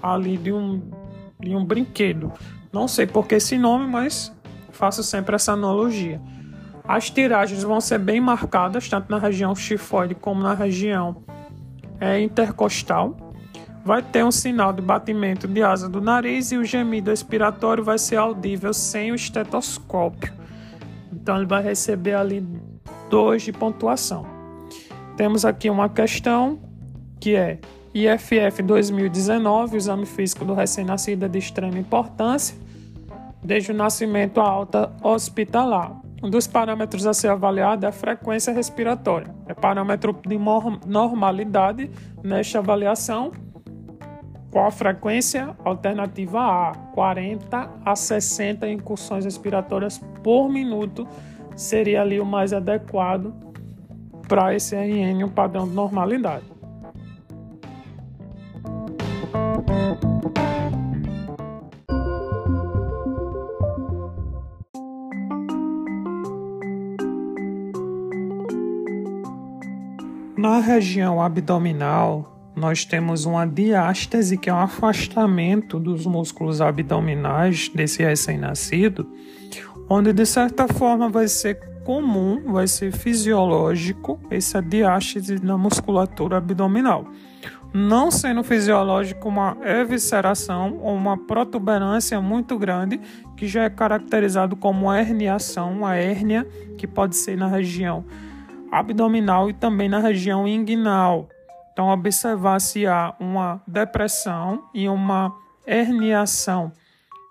ali 0.00 0.36
de 0.36 0.52
um 0.52 0.80
de 1.40 1.54
um 1.54 1.64
brinquedo. 1.64 2.32
Não 2.72 2.88
sei 2.88 3.06
por 3.06 3.26
que 3.26 3.36
esse 3.36 3.56
nome, 3.56 3.86
mas 3.86 4.32
faço 4.70 5.02
sempre 5.02 5.36
essa 5.36 5.52
analogia. 5.52 6.20
As 6.88 7.10
tiragens 7.10 7.62
vão 7.62 7.82
ser 7.82 7.98
bem 7.98 8.18
marcadas, 8.18 8.88
tanto 8.88 9.10
na 9.10 9.18
região 9.18 9.54
chifoide 9.54 10.14
como 10.14 10.42
na 10.42 10.54
região 10.54 11.22
é, 12.00 12.18
intercostal. 12.18 13.14
Vai 13.84 14.00
ter 14.00 14.24
um 14.24 14.32
sinal 14.32 14.72
de 14.72 14.80
batimento 14.80 15.46
de 15.46 15.62
asa 15.62 15.86
do 15.86 16.00
nariz 16.00 16.50
e 16.50 16.56
o 16.56 16.64
gemido 16.64 17.12
expiratório 17.12 17.84
vai 17.84 17.98
ser 17.98 18.16
audível 18.16 18.72
sem 18.72 19.12
o 19.12 19.14
estetoscópio. 19.14 20.32
Então 21.12 21.36
ele 21.36 21.44
vai 21.44 21.62
receber 21.62 22.14
ali 22.14 22.42
dois 23.10 23.42
de 23.42 23.52
pontuação. 23.52 24.26
Temos 25.14 25.44
aqui 25.44 25.68
uma 25.68 25.90
questão 25.90 26.58
que 27.20 27.36
é 27.36 27.58
IFF 27.92 28.62
2019, 28.62 29.74
o 29.74 29.76
exame 29.76 30.06
físico 30.06 30.42
do 30.42 30.54
recém-nascido 30.54 31.26
é 31.26 31.28
de 31.28 31.38
extrema 31.38 31.78
importância, 31.78 32.56
desde 33.44 33.72
o 33.72 33.74
nascimento 33.74 34.40
à 34.40 34.48
alta 34.48 34.90
hospitalar. 35.02 36.07
Um 36.22 36.28
dos 36.28 36.48
parâmetros 36.48 37.06
a 37.06 37.14
ser 37.14 37.28
avaliado 37.28 37.86
é 37.86 37.88
a 37.88 37.92
frequência 37.92 38.52
respiratória. 38.52 39.32
É 39.46 39.54
parâmetro 39.54 40.12
de 40.26 40.36
normalidade 40.86 41.90
nesta 42.22 42.58
avaliação. 42.58 43.30
Qual 44.50 44.66
a 44.66 44.70
frequência? 44.70 45.54
Alternativa 45.64 46.40
A, 46.40 46.74
40 46.94 47.70
a 47.84 47.94
60 47.94 48.68
incursões 48.68 49.24
respiratórias 49.24 49.98
por 50.22 50.48
minuto 50.48 51.06
seria 51.54 52.02
ali 52.02 52.18
o 52.18 52.26
mais 52.26 52.52
adequado 52.52 53.32
para 54.26 54.54
esse 54.54 54.74
RN, 54.74 55.24
um 55.24 55.28
padrão 55.28 55.68
de 55.68 55.74
normalidade. 55.74 56.44
Região 70.60 71.20
abdominal, 71.20 72.52
nós 72.54 72.84
temos 72.84 73.24
uma 73.24 73.44
diástase, 73.44 74.38
que 74.38 74.48
é 74.48 74.54
um 74.54 74.60
afastamento 74.60 75.80
dos 75.80 76.06
músculos 76.06 76.60
abdominais 76.60 77.68
desse 77.74 78.04
recém-nascido, 78.04 79.04
onde 79.90 80.12
de 80.12 80.24
certa 80.24 80.68
forma 80.68 81.08
vai 81.08 81.26
ser 81.26 81.58
comum, 81.84 82.52
vai 82.52 82.68
ser 82.68 82.92
fisiológico 82.92 84.20
essa 84.30 84.62
diástase 84.62 85.42
na 85.42 85.58
musculatura 85.58 86.36
abdominal. 86.36 87.04
Não 87.74 88.08
sendo 88.08 88.44
fisiológico 88.44 89.28
uma 89.28 89.56
evisceração 89.64 90.78
ou 90.80 90.94
uma 90.94 91.18
protuberância 91.18 92.20
muito 92.20 92.56
grande, 92.56 93.00
que 93.36 93.48
já 93.48 93.64
é 93.64 93.70
caracterizado 93.70 94.54
como 94.54 94.94
herniação, 94.94 95.72
uma 95.72 95.96
hérnia, 95.96 96.46
que 96.76 96.86
pode 96.86 97.16
ser 97.16 97.36
na 97.36 97.48
região 97.48 98.04
abdominal 98.70 99.50
e 99.50 99.52
também 99.52 99.88
na 99.88 99.98
região 99.98 100.46
inguinal. 100.46 101.28
Então, 101.72 101.88
observar 101.88 102.60
se 102.60 102.86
há 102.86 103.14
uma 103.20 103.62
depressão 103.66 104.64
e 104.74 104.88
uma 104.88 105.32
herniação 105.66 106.72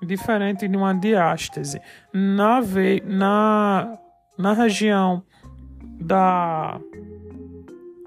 diferente 0.02 0.68
de 0.68 0.78
uma 0.78 0.94
diástase. 0.94 1.82
Na, 2.14 2.62
ve 2.62 3.04
na, 3.06 3.98
na 4.38 4.54
região 4.54 5.24
da 6.00 6.80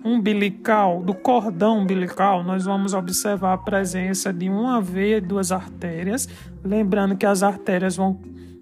umbilical, 0.05 1.03
do 1.03 1.13
cordão 1.13 1.81
umbilical, 1.81 2.43
nós 2.43 2.65
vamos 2.65 2.95
observar 2.95 3.53
a 3.53 3.59
presença 3.59 4.33
de 4.33 4.49
uma 4.49 4.81
veia 4.81 5.19
e 5.19 5.21
duas 5.21 5.53
artérias. 5.53 6.29
Lembrando 6.65 7.17
que 7.17 7.27
as 7.27 7.43
artérias 7.43 7.97
vão 7.97 8.19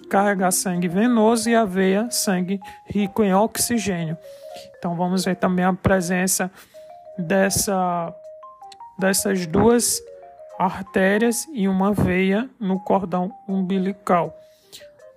carregar 0.09 0.51
sangue 0.51 0.89
venoso 0.89 1.49
e 1.49 1.55
a 1.55 1.65
veia 1.65 2.11
sangue 2.11 2.59
rico 2.87 3.23
em 3.23 3.33
oxigênio. 3.35 4.17
Então 4.79 4.95
vamos 4.97 5.25
ver 5.25 5.37
também 5.37 5.65
a 5.65 5.73
presença 5.73 6.51
dessa, 7.19 8.15
dessas 8.99 9.47
duas 9.47 10.01
artérias 10.59 11.47
e 11.53 11.69
uma 11.69 11.93
veia 11.93 12.49
no 12.59 12.81
cordão 12.81 13.33
umbilical. 13.49 14.35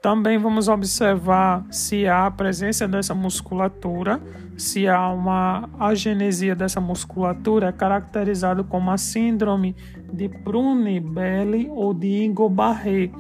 Também 0.02 0.40
vamos 0.40 0.68
observar 0.68 1.64
se 1.70 2.08
há 2.08 2.26
a 2.26 2.32
presença 2.32 2.88
dessa 2.88 3.14
musculatura, 3.14 4.20
se 4.58 4.88
há 4.88 5.08
uma 5.10 5.70
agenesia 5.80 6.56
dessa 6.56 6.82
musculatura, 6.82 7.68
é 7.68 7.72
caracterizado 7.72 8.64
como 8.64 8.90
a 8.90 8.98
síndrome 8.98 9.76
de 10.12 10.28
Prunibelli 10.28 11.70
ou 11.70 11.94
de 11.94 12.08
Igo-Barré. 12.08 13.12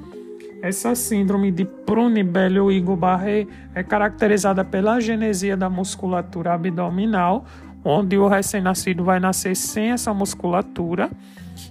Essa 0.61 0.93
síndrome 0.93 1.51
de 1.51 1.65
Prunibelli 1.65 2.59
ou 2.59 2.71
Igo-Barré 2.71 3.47
é 3.73 3.81
caracterizada 3.81 4.63
pela 4.63 4.93
agenesia 4.93 5.57
da 5.57 5.69
musculatura 5.69 6.53
abdominal, 6.53 7.45
onde 7.83 8.15
o 8.17 8.27
recém-nascido 8.27 9.03
vai 9.03 9.19
nascer 9.19 9.55
sem 9.55 9.91
essa 9.91 10.13
musculatura 10.13 11.09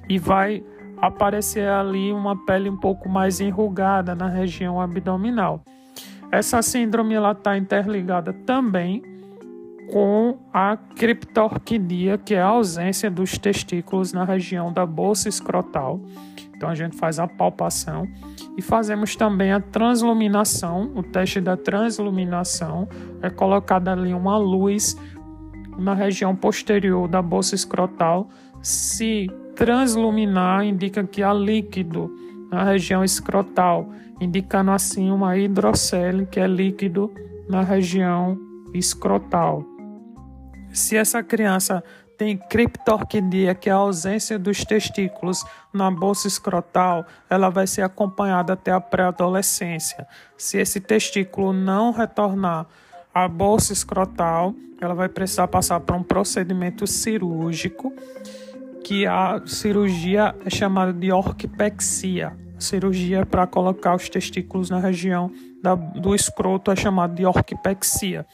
e 0.08 0.18
vai 0.18 0.64
aparecer 0.96 1.68
ali 1.68 2.12
uma 2.12 2.36
pele 2.44 2.68
um 2.68 2.76
pouco 2.76 3.08
mais 3.08 3.40
enrugada 3.40 4.14
na 4.14 4.28
região 4.28 4.80
abdominal. 4.80 5.62
Essa 6.32 6.60
síndrome 6.60 7.14
está 7.14 7.56
interligada 7.56 8.32
também 8.32 9.02
com 9.92 10.38
a 10.52 10.76
criptorquidia, 10.76 12.18
que 12.18 12.34
é 12.34 12.40
a 12.40 12.46
ausência 12.46 13.10
dos 13.10 13.38
testículos 13.38 14.12
na 14.12 14.24
região 14.24 14.72
da 14.72 14.84
bolsa 14.84 15.28
escrotal. 15.28 16.00
Então 16.60 16.68
a 16.68 16.74
gente 16.74 16.94
faz 16.94 17.18
a 17.18 17.26
palpação 17.26 18.06
e 18.54 18.60
fazemos 18.60 19.16
também 19.16 19.50
a 19.50 19.60
transluminação. 19.60 20.92
O 20.94 21.02
teste 21.02 21.40
da 21.40 21.56
transluminação 21.56 22.86
é 23.22 23.30
colocada 23.30 23.90
ali 23.90 24.12
uma 24.12 24.36
luz 24.36 24.94
na 25.78 25.94
região 25.94 26.36
posterior 26.36 27.08
da 27.08 27.22
bolsa 27.22 27.54
escrotal. 27.54 28.28
Se 28.60 29.26
transluminar 29.56 30.62
indica 30.66 31.02
que 31.02 31.22
há 31.22 31.32
líquido 31.32 32.14
na 32.50 32.62
região 32.62 33.02
escrotal, 33.02 33.88
indicando 34.20 34.70
assim 34.70 35.10
uma 35.10 35.38
hidrocele, 35.38 36.26
que 36.26 36.38
é 36.38 36.46
líquido 36.46 37.10
na 37.48 37.62
região 37.62 38.38
escrotal. 38.74 39.64
Se 40.74 40.94
essa 40.94 41.22
criança 41.22 41.82
tem 42.20 42.36
criptorquidia, 42.36 43.54
que 43.54 43.70
é 43.70 43.72
a 43.72 43.76
ausência 43.76 44.38
dos 44.38 44.62
testículos 44.62 45.42
na 45.72 45.90
bolsa 45.90 46.28
escrotal, 46.28 47.06
ela 47.30 47.48
vai 47.48 47.66
ser 47.66 47.80
acompanhada 47.80 48.52
até 48.52 48.70
a 48.70 48.78
pré-adolescência. 48.78 50.06
Se 50.36 50.58
esse 50.58 50.80
testículo 50.80 51.54
não 51.54 51.92
retornar 51.92 52.66
à 53.14 53.26
bolsa 53.26 53.72
escrotal, 53.72 54.54
ela 54.78 54.92
vai 54.92 55.08
precisar 55.08 55.48
passar 55.48 55.80
por 55.80 55.96
um 55.96 56.02
procedimento 56.02 56.86
cirúrgico 56.86 57.90
que 58.84 59.06
a 59.06 59.40
cirurgia 59.46 60.34
é 60.44 60.50
chamada 60.50 60.92
de 60.92 61.10
orquipexia. 61.10 62.36
Cirurgia 62.58 63.24
para 63.24 63.46
colocar 63.46 63.94
os 63.94 64.10
testículos 64.10 64.68
na 64.68 64.78
região 64.78 65.32
da, 65.62 65.74
do 65.74 66.14
escroto 66.14 66.70
é 66.70 66.76
chamada 66.76 67.14
de 67.14 67.24
orquipexia. 67.24 68.26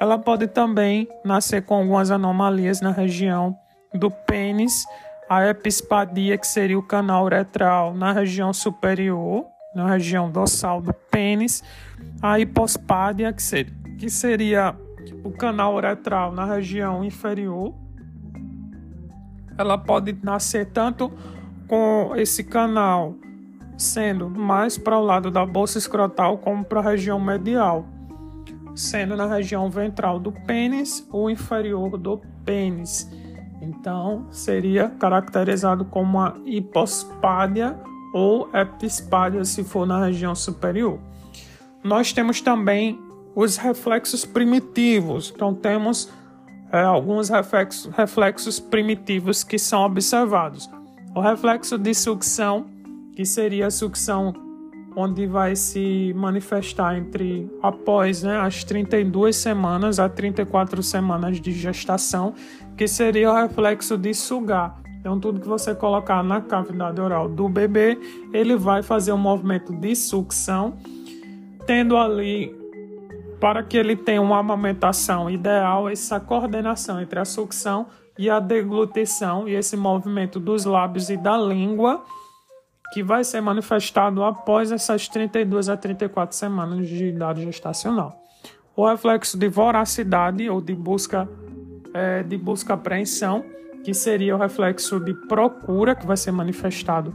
Ela 0.00 0.18
pode 0.18 0.46
também 0.46 1.08
nascer 1.24 1.62
com 1.62 1.76
algumas 1.76 2.10
anomalias 2.10 2.80
na 2.80 2.90
região 2.90 3.56
do 3.92 4.10
pênis, 4.10 4.84
a 5.28 5.46
epispadia, 5.46 6.36
que 6.36 6.46
seria 6.46 6.78
o 6.78 6.82
canal 6.82 7.24
uretral 7.24 7.94
na 7.94 8.12
região 8.12 8.52
superior, 8.52 9.46
na 9.74 9.88
região 9.88 10.30
dorsal 10.30 10.80
do 10.80 10.92
pênis, 10.92 11.62
a 12.20 12.38
hipospádia, 12.38 13.32
que 13.32 13.42
seria, 13.42 13.72
que 13.98 14.10
seria 14.10 14.76
o 15.22 15.30
canal 15.30 15.74
uretral 15.74 16.32
na 16.32 16.44
região 16.44 17.04
inferior, 17.04 17.74
ela 19.56 19.78
pode 19.78 20.16
nascer 20.22 20.66
tanto 20.66 21.12
com 21.68 22.12
esse 22.16 22.44
canal 22.44 23.14
sendo 23.76 24.28
mais 24.30 24.78
para 24.78 24.98
o 24.98 25.04
lado 25.04 25.30
da 25.30 25.44
bolsa 25.44 25.78
escrotal 25.78 26.38
como 26.38 26.64
para 26.64 26.80
a 26.80 26.82
região 26.82 27.18
medial, 27.18 27.84
sendo 28.74 29.16
na 29.16 29.26
região 29.26 29.70
ventral 29.70 30.18
do 30.18 30.32
pênis 30.32 31.06
ou 31.10 31.30
inferior 31.30 31.96
do 31.96 32.20
pênis. 32.44 33.10
Então, 33.60 34.26
seria 34.30 34.88
caracterizado 34.88 35.84
como 35.84 36.18
uma 36.18 36.36
hipospádia 36.44 37.78
ou 38.12 38.48
epispádia 38.52 39.44
se 39.44 39.64
for 39.64 39.86
na 39.86 40.04
região 40.04 40.34
superior. 40.34 40.98
Nós 41.82 42.12
temos 42.12 42.40
também 42.40 43.00
os 43.34 43.56
reflexos 43.56 44.24
primitivos. 44.24 45.32
Então, 45.34 45.54
temos 45.54 46.10
é, 46.70 46.82
alguns 46.82 47.28
reflexos, 47.28 47.92
reflexos 47.94 48.60
primitivos 48.60 49.42
que 49.42 49.58
são 49.58 49.82
observados. 49.82 50.68
O 51.14 51.20
reflexo 51.20 51.78
de 51.78 51.94
sucção, 51.94 52.66
que 53.14 53.24
seria 53.24 53.68
a 53.68 53.70
sucção 53.70 54.43
onde 54.96 55.26
vai 55.26 55.56
se 55.56 56.12
manifestar 56.14 56.96
entre 56.96 57.50
após 57.62 58.22
né, 58.22 58.38
as 58.38 58.62
32 58.62 59.34
semanas 59.34 59.98
a 59.98 60.08
34 60.08 60.82
semanas 60.82 61.40
de 61.40 61.52
gestação, 61.52 62.34
que 62.76 62.86
seria 62.86 63.30
o 63.30 63.34
reflexo 63.34 63.98
de 63.98 64.14
sugar. 64.14 64.80
Então, 65.00 65.20
tudo 65.20 65.40
que 65.40 65.48
você 65.48 65.74
colocar 65.74 66.22
na 66.22 66.40
cavidade 66.40 67.00
oral 67.00 67.28
do 67.28 67.48
bebê, 67.48 67.98
ele 68.32 68.56
vai 68.56 68.82
fazer 68.82 69.12
um 69.12 69.18
movimento 69.18 69.72
de 69.72 69.94
sucção, 69.94 70.78
tendo 71.66 71.96
ali 71.96 72.56
para 73.38 73.62
que 73.62 73.76
ele 73.76 73.96
tenha 73.96 74.22
uma 74.22 74.38
amamentação 74.38 75.28
ideal, 75.28 75.88
essa 75.88 76.18
coordenação 76.18 77.00
entre 77.00 77.18
a 77.18 77.24
sucção 77.24 77.86
e 78.18 78.30
a 78.30 78.40
deglutição 78.40 79.46
e 79.46 79.54
esse 79.54 79.76
movimento 79.76 80.40
dos 80.40 80.64
lábios 80.64 81.10
e 81.10 81.16
da 81.16 81.36
língua 81.36 82.02
que 82.94 83.02
vai 83.02 83.24
ser 83.24 83.40
manifestado 83.40 84.22
após 84.22 84.70
essas 84.70 85.08
32 85.08 85.68
a 85.68 85.76
34 85.76 86.36
semanas 86.36 86.88
de 86.88 87.06
idade 87.06 87.42
gestacional. 87.42 88.22
O 88.76 88.88
reflexo 88.88 89.36
de 89.36 89.48
voracidade 89.48 90.48
ou 90.48 90.60
de 90.60 90.74
busca 90.74 91.28
é, 91.92 92.22
de 92.22 92.38
busca 92.38 92.74
apreensão, 92.74 93.44
que 93.82 93.92
seria 93.92 94.34
o 94.34 94.38
reflexo 94.38 95.00
de 95.00 95.12
procura 95.26 95.94
que 95.94 96.06
vai 96.06 96.16
ser 96.16 96.30
manifestado 96.30 97.12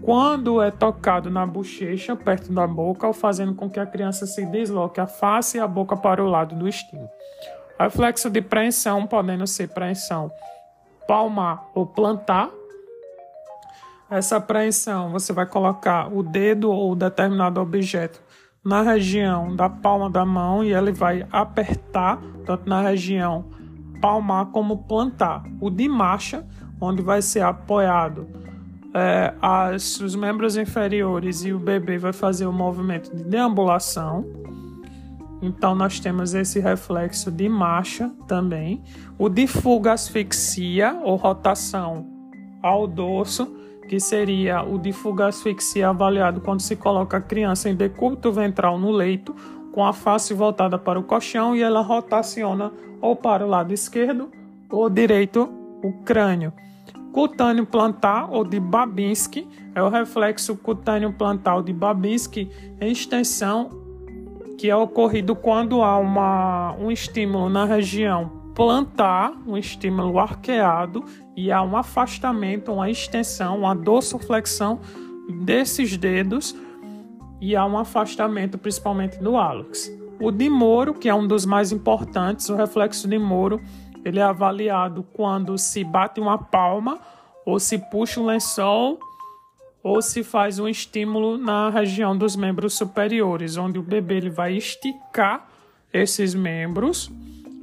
quando 0.00 0.60
é 0.60 0.70
tocado 0.70 1.30
na 1.30 1.46
bochecha, 1.46 2.16
perto 2.16 2.52
da 2.52 2.66
boca, 2.66 3.06
ou 3.06 3.12
fazendo 3.12 3.54
com 3.54 3.70
que 3.70 3.80
a 3.80 3.86
criança 3.86 4.26
se 4.26 4.44
desloque 4.44 5.00
a 5.00 5.06
face 5.06 5.56
e 5.56 5.60
a 5.60 5.66
boca 5.66 5.96
para 5.96 6.22
o 6.22 6.28
lado 6.28 6.54
do 6.54 6.66
estímulo. 6.66 7.08
Reflexo 7.78 8.28
de 8.30 8.40
preensão, 8.40 9.06
podendo 9.06 9.46
ser 9.46 9.68
preensão 9.68 10.30
palmar 11.06 11.70
ou 11.74 11.86
plantar. 11.86 12.50
Essa 14.10 14.40
preensão, 14.40 15.10
você 15.10 15.32
vai 15.32 15.46
colocar 15.46 16.12
o 16.12 16.22
dedo 16.22 16.70
ou 16.70 16.94
determinado 16.94 17.60
objeto 17.60 18.22
na 18.64 18.82
região 18.82 19.54
da 19.54 19.68
palma 19.68 20.08
da 20.08 20.24
mão 20.24 20.62
e 20.64 20.72
ele 20.72 20.92
vai 20.92 21.26
apertar, 21.30 22.20
tanto 22.46 22.68
na 22.68 22.80
região 22.80 23.46
palmar 24.00 24.46
como 24.46 24.84
plantar. 24.84 25.42
O 25.60 25.70
de 25.70 25.88
marcha, 25.88 26.46
onde 26.80 27.02
vai 27.02 27.22
ser 27.22 27.40
apoiado 27.40 28.26
é, 28.94 29.34
as, 29.42 30.00
os 30.00 30.14
membros 30.14 30.56
inferiores 30.56 31.44
e 31.44 31.52
o 31.52 31.58
bebê 31.58 31.98
vai 31.98 32.12
fazer 32.12 32.46
o 32.46 32.52
movimento 32.52 33.14
de 33.14 33.24
deambulação. 33.24 34.24
Então, 35.42 35.74
nós 35.74 35.98
temos 35.98 36.32
esse 36.32 36.60
reflexo 36.60 37.30
de 37.30 37.48
marcha 37.48 38.10
também. 38.28 38.82
O 39.18 39.28
de 39.28 39.46
fuga 39.48 39.92
asfixia 39.92 40.98
ou 41.02 41.16
rotação 41.16 42.06
ao 42.62 42.86
dorso, 42.86 43.52
que 43.88 44.00
seria 44.00 44.62
o 44.62 44.78
de 44.78 44.92
fuga 44.92 45.26
asfixia 45.26 45.88
avaliado 45.88 46.40
quando 46.40 46.60
se 46.60 46.76
coloca 46.76 47.16
a 47.16 47.20
criança 47.20 47.68
em 47.68 47.74
decúbito 47.74 48.32
ventral 48.32 48.78
no 48.78 48.90
leito, 48.90 49.34
com 49.72 49.84
a 49.84 49.92
face 49.92 50.32
voltada 50.32 50.78
para 50.78 50.98
o 50.98 51.02
colchão 51.02 51.54
e 51.54 51.62
ela 51.62 51.80
rotaciona 51.80 52.72
ou 53.00 53.16
para 53.16 53.44
o 53.44 53.48
lado 53.48 53.72
esquerdo 53.72 54.30
ou 54.70 54.88
direito 54.88 55.48
o 55.82 55.92
crânio. 56.04 56.52
Cutâneo 57.12 57.66
plantar 57.66 58.28
ou 58.30 58.44
de 58.44 58.58
Babinski 58.58 59.46
é 59.74 59.82
o 59.82 59.88
reflexo 59.88 60.56
cutâneo 60.56 61.12
plantar 61.12 61.62
de 61.62 61.72
Babinski 61.72 62.50
em 62.80 62.90
extensão 62.90 63.70
que 64.58 64.70
é 64.70 64.76
ocorrido 64.76 65.34
quando 65.34 65.82
há 65.82 65.98
uma, 65.98 66.74
um 66.78 66.90
estímulo 66.90 67.48
na 67.48 67.64
região 67.64 68.33
plantar, 68.54 69.32
um 69.46 69.56
estímulo 69.56 70.18
arqueado, 70.18 71.04
e 71.36 71.50
há 71.50 71.60
um 71.62 71.76
afastamento, 71.76 72.72
uma 72.72 72.88
extensão, 72.88 73.58
uma 73.58 73.74
dorsoflexão 73.74 74.80
desses 75.44 75.96
dedos, 75.96 76.54
e 77.40 77.56
há 77.56 77.66
um 77.66 77.76
afastamento 77.76 78.56
principalmente 78.56 79.18
do 79.18 79.36
hálux. 79.36 79.90
O 80.20 80.30
de 80.30 80.48
Moro, 80.48 80.94
que 80.94 81.08
é 81.08 81.14
um 81.14 81.26
dos 81.26 81.44
mais 81.44 81.72
importantes, 81.72 82.48
o 82.48 82.54
reflexo 82.54 83.08
de 83.08 83.18
Moro, 83.18 83.60
ele 84.04 84.20
é 84.20 84.22
avaliado 84.22 85.02
quando 85.12 85.58
se 85.58 85.82
bate 85.82 86.20
uma 86.20 86.38
palma 86.38 86.98
ou 87.44 87.58
se 87.58 87.78
puxa 87.78 88.20
um 88.20 88.26
lençol 88.26 88.98
ou 89.82 90.00
se 90.00 90.22
faz 90.22 90.58
um 90.58 90.68
estímulo 90.68 91.36
na 91.36 91.68
região 91.68 92.16
dos 92.16 92.36
membros 92.36 92.74
superiores, 92.74 93.56
onde 93.56 93.78
o 93.78 93.82
bebê 93.82 94.16
ele 94.16 94.30
vai 94.30 94.56
esticar 94.56 95.46
esses 95.92 96.34
membros 96.34 97.10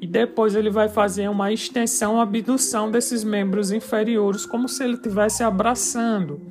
e 0.01 0.07
depois 0.07 0.55
ele 0.55 0.71
vai 0.71 0.89
fazer 0.89 1.29
uma 1.29 1.53
extensão, 1.53 2.19
abdução 2.19 2.89
desses 2.89 3.23
membros 3.23 3.71
inferiores, 3.71 4.47
como 4.47 4.67
se 4.67 4.83
ele 4.83 4.95
estivesse 4.95 5.43
abraçando. 5.43 6.41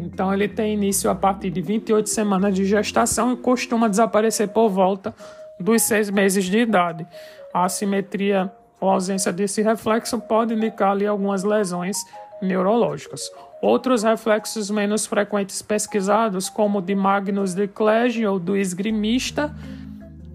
Então 0.00 0.34
ele 0.34 0.48
tem 0.48 0.74
início 0.74 1.08
a 1.08 1.14
partir 1.14 1.48
de 1.48 1.62
28 1.62 2.08
semanas 2.10 2.52
de 2.52 2.64
gestação 2.64 3.32
e 3.32 3.36
costuma 3.36 3.86
desaparecer 3.86 4.48
por 4.48 4.68
volta 4.68 5.14
dos 5.60 5.82
seis 5.82 6.10
meses 6.10 6.46
de 6.46 6.58
idade. 6.58 7.06
A 7.54 7.66
assimetria 7.66 8.50
ou 8.80 8.90
ausência 8.90 9.32
desse 9.32 9.62
reflexo 9.62 10.18
pode 10.18 10.52
indicar 10.52 10.90
ali 10.90 11.06
algumas 11.06 11.44
lesões 11.44 11.96
neurológicas. 12.42 13.30
Outros 13.62 14.02
reflexos 14.02 14.68
menos 14.70 15.06
frequentes 15.06 15.62
pesquisados, 15.62 16.48
como 16.48 16.80
o 16.80 16.82
de 16.82 16.96
Magnus 16.96 17.54
de 17.54 17.68
Clegg 17.68 18.26
ou 18.26 18.40
do 18.40 18.56
esgrimista, 18.56 19.54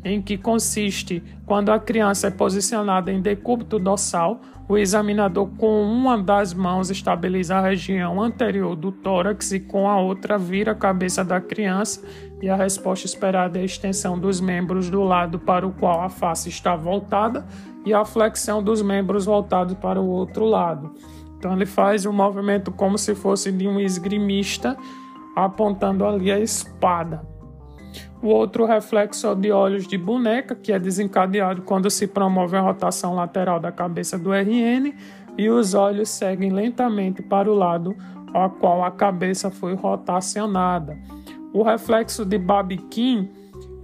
em 0.03 0.21
que 0.21 0.37
consiste 0.37 1.23
quando 1.45 1.69
a 1.69 1.79
criança 1.79 2.27
é 2.27 2.31
posicionada 2.31 3.11
em 3.11 3.21
decúbito 3.21 3.79
dorsal, 3.79 4.41
o 4.69 4.77
examinador 4.77 5.49
com 5.57 5.81
uma 5.83 6.17
das 6.17 6.53
mãos 6.53 6.89
estabiliza 6.89 7.55
a 7.55 7.61
região 7.61 8.21
anterior 8.21 8.75
do 8.75 8.91
tórax 8.91 9.51
e 9.53 9.59
com 9.59 9.89
a 9.89 9.99
outra 9.99 10.37
vira 10.37 10.73
a 10.73 10.75
cabeça 10.75 11.23
da 11.23 11.39
criança 11.39 12.03
e 12.41 12.49
a 12.49 12.55
resposta 12.55 13.05
esperada 13.05 13.57
é 13.57 13.61
a 13.61 13.65
extensão 13.65 14.19
dos 14.19 14.41
membros 14.41 14.89
do 14.89 15.03
lado 15.03 15.39
para 15.39 15.65
o 15.65 15.71
qual 15.71 16.01
a 16.01 16.09
face 16.09 16.49
está 16.49 16.75
voltada 16.75 17.45
e 17.85 17.93
a 17.93 18.03
flexão 18.03 18.61
dos 18.61 18.81
membros 18.81 19.25
voltados 19.25 19.75
para 19.75 20.01
o 20.01 20.07
outro 20.07 20.45
lado. 20.45 20.93
Então 21.37 21.53
ele 21.53 21.65
faz 21.65 22.05
um 22.05 22.11
movimento 22.11 22.71
como 22.71 22.97
se 22.97 23.15
fosse 23.15 23.51
de 23.51 23.67
um 23.67 23.79
esgrimista 23.79 24.75
apontando 25.35 26.05
ali 26.05 26.31
a 26.31 26.39
espada. 26.39 27.36
O 28.21 28.27
outro 28.29 28.65
reflexo 28.65 29.35
de 29.35 29.51
olhos 29.51 29.87
de 29.87 29.97
boneca, 29.97 30.55
que 30.55 30.71
é 30.71 30.79
desencadeado 30.79 31.61
quando 31.61 31.89
se 31.89 32.07
promove 32.07 32.57
a 32.57 32.61
rotação 32.61 33.13
lateral 33.13 33.59
da 33.59 33.71
cabeça 33.71 34.17
do 34.17 34.33
RN 34.33 34.93
e 35.37 35.49
os 35.49 35.73
olhos 35.75 36.09
seguem 36.09 36.51
lentamente 36.51 37.21
para 37.21 37.51
o 37.51 37.53
lado 37.53 37.95
ao 38.33 38.49
qual 38.49 38.83
a 38.83 38.91
cabeça 38.91 39.51
foi 39.51 39.75
rotacionada. 39.75 40.97
O 41.53 41.61
reflexo 41.61 42.25
de 42.25 42.37
Babiquin 42.37 43.29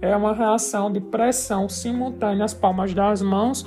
é 0.00 0.14
uma 0.16 0.34
reação 0.34 0.92
de 0.92 1.00
pressão 1.00 1.68
simultânea 1.68 2.38
nas 2.38 2.52
palmas 2.52 2.92
das 2.92 3.22
mãos 3.22 3.64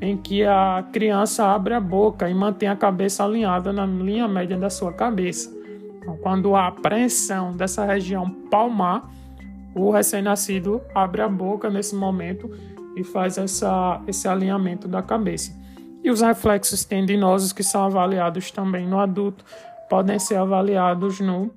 em 0.00 0.16
que 0.16 0.44
a 0.44 0.84
criança 0.92 1.46
abre 1.46 1.74
a 1.74 1.80
boca 1.80 2.28
e 2.28 2.34
mantém 2.34 2.68
a 2.68 2.76
cabeça 2.76 3.24
alinhada 3.24 3.72
na 3.72 3.86
linha 3.86 4.26
média 4.26 4.56
da 4.56 4.68
sua 4.68 4.92
cabeça. 4.92 5.54
Então, 5.98 6.16
quando 6.18 6.54
há 6.54 6.66
apreensão 6.66 7.52
dessa 7.52 7.84
região 7.84 8.30
palmar, 8.50 9.10
o 9.76 9.90
recém-nascido 9.90 10.80
abre 10.94 11.20
a 11.20 11.28
boca 11.28 11.68
nesse 11.68 11.94
momento 11.94 12.50
e 12.96 13.04
faz 13.04 13.36
essa, 13.36 14.00
esse 14.06 14.26
alinhamento 14.26 14.88
da 14.88 15.02
cabeça. 15.02 15.52
E 16.02 16.10
os 16.10 16.22
reflexos 16.22 16.84
tendinosos, 16.84 17.52
que 17.52 17.62
são 17.62 17.84
avaliados 17.84 18.50
também 18.50 18.88
no 18.88 18.98
adulto, 18.98 19.44
podem 19.88 20.18
ser 20.18 20.36
avaliados 20.36 21.20
no 21.20 21.50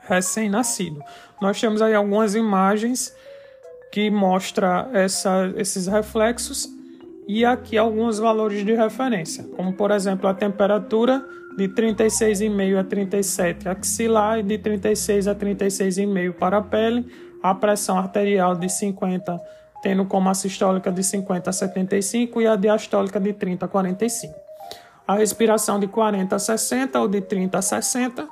recém-nascido. 0.00 1.02
Nós 1.40 1.60
temos 1.60 1.82
aí 1.82 1.94
algumas 1.94 2.34
imagens 2.34 3.14
que 3.92 4.10
mostram 4.10 4.88
essa, 4.94 5.52
esses 5.56 5.86
reflexos 5.86 6.66
e 7.28 7.44
aqui 7.44 7.76
alguns 7.76 8.18
valores 8.18 8.64
de 8.64 8.74
referência, 8.74 9.44
como 9.54 9.74
por 9.74 9.90
exemplo 9.90 10.28
a 10.28 10.34
temperatura 10.34 11.24
de 11.56 11.68
36,5 11.68 12.78
a 12.78 12.84
37 12.84 13.68
axilar 13.68 14.38
e 14.38 14.42
de 14.42 14.58
36 14.58 15.28
a 15.28 15.34
36,5 15.34 16.32
para 16.32 16.58
a 16.58 16.62
pele, 16.62 17.06
a 17.42 17.54
pressão 17.54 17.98
arterial 17.98 18.54
de 18.54 18.68
50 18.68 19.40
tendo 19.82 20.04
como 20.06 20.28
a 20.28 20.34
sistólica 20.34 20.92
de 20.92 21.02
50 21.02 21.50
a 21.50 21.52
75 21.52 22.40
e 22.40 22.46
a 22.46 22.54
diastólica 22.54 23.18
de 23.18 23.32
30 23.32 23.66
a 23.66 23.68
45. 23.68 24.32
A 25.06 25.16
respiração 25.16 25.80
de 25.80 25.88
40 25.88 26.36
a 26.36 26.38
60 26.38 27.00
ou 27.00 27.08
de 27.08 27.20
30 27.20 27.58
a 27.58 27.62
60 27.62 28.28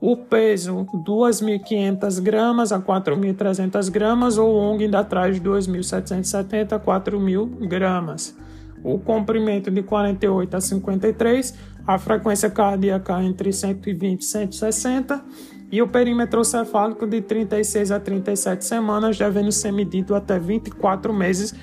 o 0.00 0.16
peso 0.16 0.84
2.500 1.06 2.20
gramas 2.20 2.72
a 2.72 2.80
4.300 2.80 3.88
gramas 3.88 4.36
ou 4.36 4.52
o 4.52 4.58
ONG 4.58 4.86
ainda 4.86 5.04
traz 5.04 5.38
2.770 5.38 6.72
a 6.72 6.80
4.000 6.80 7.68
gramas. 7.68 8.36
O 8.82 8.98
comprimento 8.98 9.70
de 9.70 9.80
48 9.80 10.56
a 10.56 10.60
53, 10.60 11.54
a 11.86 11.98
frequência 11.98 12.48
cardíaca 12.50 13.22
entre 13.22 13.52
120 13.52 14.20
e 14.20 14.24
160 14.24 15.24
e 15.70 15.80
o 15.80 15.88
perímetro 15.88 16.44
cefálico 16.44 17.06
de 17.06 17.20
36 17.22 17.90
a 17.90 17.98
37 17.98 18.64
semanas, 18.64 19.16
devendo 19.16 19.50
ser 19.50 19.72
medido 19.72 20.14
até 20.14 20.38
24 20.38 21.12
meses 21.12 21.54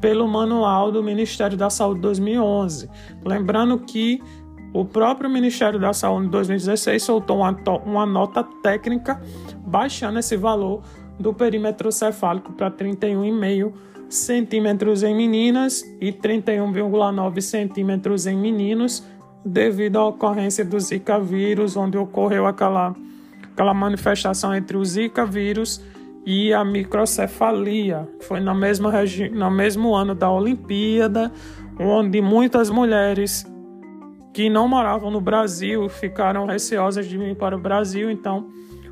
pelo 0.00 0.26
manual 0.28 0.90
do 0.90 1.02
Ministério 1.02 1.56
da 1.56 1.70
Saúde 1.70 2.00
2011. 2.00 2.90
Lembrando 3.24 3.78
que 3.78 4.20
o 4.72 4.84
próprio 4.84 5.30
Ministério 5.30 5.78
da 5.78 5.92
Saúde 5.92 6.26
em 6.26 6.30
2016 6.30 7.02
soltou 7.02 7.38
uma, 7.38 7.56
uma 7.86 8.04
nota 8.04 8.42
técnica 8.62 9.22
baixando 9.64 10.18
esse 10.18 10.36
valor 10.36 10.82
do 11.18 11.32
perímetro 11.32 11.92
cefálico 11.92 12.52
para 12.52 12.70
31,5 12.72 13.72
centímetros 14.08 15.02
em 15.02 15.14
meninas 15.14 15.82
e 16.00 16.12
31,9 16.12 17.40
centímetros 17.40 18.26
em 18.26 18.36
meninos, 18.36 19.04
devido 19.44 19.98
à 19.98 20.08
ocorrência 20.08 20.64
do 20.64 20.78
Zika 20.80 21.18
vírus, 21.20 21.76
onde 21.76 21.98
ocorreu 21.98 22.46
aquela, 22.46 22.94
aquela 23.52 23.74
manifestação 23.74 24.54
entre 24.54 24.76
o 24.76 24.84
Zika 24.84 25.26
vírus 25.26 25.82
e 26.24 26.52
a 26.52 26.64
microcefalia. 26.64 28.08
Foi 28.20 28.40
na 28.40 28.54
mesma 28.54 28.90
no 29.32 29.50
mesmo 29.50 29.94
ano 29.94 30.14
da 30.14 30.30
Olimpíada, 30.30 31.30
onde 31.78 32.20
muitas 32.22 32.70
mulheres 32.70 33.46
que 34.32 34.48
não 34.48 34.66
moravam 34.66 35.10
no 35.10 35.20
Brasil 35.20 35.88
ficaram 35.88 36.46
receosas 36.46 37.06
de 37.06 37.16
vir 37.16 37.36
para 37.36 37.56
o 37.56 37.60
Brasil, 37.60 38.10
então 38.10 38.48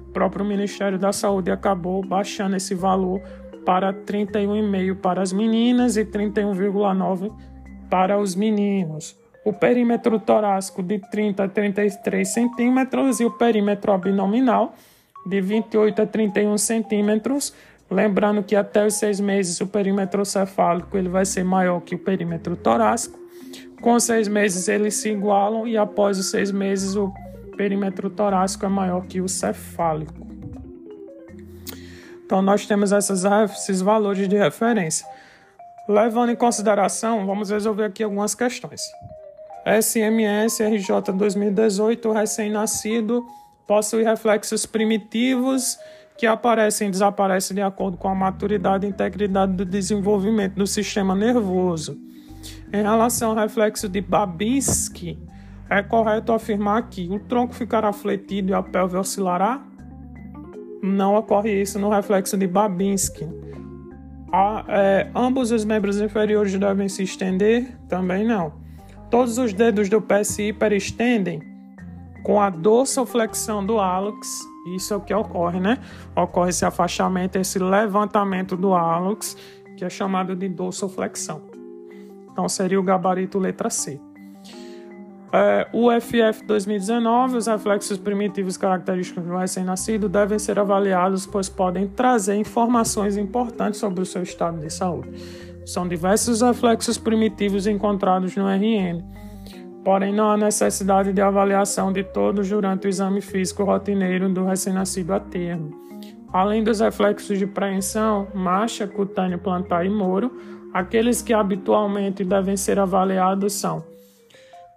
o 0.09 0.13
próprio 0.13 0.45
Ministério 0.45 0.99
da 0.99 1.13
Saúde 1.13 1.51
acabou 1.51 2.05
baixando 2.05 2.55
esse 2.55 2.75
valor 2.75 3.21
para 3.65 3.93
31,5 3.93 4.97
para 4.97 5.23
as 5.23 5.33
meninas 5.33 5.97
e 5.97 6.05
31,9 6.05 7.33
para 7.89 8.19
os 8.19 8.35
meninos. 8.35 9.22
O 9.45 9.53
perímetro 9.53 10.21
torácico 10.21 10.83
de 10.83 10.99
30 10.99 11.45
a 11.45 11.49
33 11.49 12.29
centímetros 12.29 13.21
e 13.21 13.25
o 13.25 13.31
perímetro 13.31 13.93
abdominal 13.93 14.75
de 15.27 15.41
28 15.41 16.03
a 16.03 16.07
31 16.07 16.59
centímetros. 16.59 17.53
Lembrando 17.91 18.43
que 18.43 18.57
até 18.57 18.87
os 18.87 18.95
seis 18.95 19.21
meses 19.21 19.61
o 19.61 19.67
perímetro 19.67 20.25
cefálico 20.25 20.97
ele 20.97 21.09
vai 21.09 21.25
ser 21.25 21.45
maior 21.45 21.81
que 21.81 21.95
o 21.95 21.99
perímetro 21.99 22.57
torácico. 22.57 23.19
Com 23.81 23.99
seis 23.99 24.29
meses 24.29 24.69
eles 24.69 24.95
se 24.95 25.11
igualam 25.11 25.67
e 25.67 25.77
após 25.77 26.19
os 26.19 26.31
seis 26.31 26.53
meses 26.53 26.95
o 26.95 27.13
perímetro 27.57 28.09
torácico 28.09 28.65
é 28.65 28.69
maior 28.69 29.05
que 29.07 29.21
o 29.21 29.29
cefálico. 29.29 30.27
Então 32.25 32.41
nós 32.41 32.65
temos 32.65 32.93
essas, 32.93 33.25
esses 33.25 33.83
valores 33.83 34.27
de 34.29 34.37
referência. 34.37 35.07
Levando 35.87 36.31
em 36.31 36.37
consideração, 36.37 37.27
vamos 37.27 37.51
resolver 37.51 37.85
aqui 37.85 38.03
algumas 38.03 38.35
questões. 38.35 38.81
SMS 39.65 40.61
RJ 40.61 41.13
2018, 41.15 42.13
recém-nascido, 42.13 43.25
possui 43.67 44.03
reflexos 44.03 44.67
primitivos 44.67 45.79
que 46.19 46.27
aparecem 46.27 46.89
e 46.89 46.91
desaparecem 46.91 47.55
de 47.55 47.63
acordo 47.63 47.97
com 47.97 48.09
a 48.09 48.15
maturidade 48.15 48.87
e 48.87 48.91
integridade 48.91 49.53
do 49.53 49.65
desenvolvimento 49.65 50.55
do 50.55 50.67
sistema 50.67 51.15
nervoso. 51.15 51.99
Em 52.73 52.83
relação 52.83 53.31
ao 53.31 53.37
reflexo 53.37 53.89
de 53.89 54.01
Babinski, 54.01 55.19
é 55.71 55.83
correto 55.83 56.33
afirmar 56.33 56.89
que 56.89 57.09
o 57.09 57.19
tronco 57.19 57.55
ficará 57.55 57.93
fletido 57.93 58.51
e 58.51 58.55
a 58.55 58.63
pelve 58.63 58.97
oscilará? 58.97 59.63
Não 60.83 61.15
ocorre 61.15 61.63
isso 61.63 61.79
no 61.79 61.89
reflexo 61.89 62.37
de 62.37 62.47
Babinski. 62.47 63.27
A, 64.33 64.65
é, 64.69 65.11
ambos 65.15 65.51
os 65.51 65.65
membros 65.65 66.01
inferiores 66.01 66.59
devem 66.59 66.89
se 66.89 67.03
estender? 67.03 67.79
Também 67.89 68.25
não. 68.25 68.62
Todos 69.13 69.37
os 69.37 69.53
dedos 69.53 69.91
do 69.91 70.01
pé 70.01 70.25
se 70.25 70.45
hiperestendem 70.45 71.43
com 72.23 72.41
a 72.41 72.49
dorsoflexão 72.49 73.63
do 73.65 73.79
hálux. 73.79 74.41
Isso 74.75 74.95
é 74.95 74.97
o 74.97 75.03
que 75.03 75.13
ocorre, 75.13 75.61
né? 75.61 75.77
Ocorre 76.17 76.49
esse 76.49 76.65
afastamento, 76.65 77.37
esse 77.37 77.59
levantamento 77.59 78.57
do 78.57 78.73
hálux, 78.73 79.37
que 79.77 79.85
é 79.85 79.91
chamado 79.91 80.35
de 80.35 80.49
dorsoflexão. 80.49 81.43
Então 82.33 82.49
seria 82.49 82.81
o 82.81 82.83
gabarito 82.83 83.39
letra 83.39 83.69
C. 83.69 84.01
É, 85.31 85.69
o 85.75 85.91
FF 85.91 86.47
2019, 86.47 87.37
os 87.37 87.47
reflexos 87.47 87.99
primitivos 87.99 88.57
característicos 88.57 89.25
do 89.25 89.37
recém-nascido 89.37 90.09
devem 90.09 90.39
ser 90.39 90.59
avaliados, 90.59 91.27
pois 91.27 91.51
podem 91.51 91.87
trazer 91.87 92.37
informações 92.37 93.19
importantes 93.19 93.79
sobre 93.79 94.01
o 94.01 94.07
seu 94.07 94.23
estado 94.23 94.59
de 94.59 94.71
saúde. 94.73 95.52
São 95.65 95.87
diversos 95.87 96.41
reflexos 96.41 96.99
primitivos 96.99 97.67
encontrados 97.67 98.35
no 98.37 98.47
RN, 98.49 99.03
porém 99.85 100.13
não 100.13 100.31
há 100.31 100.37
necessidade 100.37 101.13
de 101.13 101.21
avaliação 101.21 101.93
de 101.93 102.03
todos 102.03 102.49
durante 102.49 102.87
o 102.87 102.89
exame 102.89 103.21
físico 103.21 103.65
rotineiro 103.65 104.29
do 104.29 104.45
recém-nascido 104.45 105.13
a 105.13 105.21
termo. 105.21 105.71
Além 106.33 106.65
dos 106.65 106.81
reflexos 106.81 107.39
de 107.39 107.47
preensão, 107.47 108.29
marcha, 108.35 108.87
cutâneo, 108.87 109.39
plantar 109.39 109.85
e 109.85 109.91
moro, 109.91 110.33
aqueles 110.73 111.21
que 111.21 111.33
habitualmente 111.33 112.25
devem 112.25 112.57
ser 112.57 112.79
avaliados 112.79 113.53
são 113.53 113.85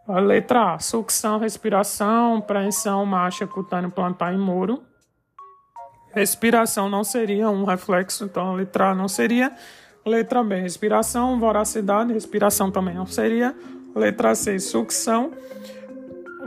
a 0.08 0.20
letra 0.20 0.76
A, 0.76 0.80
sucção, 0.80 1.40
respiração, 1.40 2.40
preensão, 2.40 3.04
marcha, 3.08 3.48
cutâneo, 3.48 3.90
plantar 3.90 4.34
e 4.36 4.38
muro. 4.38 4.84
Respiração 6.14 6.88
não 6.88 7.04
seria 7.04 7.50
um 7.50 7.64
reflexo, 7.64 8.26
então 8.26 8.52
a 8.52 8.54
letra 8.54 8.92
A 8.92 8.96
não 8.96 9.08
seria. 9.08 9.52
Letra 10.08 10.44
B, 10.44 10.62
respiração, 10.62 11.40
voracidade, 11.40 12.14
respiração 12.14 12.70
também 12.70 12.94
não 12.94 13.08
seria. 13.08 13.56
Letra 13.96 14.36
C, 14.36 14.60
sucção, 14.60 15.32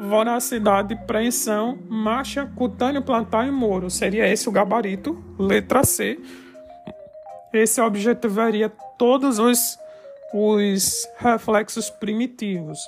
voracidade, 0.08 0.94
preensão, 1.08 1.76
marcha, 1.88 2.46
cutâneo, 2.54 3.02
plantar 3.02 3.48
e 3.48 3.50
muro. 3.50 3.90
Seria 3.90 4.28
esse 4.28 4.48
o 4.48 4.52
gabarito. 4.52 5.20
Letra 5.36 5.82
C. 5.82 6.20
Esse 7.52 7.80
objetivaria 7.80 8.72
todos 8.96 9.40
os, 9.40 9.76
os 10.32 11.08
reflexos 11.18 11.90
primitivos. 11.90 12.78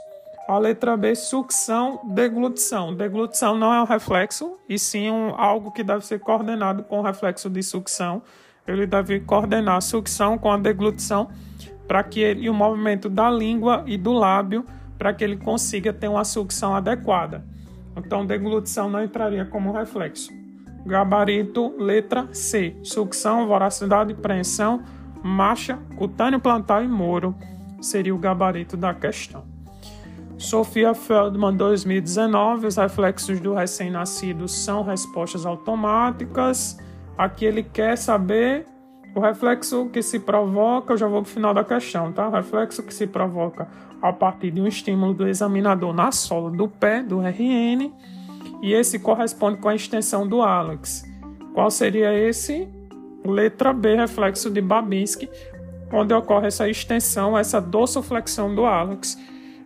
A 0.46 0.56
letra 0.56 0.96
B, 0.96 1.16
sucção, 1.16 2.00
deglutição. 2.14 2.94
Deglutição 2.94 3.56
não 3.56 3.74
é 3.74 3.82
um 3.82 3.86
reflexo, 3.86 4.56
e 4.68 4.78
sim 4.78 5.10
um, 5.10 5.34
algo 5.34 5.72
que 5.72 5.82
deve 5.82 6.06
ser 6.06 6.20
coordenado 6.20 6.84
com 6.84 7.00
o 7.00 7.02
reflexo 7.02 7.50
de 7.50 7.60
sucção. 7.60 8.22
Ele 8.70 8.86
deve 8.86 9.20
coordenar 9.20 9.76
a 9.76 9.80
sucção 9.80 10.38
com 10.38 10.50
a 10.50 10.56
deglutição 10.56 11.28
para 11.86 12.02
que 12.02 12.20
ele, 12.20 12.42
e 12.42 12.50
o 12.50 12.54
movimento 12.54 13.08
da 13.08 13.30
língua 13.30 13.82
e 13.86 13.96
do 13.96 14.12
lábio 14.12 14.64
para 14.96 15.12
que 15.12 15.24
ele 15.24 15.36
consiga 15.36 15.92
ter 15.92 16.08
uma 16.08 16.24
sucção 16.24 16.74
adequada. 16.74 17.44
Então, 17.96 18.24
deglutição 18.24 18.88
não 18.88 19.02
entraria 19.02 19.44
como 19.44 19.72
reflexo. 19.72 20.30
Gabarito, 20.86 21.74
letra 21.78 22.28
C. 22.32 22.76
Sucção, 22.82 23.46
voracidade, 23.46 24.14
preensão, 24.14 24.82
marcha, 25.22 25.78
cutâneo 25.96 26.38
plantar 26.38 26.84
e 26.84 26.88
moro 26.88 27.34
seria 27.80 28.14
o 28.14 28.18
gabarito 28.18 28.76
da 28.76 28.94
questão. 28.94 29.44
Sofia 30.38 30.94
Feldman 30.94 31.54
2019, 31.54 32.66
os 32.66 32.76
reflexos 32.76 33.40
do 33.40 33.52
recém-nascido 33.52 34.48
são 34.48 34.82
respostas 34.82 35.44
automáticas. 35.44 36.78
Aqui 37.20 37.44
ele 37.44 37.62
quer 37.62 37.98
saber 37.98 38.64
o 39.14 39.20
reflexo 39.20 39.90
que 39.92 40.00
se 40.00 40.18
provoca, 40.18 40.94
eu 40.94 40.96
já 40.96 41.06
vou 41.06 41.20
para 41.20 41.28
o 41.28 41.30
final 41.30 41.52
da 41.52 41.62
questão, 41.62 42.10
tá? 42.10 42.26
O 42.26 42.30
reflexo 42.30 42.82
que 42.82 42.94
se 42.94 43.06
provoca 43.06 43.68
a 44.00 44.10
partir 44.10 44.50
de 44.50 44.58
um 44.58 44.66
estímulo 44.66 45.12
do 45.12 45.28
examinador 45.28 45.92
na 45.92 46.10
sola 46.12 46.50
do 46.50 46.66
pé, 46.66 47.02
do 47.02 47.20
RN, 47.20 47.92
e 48.62 48.72
esse 48.72 48.98
corresponde 48.98 49.58
com 49.58 49.68
a 49.68 49.74
extensão 49.74 50.26
do 50.26 50.40
hálux. 50.40 51.04
Qual 51.52 51.70
seria 51.70 52.10
esse? 52.14 52.66
Letra 53.22 53.74
B, 53.74 53.96
reflexo 53.96 54.50
de 54.50 54.62
Babinski, 54.62 55.28
onde 55.92 56.14
ocorre 56.14 56.46
essa 56.46 56.70
extensão, 56.70 57.36
essa 57.36 57.60
dorsoflexão 57.60 58.54
do 58.54 58.64
hálux 58.64 59.18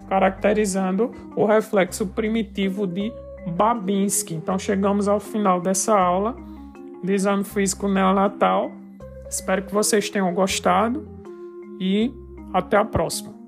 caracterizando 0.08 1.12
o 1.36 1.46
reflexo 1.46 2.04
primitivo 2.04 2.84
de 2.84 3.12
Babinski. 3.46 4.34
Então 4.34 4.58
chegamos 4.58 5.06
ao 5.06 5.20
final 5.20 5.60
dessa 5.60 5.96
aula 5.96 6.34
de 7.04 7.12
exame 7.12 7.44
físico 7.44 7.86
neonatal. 7.86 8.72
Espero 9.28 9.62
que 9.62 9.72
vocês 9.72 10.08
tenham 10.08 10.32
gostado 10.32 11.06
e 11.78 12.10
até 12.52 12.76
a 12.76 12.84
próxima. 12.84 13.43